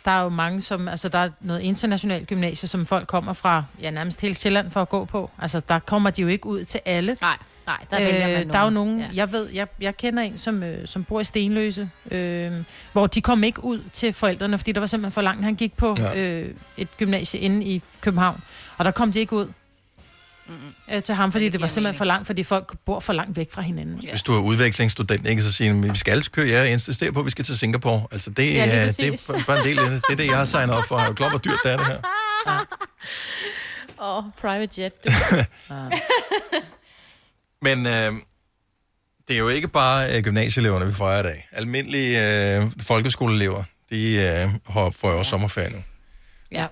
[0.04, 0.88] Der er jo mange, som...
[0.88, 4.82] Altså, der er noget internationalt gymnasie, som folk kommer fra, ja, nærmest hele Sjælland for
[4.82, 5.30] at gå på.
[5.38, 7.16] Altså, der kommer de jo ikke ud til alle.
[7.20, 8.90] Nej, nej, der vælger man Der er jo nogen.
[8.90, 9.00] nogen...
[9.00, 9.08] Ja.
[9.14, 12.52] Jeg ved, jeg, jeg kender en, som, øh, som bor i Stenløse, øh,
[12.92, 15.44] hvor de kom ikke ud til forældrene, fordi der var simpelthen for langt.
[15.44, 16.20] Han gik på ja.
[16.20, 18.40] øh, et gymnasie inde i København,
[18.78, 19.46] og der kom de ikke ud
[20.92, 23.36] øh, til ham, fordi det, det var simpelthen for langt, fordi folk bor for langt
[23.36, 24.00] væk fra hinanden.
[24.10, 27.26] Hvis du er udvekslingsstudent, ikke, så siger de, vi skal køre, jeg insisterer på, at
[27.26, 28.06] vi skal til Singapore.
[28.12, 30.02] Altså, det, Ja, er, det er bare en del af det.
[30.06, 30.98] Det er det, jeg har signet op for.
[30.98, 32.00] Jeg er klar, hvor dyrt det er, det her.
[34.02, 34.92] Åh, oh, private jet.
[35.04, 35.10] Du.
[37.66, 38.12] Men øh,
[39.28, 41.48] det er jo ikke bare øh, gymnasieeleverne, vi fejrer i dag.
[41.52, 45.78] Almindelige øh, folkeskoleelever, de øh, har, får jo også sommerferie nu.
[46.52, 46.66] Ja.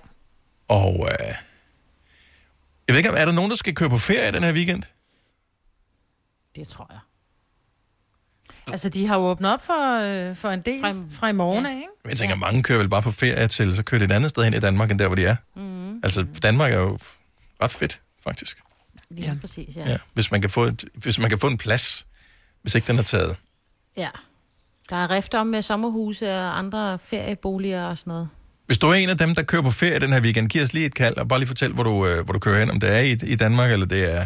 [0.67, 1.35] Og øh,
[2.89, 4.83] jeg ved ikke, er der nogen, der skal køre på ferie den her weekend?
[6.55, 6.99] Det tror jeg.
[8.67, 11.65] Altså, de har jo åbnet op for, øh, for en del fra, fra i morgen
[11.65, 11.71] ja.
[11.71, 11.87] af, ikke?
[12.03, 14.29] Men jeg tænker, mange kører vel bare på ferie til, så kører de et andet
[14.29, 15.35] sted hen i Danmark, end der, hvor de er.
[15.55, 15.99] Mm.
[16.03, 16.99] Altså, Danmark er jo
[17.61, 18.61] ret fedt, faktisk.
[19.09, 19.37] Lige ja.
[19.41, 19.89] præcis, ja.
[19.89, 22.05] Ja, hvis, man kan få et, hvis man kan få en plads,
[22.61, 23.35] hvis ikke den er taget.
[23.97, 24.09] ja.
[24.89, 28.29] Der er rift om med sommerhuse og andre ferieboliger og sådan noget.
[28.69, 30.73] Hvis du er en af dem, der kører på ferie den her weekend, giv os
[30.73, 32.69] lige et kald, og bare lige fortæl, hvor du, øh, hvor du kører hen.
[32.71, 34.25] Om det er i, i Danmark, eller det er...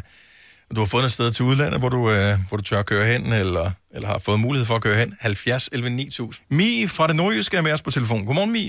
[0.76, 3.06] Du har fundet et sted til udlandet, hvor du, øh, hvor du tør at køre
[3.14, 5.18] hen, eller, eller har fået mulighed for at køre hen.
[5.20, 6.46] 70 11 9000.
[6.50, 8.26] Mi fra det nordjyske er med os på telefon.
[8.26, 8.66] Godmorgen, Mi.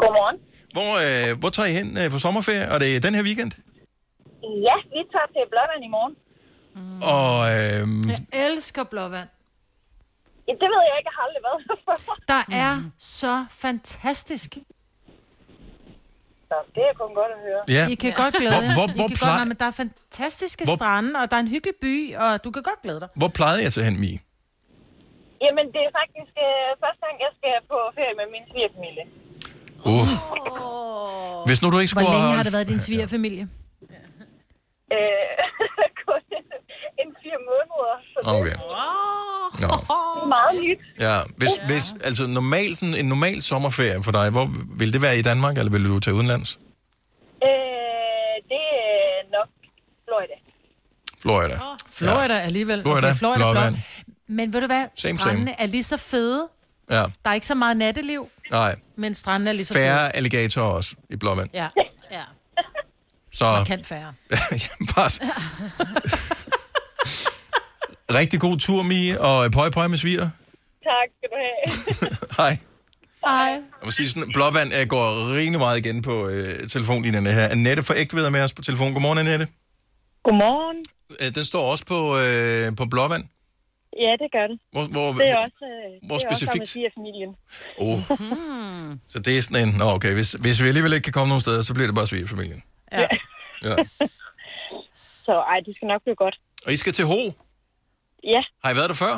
[0.00, 0.36] Godmorgen.
[0.76, 2.70] Hvor, øh, hvor tager I hen øh, på sommerferie?
[2.72, 3.52] Og det er den her weekend?
[4.68, 6.14] Ja, vi tager til Blåvand i morgen.
[6.76, 7.02] Mm.
[7.14, 7.82] Og øh,
[8.12, 9.28] Jeg elsker blåvand.
[10.48, 11.60] Ja, det ved jeg ikke, jeg har aldrig været
[12.28, 14.56] der er så fantastisk.
[16.50, 17.60] Så det er kun godt at høre.
[17.76, 17.84] Ja.
[17.92, 18.74] I kan godt glæde Hvor- jer.
[18.78, 21.42] hvor- I hvor kan plej- godt, men der er fantastiske Hvor- strande, og der er
[21.48, 21.94] en hyggelig by,
[22.24, 23.08] og du kan godt glæde dig.
[23.20, 24.12] hvor plejede jeg så hen, Mi?
[25.44, 29.04] Jamen, det er faktisk øh, første gang, jeg skal på ferie med min svigerfamilie.
[29.90, 30.08] Uh.
[31.48, 33.44] Hvis nu du ikke Hvor skulle længe have- har det været din svigerfamilie?
[34.96, 35.32] Øh,
[36.06, 36.20] kun
[37.02, 37.94] en fire måneder.
[38.12, 38.56] Så det Okay.
[39.60, 39.66] Nå.
[39.66, 40.78] er meget nyt.
[41.00, 41.66] Ja, hvis, ja.
[41.66, 45.58] hvis, altså normal, sådan en normal sommerferie for dig, hvor vil det være i Danmark,
[45.58, 46.58] eller vil du tage udenlands?
[47.42, 47.48] Øh,
[48.50, 49.48] det er nok
[50.08, 50.34] Florida.
[51.22, 51.58] Florida.
[51.92, 52.40] Florida ja.
[52.40, 52.82] alligevel.
[52.82, 53.74] Florida, Okay, Florida blåvand.
[53.74, 53.82] blå.
[54.28, 54.84] Men ved du hvad?
[54.96, 55.60] Same, strandene same.
[55.60, 56.48] er lige så fede.
[56.90, 58.76] Ja, Der er ikke så meget natteliv, nej.
[58.96, 59.84] men strandene er lige så fede.
[59.84, 61.48] Færre alligatorer også i Blåvand.
[61.54, 61.68] Ja.
[62.16, 62.22] ja.
[63.32, 64.14] Så Markant færre.
[64.50, 65.10] Jamen, bare...
[68.14, 70.28] Rigtig god tur, Mi, og pøj pøj med sviger.
[70.90, 71.58] Tak skal du have.
[72.38, 72.58] Hej.
[73.26, 73.50] Hej.
[73.50, 77.48] Jeg må sige sådan, Blåvand øh, går rimelig meget igen på øh, telefonlinjerne her.
[77.48, 78.92] Annette fra Ægtved er med os på telefon.
[78.92, 79.46] Godmorgen, Annette.
[80.24, 80.84] Godmorgen.
[81.20, 83.24] Øh, Den står også på, øh, på Blåvand.
[84.04, 84.58] Ja, det gør det.
[84.72, 86.68] Hvor, hvor, Det er også, øh, hvor det er også specifikt?
[86.68, 87.30] svigerfamilien.
[87.78, 88.00] Oh.
[89.12, 89.74] Så det er sådan en...
[89.78, 92.06] Nå, okay, hvis, hvis vi alligevel ikke kan komme nogen steder, så bliver det bare
[92.06, 92.62] svigerfamilien.
[92.92, 93.06] Ja.
[93.64, 93.76] Ja.
[95.26, 96.36] Så ej, det skal nok blive godt.
[96.66, 97.20] Og I skal til Ho.
[98.24, 98.42] Ja.
[98.64, 99.14] Har I været der før?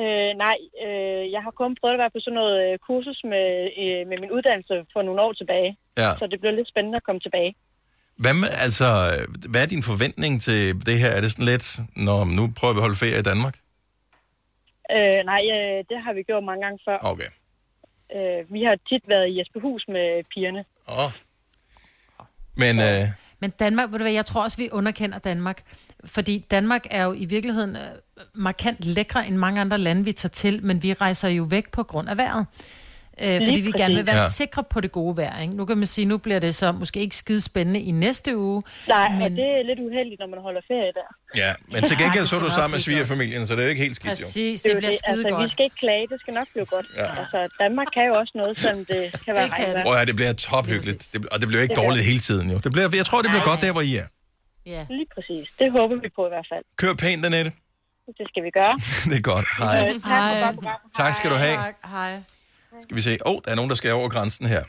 [0.00, 3.46] Øh, nej, øh, jeg har kun prøvet at være på sådan noget øh, kursus med,
[3.82, 5.70] øh, med min uddannelse for nogle år tilbage.
[5.98, 6.10] Ja.
[6.18, 7.54] Så det bliver lidt spændende at komme tilbage.
[8.16, 8.86] Hvad, med, altså,
[9.50, 11.10] hvad er din forventning til det her?
[11.16, 11.66] Er det sådan lidt,
[11.96, 13.56] når nu prøver vi at holde ferie i Danmark?
[14.96, 16.98] Øh, nej, øh, det har vi gjort mange gange før.
[17.12, 17.30] Okay.
[18.16, 20.64] Øh, vi har tit været i Jesperhus med pigerne.
[20.88, 21.12] Åh.
[22.62, 23.04] Men, øh,
[23.42, 25.62] men Danmark, ved du hvad, jeg tror også, vi underkender Danmark.
[26.04, 27.82] Fordi Danmark er jo i virkeligheden øh,
[28.34, 31.82] markant lækre end mange andre lande, vi tager til, men vi rejser jo væk på
[31.82, 32.46] grund af vejret.
[33.22, 34.14] Øh, fordi Lige vi gerne vil præcis.
[34.14, 34.28] være Ja.
[34.42, 35.40] sikre på det gode vejr.
[35.40, 35.56] Ikke?
[35.56, 38.62] Nu kan man sige, nu bliver det så måske ikke skide spændende i næste uge.
[38.88, 39.22] Nej, men...
[39.22, 41.08] og det er lidt uheldigt, når man holder ferie der.
[41.42, 43.82] Ja, men til gengæld så er du sammen med svigerfamilien, så det er jo ikke
[43.82, 44.24] helt skidt, jo.
[44.26, 45.52] Præcis, Det, det er bliver skide altså, Vi godt.
[45.52, 46.86] skal ikke klage, det skal nok blive godt.
[46.96, 47.06] Ja.
[47.20, 49.84] Altså, Danmark kan jo også noget, selvom det kan være regnvejr.
[49.86, 51.00] Prøv at det bliver tophyggeligt.
[51.12, 52.58] Det, og det bliver ikke Det bliver- dårligt hele tiden, jo.
[52.64, 54.08] Det bliver, jeg tror, det bliver godt der, hvor I er.
[54.74, 54.82] Ja.
[54.98, 55.46] Lige præcis.
[55.60, 56.64] Det håber vi på i hvert fald.
[56.82, 57.52] Kør pænt, Annette.
[58.18, 58.74] Det skal vi gøre.
[59.10, 59.46] det er godt.
[59.58, 59.88] Hej.
[59.88, 60.80] Øh, tak for godt program.
[61.00, 61.58] Tak skal du have.
[61.96, 62.12] Hej.
[62.84, 63.12] Skal vi se.
[63.26, 64.62] Åh, oh, der er nogen, der skal over grænsen her.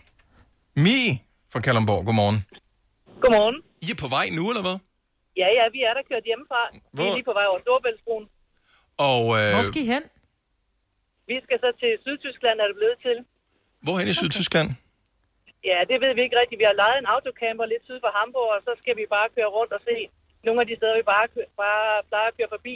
[0.85, 0.99] Mi
[1.53, 2.37] fra Kalundborg, godmorgen.
[3.23, 3.57] Godmorgen.
[3.85, 4.77] I er på vej nu, eller hvad?
[5.41, 6.61] Ja, ja, vi er der kørt hjemmefra.
[6.73, 7.05] Vi Hvor?
[7.09, 8.25] er lige på vej over Storbæltsbroen.
[9.09, 10.03] Og øh, Hvor skal I hen?
[11.31, 13.17] Vi skal så til Sydtyskland, er det blevet til.
[13.85, 14.69] hvorhen i Sydtyskland?
[15.71, 16.59] Ja, det ved vi ikke rigtigt.
[16.63, 19.49] Vi har lejet en autocamper lidt syd for Hamburg, og så skal vi bare køre
[19.57, 19.95] rundt og se
[20.45, 22.75] nogle af de steder, vi bare, kø- bare plejer at køre forbi.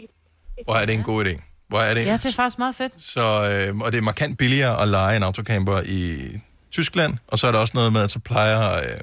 [0.68, 1.34] Hvor er det en god idé?
[1.68, 2.06] Hvor er det?
[2.06, 2.94] Ja, det er faktisk meget fedt.
[2.98, 6.32] Så, øh, og det er markant billigere at lege en autocamper i
[6.72, 9.02] Tyskland, og så er der også noget med, at så plejer øh,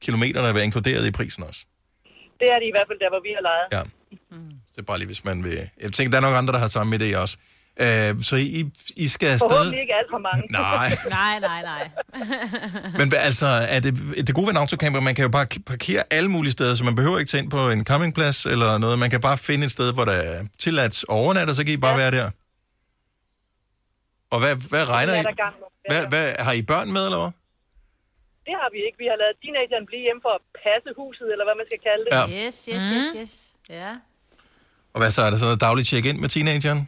[0.00, 1.60] kilometerne at være inkluderet i prisen også.
[2.40, 3.66] Det er det i hvert fald der, hvor vi har lejet.
[3.72, 3.82] Ja.
[4.72, 5.58] Det er bare lige, hvis man vil...
[5.80, 7.36] Jeg tænker, der er nogle andre, der har samme idé også.
[7.84, 9.50] Øh, så I, I skal afsted...
[9.50, 10.42] Forhåbentlig ikke alt for mange.
[10.60, 10.90] Nej.
[11.18, 11.84] nej, nej, nej.
[12.98, 13.92] Men altså, er det,
[14.26, 16.94] det gode ved en autocamper, man kan jo bare parkere alle mulige steder, så man
[16.94, 18.98] behøver ikke tage ind på en campingplads eller noget.
[18.98, 21.76] Man kan bare finde et sted, hvor der er tilladt overnat, og så kan I
[21.76, 21.96] bare ja.
[21.96, 22.30] være der.
[24.30, 25.24] Og hvad, hvad regner er I?
[25.90, 27.32] Hvad, hvad, har I børn med, eller hvad?
[28.46, 28.98] Det har vi ikke.
[28.98, 32.02] Vi har lavet teenageren blive hjemme for at passe huset, eller hvad man skal kalde
[32.04, 32.12] det.
[32.16, 32.24] Ja.
[32.40, 33.32] Yes, yes, yes, yes.
[33.68, 33.90] Ja.
[34.92, 36.80] Og hvad så, er der sådan noget dagligt check-in med teenageren?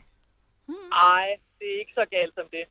[1.03, 1.26] Nej,
[1.59, 2.64] det er ikke så galt som det.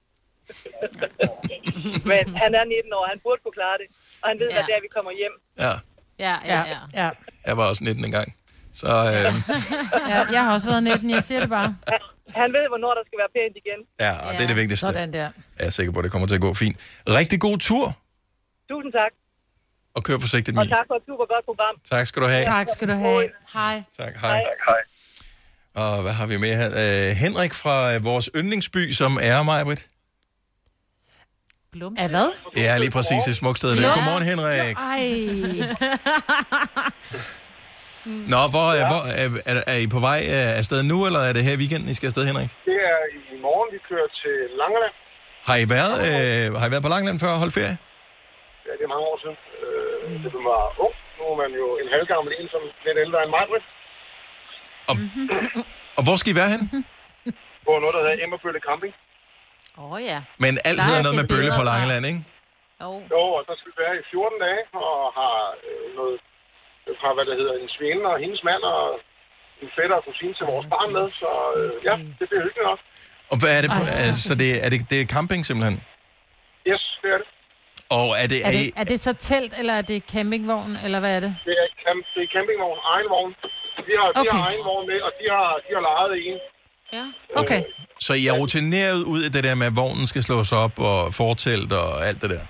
[2.12, 3.88] Men han er 19 år, han burde kunne klare det.
[4.22, 4.54] Og han ved, ja.
[4.56, 5.34] hvad det er, vi kommer hjem.
[5.66, 5.74] Ja,
[6.26, 6.80] Ja, ja, ja.
[7.04, 7.10] ja.
[7.48, 8.28] jeg var også 19 engang.
[8.74, 9.34] Så øh,
[10.14, 10.20] ja.
[10.36, 11.70] Jeg har også været 19, jeg siger det bare.
[12.42, 13.80] Han ved, hvornår der skal være pænt igen.
[14.06, 14.86] ja, og det er det vigtigste.
[14.86, 15.30] Sådan der.
[15.60, 16.78] Jeg er sikker på, at det kommer til at gå fint.
[17.10, 17.86] Rigtig god tur,
[18.70, 19.12] Tusind tak.
[19.96, 20.74] og kør forsigtigt, Og Mie.
[20.76, 21.76] tak for et super godt program.
[21.90, 22.44] Tak skal du have.
[22.44, 23.30] Tak skal du have.
[23.54, 23.84] Hej.
[23.98, 24.44] Tak, hej.
[24.68, 24.82] hej.
[25.84, 26.70] Og hvad har vi med her?
[26.84, 29.84] Uh, Henrik fra øh, vores yndlingsby, som er mig, Britt.
[32.04, 32.30] Er hvad?
[32.66, 33.72] Ja, lige præcis et smukt sted.
[33.96, 34.76] Godmorgen, Henrik.
[34.94, 35.04] Ej.
[38.34, 41.34] Nå, hvor, øh, hvor er, er, er I på vej øh, afsted nu, eller er
[41.38, 42.50] det her i weekenden, I skal afsted, Henrik?
[42.70, 43.02] Det er
[43.34, 44.96] i morgen, vi kører til Langeland.
[45.50, 47.76] Har I været, øh, har I været på Langland før og holdt ferie?
[48.66, 49.38] Ja, det er mange år siden.
[49.64, 50.96] Øh, det var ung.
[51.18, 53.46] Nu er man jo en halvgammel en, som lidt ældre end mig,
[54.96, 55.68] Britt.
[55.98, 56.62] Og hvor skal I være hen?
[57.66, 58.94] På noget, der hedder Emmerbølle Camping.
[59.80, 60.20] Åh oh, ja.
[60.44, 61.64] Men alt hedder jeg noget med bølle på.
[61.72, 62.22] Langeland, ikke?
[62.84, 62.90] Jo.
[63.14, 66.16] Jo, og der skal vi være i 14 dage, og har øh, noget
[67.02, 68.82] fra, hvad der hedder, en svinde og hendes mand, og
[69.64, 72.80] en fætter og kusine til vores barn med, så øh, ja, det bliver hyggeligt nok.
[73.32, 73.70] Og hvad er det?
[73.78, 75.78] For, øh, så det, er det, det er camping simpelthen?
[76.70, 77.28] Yes, det er det.
[78.00, 80.72] Og er det, Er er I, det, er det så telt, eller er det campingvogn,
[80.86, 81.32] eller hvad er det?
[81.48, 83.32] Det er, camp, det er campingvogn, egen vogn.
[83.88, 84.32] De har, de Okay.
[84.38, 86.38] har egen vogn med, og de har, de har lejet en.
[86.98, 87.06] Ja.
[87.42, 87.62] Okay.
[88.06, 91.14] så I er rutineret ud af det der med, at vognen skal slås op, og
[91.14, 92.44] fortelt og alt det der?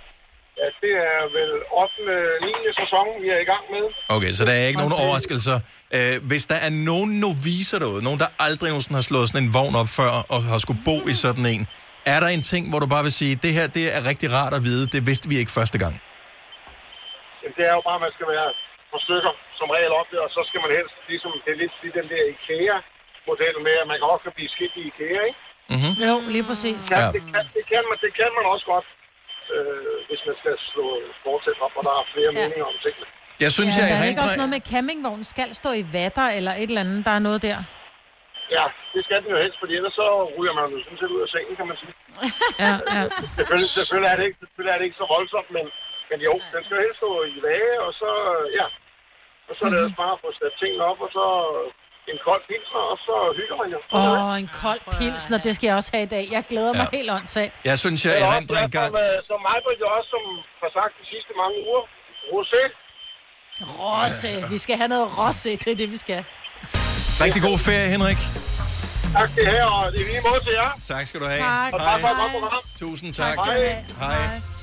[0.61, 1.51] Ja, det er vel
[1.83, 1.93] 8.
[2.45, 2.51] 9.
[2.79, 3.83] sæson, vi er i gang med.
[4.15, 5.57] Okay, så der er ikke nogen overraskelser.
[5.97, 9.53] Øh, hvis der er nogen noviser derude, nogen, der aldrig nogensinde har slået sådan en
[9.53, 11.61] vogn op før, og har skulle bo i sådan en,
[12.05, 14.53] er der en ting, hvor du bare vil sige, det her det er rigtig rart
[14.59, 15.93] at vide, det vidste vi ikke første gang?
[17.41, 18.49] Jamen, det er jo bare, at man skal være
[18.91, 21.73] på stykker som regel op det, og så skal man helst, ligesom, det er lidt
[21.81, 25.41] lige den der IKEA-model med, at man kan også kan blive skidt i IKEA, ikke?
[25.73, 25.93] Mm-hmm.
[26.09, 26.81] Jo, lige præcis.
[26.93, 28.87] Ja, det, kan, det, kan man, det kan man også godt,
[29.53, 30.85] øh, hvis man skal slå
[31.25, 32.39] fortsæt op, og der er flere ja.
[32.39, 33.07] meninger om tingene.
[33.45, 36.27] Jeg synes, ja, jeg der er ikke også noget med campingvognen skal stå i vatter,
[36.37, 37.57] eller et eller andet, der er noget der.
[38.57, 40.07] Ja, det skal den jo helst, fordi ellers så
[40.37, 41.93] ryger man jo sådan set ud af sengen, kan man sige.
[42.65, 43.01] Ja, ja.
[43.37, 45.65] Selvfølgelig, selvfølgelig, er det ikke, selvfølgelig er det ikke så voldsomt, men,
[46.09, 48.09] men jo, den skal helst stå i vage, og så,
[48.59, 48.67] ja,
[49.47, 51.25] og så er det ellers bare at få sat tingene op, og så
[52.11, 53.79] en kold pilsner, og så hygger man jo.
[53.97, 56.23] Åh, oh, en kold pilsner, det skal jeg også have i dag.
[56.35, 56.97] Jeg glæder mig Ja.
[56.97, 57.53] helt åndssvagt.
[57.69, 58.89] Jeg synes, jeg Det er en ja, gang...
[58.91, 60.23] som, øh, som mig, jo også, som
[60.63, 61.83] har sagt de sidste mange uger,
[62.33, 62.63] rosé.
[63.79, 64.31] Rosse.
[64.53, 66.21] Vi skal have noget rosse, det er det, vi skal.
[67.25, 68.19] Rigtig god ferie, Henrik.
[69.17, 70.71] Tak skal I have, og i lige måde til jer.
[70.87, 71.39] Tak skal du have.
[71.39, 71.73] Tak.
[71.73, 72.63] Og tak for et godt program.
[72.79, 73.35] Tusind tak.
[73.37, 73.85] Du have.
[74.05, 74.56] Hej.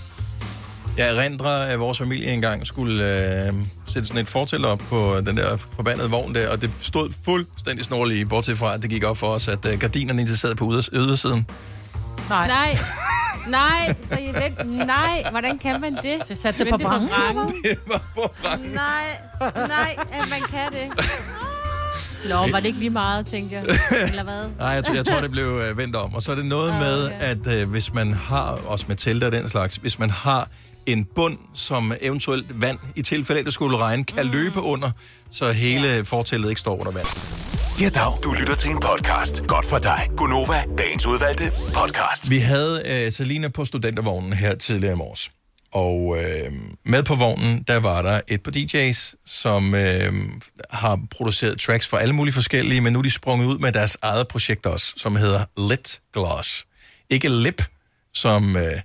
[0.97, 3.05] Jeg erindrer, at vores familie engang skulle
[3.47, 3.53] øh,
[3.89, 7.85] sætte sådan et fortæller op på den der forbandede vogn der, og det stod fuldstændig
[7.85, 10.71] snorligt, bortset fra, at det gik op for os, at øh, gardinerne ikke sad på
[10.73, 11.47] yder- ydersiden.
[12.29, 12.47] Nej.
[12.49, 12.79] Nej.
[13.49, 14.87] Nej, så I vent.
[14.87, 16.17] Nej, hvordan kan man det?
[16.29, 17.09] Så satte det på brangen.
[17.65, 18.71] Det var på brangen.
[18.71, 19.05] Nej,
[19.57, 21.05] nej, at man kan det.
[22.29, 23.77] Nå, var det ikke lige meget, tænker jeg.
[24.09, 24.45] Eller hvad?
[24.59, 26.15] Nej, jeg, tror- jeg tror, det blev øh, vendt om.
[26.15, 29.33] Og så er det noget med, at øh, hvis man har, også med telte og
[29.33, 30.49] den slags, hvis man har
[30.87, 34.91] en bund, som eventuelt vand, i tilfælde af, at det skulle regne, kan løbe under,
[35.31, 36.01] så hele ja.
[36.01, 37.07] fortællet ikke står under vand.
[37.81, 38.13] Ja, dag.
[38.25, 39.47] Du lytter til en podcast.
[39.47, 40.11] Godt for dig.
[40.17, 41.45] Gunova, dagens udvalgte
[41.75, 42.31] podcast.
[42.31, 45.31] Vi havde øh, Selina på studentervognen her tidligere i morges.
[45.73, 46.53] Og øh,
[46.85, 50.13] med på vognen, der var der et par DJ's, som øh,
[50.71, 53.97] har produceret tracks for alle mulige forskellige, men nu er de sprunget ud med deres
[54.03, 56.67] eget projekt også, som hedder Lit Gloss.
[57.11, 57.63] Ikke lip,
[58.13, 58.81] som øh,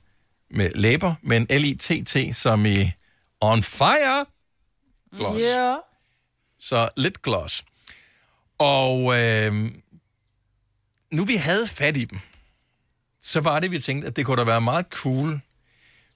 [0.51, 2.91] med læber, men L-I-T-T, som i
[3.41, 4.26] on fire
[5.17, 5.43] gloss.
[5.43, 5.76] Ja.
[6.59, 7.65] Så Lit Gloss.
[8.57, 9.71] Og øh,
[11.11, 12.19] nu vi havde fat i dem,
[13.21, 15.39] så var det, vi tænkte, at det kunne da være meget cool,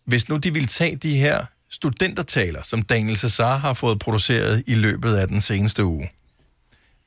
[0.05, 4.73] hvis nu de ville tage de her studentertaler, som Daniel Cesar har fået produceret i
[4.73, 6.11] løbet af den seneste uge.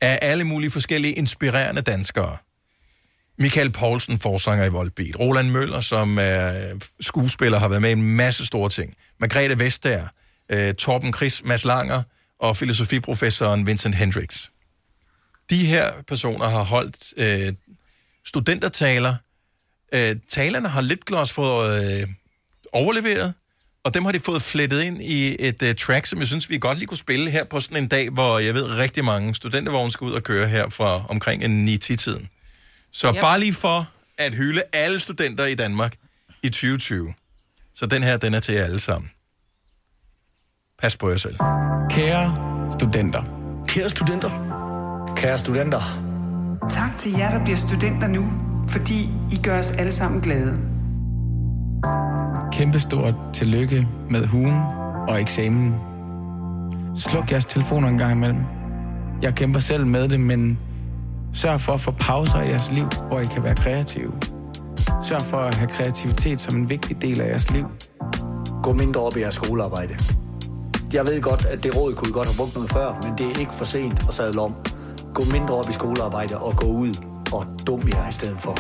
[0.01, 2.37] Af alle mulige forskellige inspirerende danskere.
[3.39, 5.19] Michael Poulsen, forsanger i Volbeat.
[5.21, 8.95] Roland Møller, som er øh, skuespiller, har været med i en masse store ting.
[9.21, 10.09] Margrethe Vestager,
[10.53, 12.03] øh, Torben Chris, Mads Langer
[12.41, 14.51] og filosofiprofessoren Vincent Hendricks.
[15.51, 17.53] De her personer har holdt øh,
[18.25, 19.15] studentertaler.
[19.95, 22.09] Øh, talerne har lidt glas fået øh,
[22.73, 23.35] overleveret,
[23.85, 26.59] og dem har de fået flettet ind i et uh, track, som jeg synes, vi
[26.59, 29.93] godt lige kunne spille her på sådan en dag, hvor jeg ved rigtig mange studentervogne
[29.93, 32.29] skal ud og køre her fra omkring en 9-10-tiden.
[32.97, 33.21] Så Yep.
[33.21, 35.97] bare lige for at hylde alle studenter i Danmark
[36.43, 37.15] i 2020.
[37.75, 39.11] Så den her, den er til jer alle sammen.
[40.83, 41.37] Pas på jer selv.
[41.91, 42.37] Kære
[42.71, 43.23] studenter.
[43.69, 44.31] Kære studenter.
[45.17, 45.81] Kære studenter.
[46.71, 48.33] Tak til jer, der bliver studenter nu,
[48.69, 49.01] fordi
[49.33, 50.59] I gør os alle sammen glade.
[52.53, 54.61] Kæmpestort tillykke med hugen
[55.09, 55.75] og eksamen.
[56.97, 58.45] Sluk jeres telefoner en gang imellem.
[59.23, 60.59] Jeg kæmper selv med det, men
[61.37, 64.13] sørg for at få pauser i jeres liv, hvor I kan være kreative.
[65.03, 67.67] Sørg for at have kreativitet som en vigtig del af jeres liv.
[68.63, 69.97] Gå mindre op i jeres skolearbejde.
[70.93, 73.27] Jeg ved godt, at det råd kunne I godt have brugt noget før, men det
[73.27, 74.55] er ikke for sent at sadle om.
[75.15, 76.95] Gå mindre op i skolearbejde og gå ud
[77.33, 78.57] og dum jer i stedet for.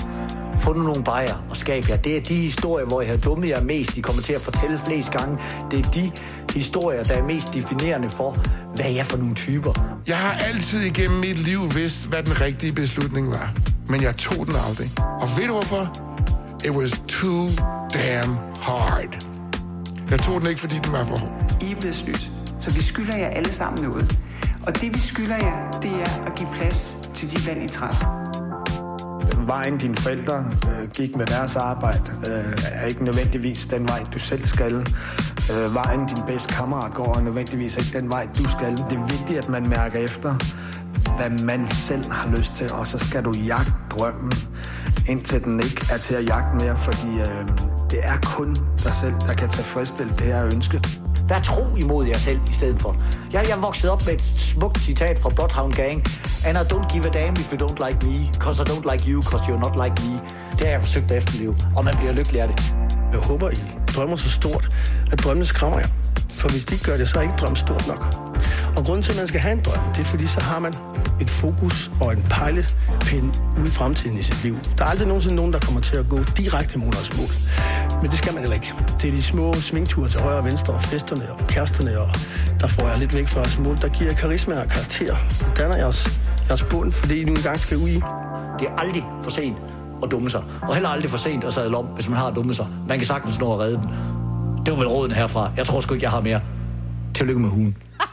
[0.58, 1.96] Få nu nogle bajer og skab jer.
[1.96, 3.96] Det er de historier, hvor I har dummet jer mest.
[3.96, 5.38] I kommer til at fortælle flest gange.
[5.70, 6.10] Det er de
[6.56, 8.36] historier, der er mest definerende for,
[8.74, 9.98] hvad I er for nogle typer.
[10.08, 13.52] Jeg har altid igennem mit liv vidst, hvad den rigtige beslutning var.
[13.88, 14.90] Men jeg tog den aldrig.
[14.98, 15.92] Og ved du hvorfor?
[16.64, 17.48] It was too
[17.94, 19.26] damn hard.
[20.10, 21.62] Jeg tog den ikke, fordi den var for hård.
[21.62, 22.30] I er blevet snydt,
[22.60, 24.18] så vi skylder jer alle sammen noget.
[24.66, 28.26] Og det vi skylder jer, det er at give plads til de valg, I træffer.
[29.46, 34.18] Vejen dine forældre øh, gik med deres arbejde, øh, er ikke nødvendigvis den vej, du
[34.18, 34.86] selv skal.
[35.52, 38.76] Øh, vejen din bedste kammerat går er nødvendigvis ikke den vej, du skal.
[38.76, 40.34] Det er vigtigt, at man mærker efter,
[41.16, 44.32] hvad man selv har lyst til, og så skal du jagte drømmen,
[45.08, 47.48] indtil den ikke er til at jagte mere, fordi øh,
[47.90, 50.82] det er kun dig selv, der kan tilfredsstille det her ønske.
[51.28, 52.96] Vær tro imod jer selv i stedet for.
[53.32, 56.02] Jeg, jeg vokset op med et smukt citat fra Bloodhound Gang.
[56.46, 59.10] And I don't give a damn if you don't like me, cause I don't like
[59.10, 60.20] you, cause you're not like me.
[60.52, 62.74] Det har jeg forsøgt at efterleve, og man bliver lykkelig af det.
[63.12, 64.68] Jeg håber, I drømmer så stort,
[65.12, 65.88] at drømmene skræmmer jer.
[66.32, 68.16] For hvis de ikke gør det, så er ikke drømmen stort nok.
[68.76, 70.72] Og grunden til, at man skal have en drøm, det er fordi, så har man
[71.20, 74.58] et fokus og en pejlepind ude i fremtiden i sit liv.
[74.78, 77.30] Der er aldrig nogensinde nogen, der kommer til at gå direkte mod deres mål.
[78.02, 78.72] Men det skal man heller ikke.
[79.02, 82.08] Det er de små svingture til højre og venstre, og festerne og kæresterne, og
[82.60, 83.76] der får jeg lidt væk fra jeres mål.
[83.76, 85.16] Der giver jeg karisma og karakter.
[85.38, 88.00] Det danner jeres, jeres bund, fordi I nu engang skal ud i.
[88.58, 89.56] Det er aldrig for sent
[90.02, 90.42] at dumme sig.
[90.62, 92.66] Og heller aldrig for sent at sadle om, hvis man har dummet sig.
[92.88, 93.88] Man kan sagtens nå at redde den.
[94.66, 95.50] Det var vel råden herfra.
[95.56, 96.40] Jeg tror sgu ikke, jeg har mere.
[97.14, 97.76] Tillykke med hugen.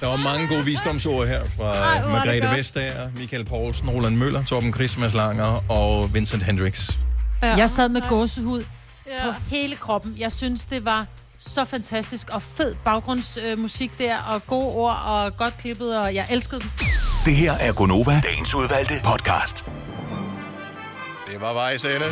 [0.00, 2.58] Der var mange gode visdomsord her fra Ej, Margrethe.
[2.58, 6.98] Vestager, Michael Poulsen, Roland Møller, Torben Chris, Mads Langer og Vincent Hendricks.
[7.42, 7.56] Ja.
[7.56, 8.64] Jeg sad med gåsehud
[9.06, 9.24] ja.
[9.24, 10.14] på hele kroppen.
[10.18, 11.06] Jeg synes, det var
[11.38, 16.26] så fantastisk og fed baggrundsmusik øh, der, og gode ord og godt klippet, og jeg
[16.30, 16.70] elskede den.
[17.26, 19.66] Det her er Gonova, dagens udvalgte podcast.
[21.30, 22.06] Det var vejs ende.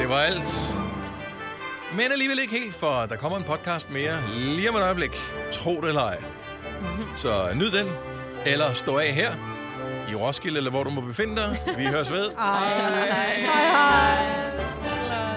[0.00, 0.74] Det var alt.
[1.92, 5.10] Men alligevel ikke helt, for der kommer en podcast mere lige om et øjeblik.
[5.52, 6.22] Tro det eller ej.
[7.14, 7.86] Så nyd den,
[8.46, 9.30] eller stå af her
[10.10, 11.60] i Roskilde, eller hvor du må befinde dig.
[11.76, 12.30] Vi høres ved.
[12.38, 13.06] Hej,
[13.40, 15.35] hej.